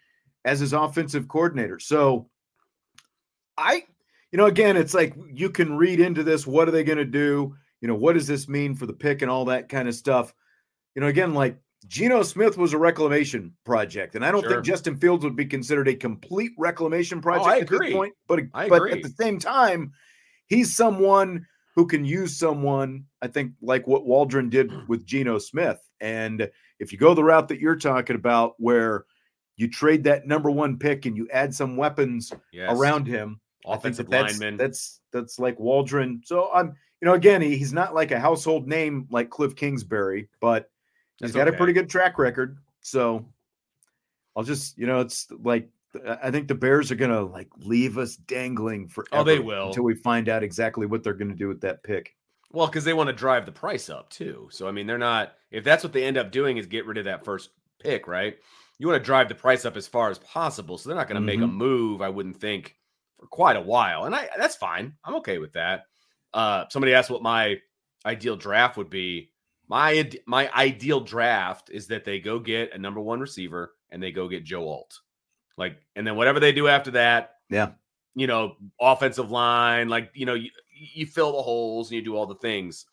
as 0.45 0.61
his 0.61 0.73
offensive 0.73 1.29
coordinator. 1.29 1.79
So 1.79 2.29
I, 3.57 3.85
you 4.31 4.39
know, 4.39 4.47
again, 4.47 4.77
it's 4.77 4.95
like 4.95 5.15
you 5.33 5.51
can 5.51 5.77
read 5.77 6.01
into 6.01 6.23
this. 6.23 6.47
What 6.47 6.69
are 6.69 6.73
they 6.73 6.85
going 6.85 6.99
to 6.99 7.05
do? 7.05 7.55
You 7.81 7.89
know, 7.89 7.95
what 7.95 8.15
does 8.15 8.27
this 8.27 8.49
mean 8.49 8.75
for 8.75 8.87
the 8.87 8.93
pick 8.93 9.23
and 9.23 9.31
all 9.31 9.47
that 9.47 9.69
kind 9.69 9.89
of 9.89 9.95
stuff? 9.95 10.33
You 10.95 11.03
know, 11.03 11.09
again, 11.09 11.35
like 11.35 11.59
Geno 11.89 12.23
Smith 12.23 12.57
was 12.57 12.73
a 12.73 12.79
reclamation 12.79 13.53
project, 13.65 14.15
and 14.15 14.25
I 14.25 14.31
don't 14.31 14.43
Sure. 14.43 14.53
think 14.53 14.65
Justin 14.65 14.97
Fields 14.97 15.25
would 15.25 15.37
be 15.37 15.47
considered 15.47 15.89
a 15.89 15.95
complete 15.95 16.53
reclamation 16.57 17.19
oh, 17.19 17.23
project 17.23 17.49
I 17.49 17.59
at 17.61 17.69
this 17.69 17.93
point. 17.93 18.15
But 18.29 18.41
I 18.55 18.69
but 18.69 18.77
agree. 18.77 18.93
at 18.93 19.03
the 19.03 19.09
same 19.09 19.39
time, 19.39 19.93
he's 20.47 20.75
someone 20.77 21.47
who 21.75 21.87
can 21.87 22.05
use 22.05 22.37
someone. 22.37 23.05
I 23.21 23.29
think 23.29 23.53
like 23.61 23.87
what 23.87 24.07
Waldron 24.07 24.49
did 24.49 24.71
mm. 24.71 24.89
with 24.89 25.07
Geno 25.07 25.39
Smith, 25.39 25.81
and 26.01 26.51
if 26.79 26.93
you 26.93 26.99
go 26.99 27.15
the 27.15 27.25
route 27.25 27.49
that 27.49 27.61
you're 27.61 27.77
talking 27.77 28.17
about, 28.17 28.55
where 28.59 29.05
you 29.57 29.69
trade 29.69 30.05
that 30.05 30.27
number 30.27 30.51
one 30.51 30.79
pick 30.79 31.07
and 31.07 31.17
you 31.17 31.29
add 31.33 31.55
some 31.55 31.77
weapons 31.77 32.33
yes. 32.53 32.71
around 32.73 33.07
him, 33.07 33.41
offensive 33.67 34.11
that 34.11 34.23
that's, 34.23 34.33
lineman. 34.33 34.57
That's 34.57 35.01
that's 35.13 35.39
like 35.39 35.59
Waldron. 35.61 36.23
So 36.25 36.51
I'm, 36.53 36.75
you 37.01 37.07
know, 37.07 37.15
again, 37.15 37.43
he, 37.43 37.57
he's 37.57 37.73
not 37.73 37.95
like 37.95 38.11
a 38.11 38.19
household 38.19 38.67
name 38.67 39.07
like 39.11 39.29
Kliff 39.31 39.57
Kingsbury, 39.57 40.29
but 40.41 40.71
he's 41.19 41.33
That's 41.33 41.37
got 41.37 41.55
a 41.55 41.57
pretty 41.57 41.73
good 41.73 41.89
track 41.89 42.19
record. 42.19 42.59
So 42.81 43.27
I'll 44.35 44.43
just, 44.43 44.79
you 44.79 44.87
know, 44.87 45.01
it's 45.01 45.29
like 45.43 45.69
I 46.23 46.31
think 46.31 46.49
the 46.49 46.55
Bears 46.55 46.91
are 46.91 46.97
gonna 46.97 47.23
like 47.23 47.49
leave 47.59 47.99
us 47.99 48.17
dangling 48.17 48.89
forever. 48.89 49.21
Oh, 49.21 49.25
they 49.25 49.39
will. 49.39 49.69
until 49.69 49.85
we 49.85 49.95
find 49.95 50.29
out 50.29 50.43
exactly 50.43 50.87
what 50.87 51.03
they're 51.03 51.13
gonna 51.15 51.35
do 51.35 51.49
with 51.49 51.61
that 51.63 51.83
pick. 51.83 52.15
Well, 52.53 52.67
because 52.67 52.85
they 52.85 52.93
want 52.93 53.09
to 53.09 53.15
drive 53.15 53.47
the 53.47 53.53
price 53.53 53.89
up 53.91 54.11
too. 54.11 54.49
So 54.51 54.69
I 54.69 54.73
mean, 54.73 54.87
they're 54.87 54.99
not. 54.99 55.35
If 55.51 55.65
that's 55.65 55.83
what 55.85 55.93
they 55.93 56.05
end 56.05 56.17
up 56.19 56.31
doing, 56.33 56.57
is 56.59 56.67
get 56.67 56.87
rid 56.87 56.99
of 56.99 57.05
that 57.07 57.25
first 57.25 57.51
pick, 57.81 58.07
right? 58.07 58.37
You 58.79 58.89
want 58.89 59.01
to 59.03 59.05
drive 59.07 59.29
the 59.29 59.35
price 59.35 59.65
up 59.65 59.77
as 59.77 59.87
far 59.87 60.11
as 60.11 60.19
possible. 60.19 60.77
So 60.77 60.89
they're 60.89 60.97
not 60.99 61.09
going 61.09 61.21
to 61.21 61.21
make 61.27 61.41
a 61.41 61.45
Mhm. 61.45 61.53
move. 61.55 62.03
I 62.03 62.09
wouldn't 62.09 62.41
think 62.41 62.77
for 63.19 63.27
quite 63.27 63.57
a 63.57 63.61
while, 63.61 64.05
and 64.05 64.15
I 64.15 64.29
that's 64.37 64.57
fine. 64.57 64.95
I'm 65.05 65.15
okay 65.17 65.39
with 65.39 65.53
that. 65.55 65.85
Uh, 66.35 66.65
somebody 66.71 66.93
asked 66.95 67.11
what 67.11 67.23
my 67.23 67.59
ideal 68.05 68.37
draft 68.37 68.77
would 68.77 68.91
be. 68.91 69.31
my 69.69 70.11
my 70.27 70.51
ideal 70.53 71.01
draft 71.01 71.71
is 71.71 71.87
that 71.87 72.05
they 72.05 72.19
go 72.21 72.39
get 72.39 72.75
a 72.75 72.79
number 72.79 73.01
one 73.01 73.21
receiver 73.21 73.75
and 73.91 74.03
they 74.03 74.13
go 74.13 74.29
get 74.29 74.45
Joe 74.45 74.69
Alt, 74.69 75.01
like, 75.57 75.77
and 75.97 76.07
then 76.07 76.17
whatever 76.17 76.41
they 76.41 76.53
do 76.53 76.69
after 76.69 76.91
that, 76.93 77.37
Yeah. 77.51 77.71
you 78.15 78.27
know, 78.27 78.57
offensive 78.81 79.31
line, 79.31 79.89
like 79.89 80.11
you 80.15 80.27
know, 80.27 80.35
you, 80.35 80.51
you 80.75 81.07
fill 81.07 81.33
the 81.33 81.43
holes 81.43 81.91
and 81.91 81.97
you 81.97 82.03
do 82.03 82.17
all 82.17 82.27
the 82.27 82.35
things. 82.37 82.87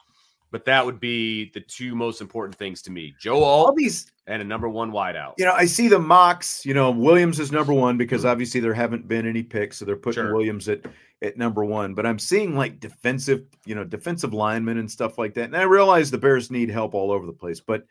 But 0.51 0.65
that 0.65 0.83
would 0.83 0.99
be 0.99 1.51
the 1.53 1.59
two 1.61 1.93
most 1.93 2.21
important 2.21 2.55
things 2.55 2.81
to 2.83 2.91
me: 2.91 3.13
Joe 3.19 3.43
All 3.43 3.71
these, 3.71 4.11
and 4.25 4.41
a 4.41 4.45
number 4.45 4.67
one 4.67 4.91
wideout. 4.91 5.33
you 5.37 5.45
know, 5.45 5.53
I 5.53 5.65
see 5.65 5.87
the 5.87 5.99
mocks. 5.99 6.65
You 6.65 6.73
know, 6.73 6.89
Williams 6.89 7.39
is 7.39 7.51
number 7.51 7.71
one 7.71 7.97
because 7.97 8.21
mm-hmm. 8.21 8.31
obviously 8.31 8.59
there 8.59 8.73
haven't 8.73 9.07
been 9.07 9.27
any 9.27 9.43
picks, 9.43 9.77
so 9.77 9.85
they're 9.85 9.95
putting 9.95 10.23
Sure. 10.23 10.33
Williams 10.35 10.67
at 10.67 10.81
at 11.21 11.37
number 11.37 11.63
one. 11.63 11.93
But 11.93 12.07
I'm 12.07 12.17
seeing 12.17 12.55
like 12.55 12.79
defensive, 12.79 13.45
you 13.65 13.75
know, 13.75 13.83
defensive 13.83 14.33
linemen 14.33 14.79
and 14.79 14.89
stuff 14.89 15.19
like 15.19 15.35
that. 15.35 15.43
And 15.43 15.57
I 15.57 15.63
realize 15.63 16.09
the 16.09 16.17
Bears 16.17 16.49
need 16.49 16.71
help 16.71 16.95
all 16.95 17.11
over 17.11 17.27
the 17.27 17.33
place, 17.33 17.59
but 17.59 17.85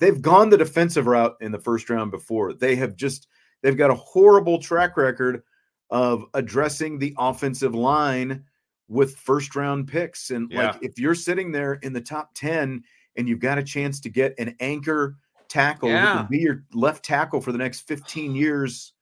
they've 0.00 0.20
gone 0.20 0.50
the 0.50 0.58
defensive 0.58 1.06
route 1.06 1.36
in 1.40 1.52
the 1.52 1.58
first 1.60 1.88
round 1.90 2.10
before. 2.10 2.54
They 2.54 2.74
have 2.76 2.96
just 2.96 3.28
they've 3.62 3.76
got 3.76 3.90
a 3.90 3.94
horrible 3.94 4.58
track 4.58 4.96
record 4.96 5.42
of 5.90 6.24
addressing 6.34 6.98
the 6.98 7.14
offensive 7.18 7.74
line 7.74 8.44
with 8.88 9.16
first 9.16 9.54
round 9.56 9.88
picks. 9.88 10.30
And 10.30 10.50
Yeah. 10.50 10.72
like 10.72 10.82
if 10.82 10.98
you're 10.98 11.14
sitting 11.14 11.52
there 11.52 11.74
in 11.74 11.92
the 11.92 12.00
top 12.00 12.30
10 12.34 12.82
and 13.16 13.28
you've 13.28 13.40
got 13.40 13.58
a 13.58 13.62
chance 13.62 14.00
to 14.00 14.08
get 14.08 14.34
an 14.38 14.54
anchor 14.60 15.16
tackle 15.48 15.88
Yeah. 15.88 16.18
can 16.18 16.26
be 16.30 16.38
your 16.38 16.64
left 16.72 17.04
tackle 17.04 17.40
for 17.40 17.52
the 17.52 17.58
next 17.58 17.80
15 17.80 18.34
years, 18.34 18.92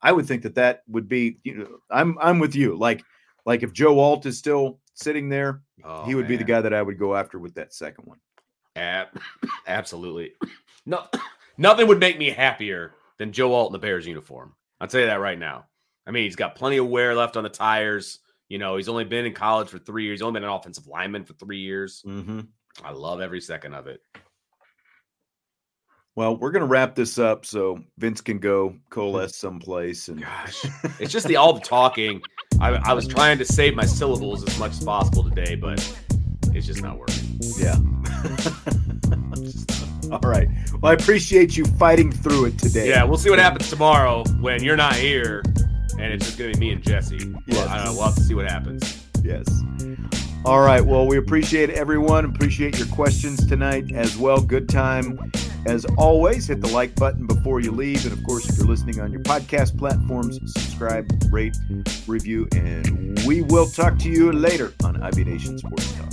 I 0.00 0.10
would 0.12 0.26
think 0.26 0.42
that 0.42 0.56
that 0.56 0.82
would 0.88 1.08
be, 1.08 1.38
you 1.44 1.54
know, 1.56 1.78
I'm 1.90 2.18
I'm 2.20 2.38
with 2.40 2.54
you. 2.56 2.76
Like 2.76 3.02
like 3.46 3.62
if 3.62 3.72
Joe 3.72 3.98
Alt 4.00 4.26
is 4.26 4.36
still 4.38 4.80
sitting 4.94 5.28
there, 5.28 5.62
Oh, 5.84 6.04
he 6.04 6.14
would 6.14 6.28
be 6.28 6.36
the 6.36 6.44
guy 6.44 6.60
that 6.60 6.74
I 6.74 6.82
would 6.82 6.98
go 6.98 7.14
after 7.16 7.38
with 7.38 7.54
that 7.54 7.72
second 7.72 8.04
one. 8.06 8.18
Ab- 8.76 9.08
absolutely. 9.66 10.32
No, 10.86 11.06
nothing 11.56 11.86
would 11.88 12.00
make 12.00 12.18
me 12.18 12.30
happier 12.30 12.94
than 13.22 13.30
Joe 13.30 13.54
Alt 13.54 13.68
in 13.68 13.72
the 13.72 13.78
Bears 13.78 14.04
uniform. 14.04 14.52
I'll 14.80 14.88
tell 14.88 15.00
you 15.00 15.06
that 15.06 15.20
right 15.20 15.38
now. 15.38 15.66
I 16.08 16.10
mean, 16.10 16.24
he's 16.24 16.34
got 16.34 16.56
plenty 16.56 16.78
of 16.78 16.88
wear 16.88 17.14
left 17.14 17.36
on 17.36 17.44
the 17.44 17.48
tires. 17.48 18.18
You 18.48 18.58
know, 18.58 18.76
he's 18.76 18.88
only 18.88 19.04
been 19.04 19.24
in 19.24 19.32
college 19.32 19.68
for 19.68 19.78
three 19.78 20.02
years. 20.02 20.18
He's 20.18 20.22
only 20.22 20.40
been 20.40 20.48
an 20.48 20.52
offensive 20.52 20.88
lineman 20.88 21.24
for 21.24 21.34
three 21.34 21.60
years. 21.60 22.02
Mm-hmm. 22.04 22.40
I 22.84 22.90
love 22.90 23.20
every 23.20 23.40
second 23.40 23.74
of 23.74 23.86
it. 23.86 24.00
Well, 26.16 26.36
we're 26.36 26.50
gonna 26.50 26.66
wrap 26.66 26.96
this 26.96 27.16
up 27.16 27.46
so 27.46 27.78
Vince 27.96 28.20
can 28.20 28.38
go 28.38 28.76
coalesce 28.90 29.36
someplace 29.36 30.08
and 30.08 30.20
Gosh, 30.20 30.66
it's 30.98 31.12
just 31.12 31.28
the 31.28 31.36
all 31.36 31.52
the 31.52 31.60
talking. 31.60 32.20
I, 32.60 32.70
I 32.70 32.92
was 32.92 33.06
trying 33.06 33.38
to 33.38 33.44
save 33.44 33.76
my 33.76 33.86
syllables 33.86 34.42
as 34.42 34.58
much 34.58 34.72
as 34.72 34.84
possible 34.84 35.22
today, 35.22 35.54
but 35.54 35.78
it's 36.52 36.66
just 36.66 36.82
not 36.82 36.98
working. 36.98 37.38
yeah. 37.56 37.76
All 40.22 40.30
right. 40.30 40.48
Well, 40.80 40.92
I 40.92 40.94
appreciate 40.94 41.56
you 41.56 41.64
fighting 41.64 42.12
through 42.12 42.46
it 42.46 42.58
today. 42.58 42.88
Yeah, 42.88 43.04
we'll 43.04 43.18
see 43.18 43.30
what 43.30 43.38
happens 43.38 43.70
tomorrow 43.70 44.24
when 44.40 44.62
you're 44.62 44.76
not 44.76 44.94
here, 44.94 45.42
and 45.98 46.12
it's 46.12 46.26
just 46.26 46.38
gonna 46.38 46.52
be 46.52 46.58
me 46.58 46.70
and 46.72 46.82
Jesse. 46.82 47.18
Well, 47.32 47.40
Yes. 47.46 47.68
I 47.68 47.76
don't 47.76 47.84
know. 47.86 47.92
We'll 47.94 48.02
have 48.04 48.14
to 48.16 48.20
see 48.22 48.34
what 48.34 48.48
happens. 48.50 49.06
Yes. 49.22 49.46
All 50.44 50.60
right. 50.60 50.84
Well, 50.84 51.06
we 51.06 51.16
appreciate 51.18 51.70
everyone. 51.70 52.24
Appreciate 52.24 52.76
your 52.78 52.88
questions 52.88 53.46
tonight 53.46 53.92
as 53.94 54.16
well. 54.18 54.40
Good 54.40 54.68
time 54.68 55.30
as 55.66 55.84
always. 55.96 56.48
Hit 56.48 56.60
the 56.60 56.68
like 56.68 56.94
button 56.96 57.26
before 57.28 57.60
you 57.60 57.70
leave. 57.70 58.04
And 58.04 58.12
of 58.12 58.24
course, 58.24 58.48
if 58.50 58.58
you're 58.58 58.66
listening 58.66 59.00
on 59.00 59.12
your 59.12 59.20
podcast 59.22 59.78
platforms, 59.78 60.40
subscribe, 60.52 61.06
rate, 61.30 61.56
review, 62.08 62.48
and 62.56 63.20
we 63.24 63.42
will 63.42 63.66
talk 63.66 63.98
to 64.00 64.10
you 64.10 64.32
later 64.32 64.72
on 64.84 65.00
IB 65.00 65.22
Nation 65.24 65.56
Sports 65.58 65.92
Talk. 65.92 66.12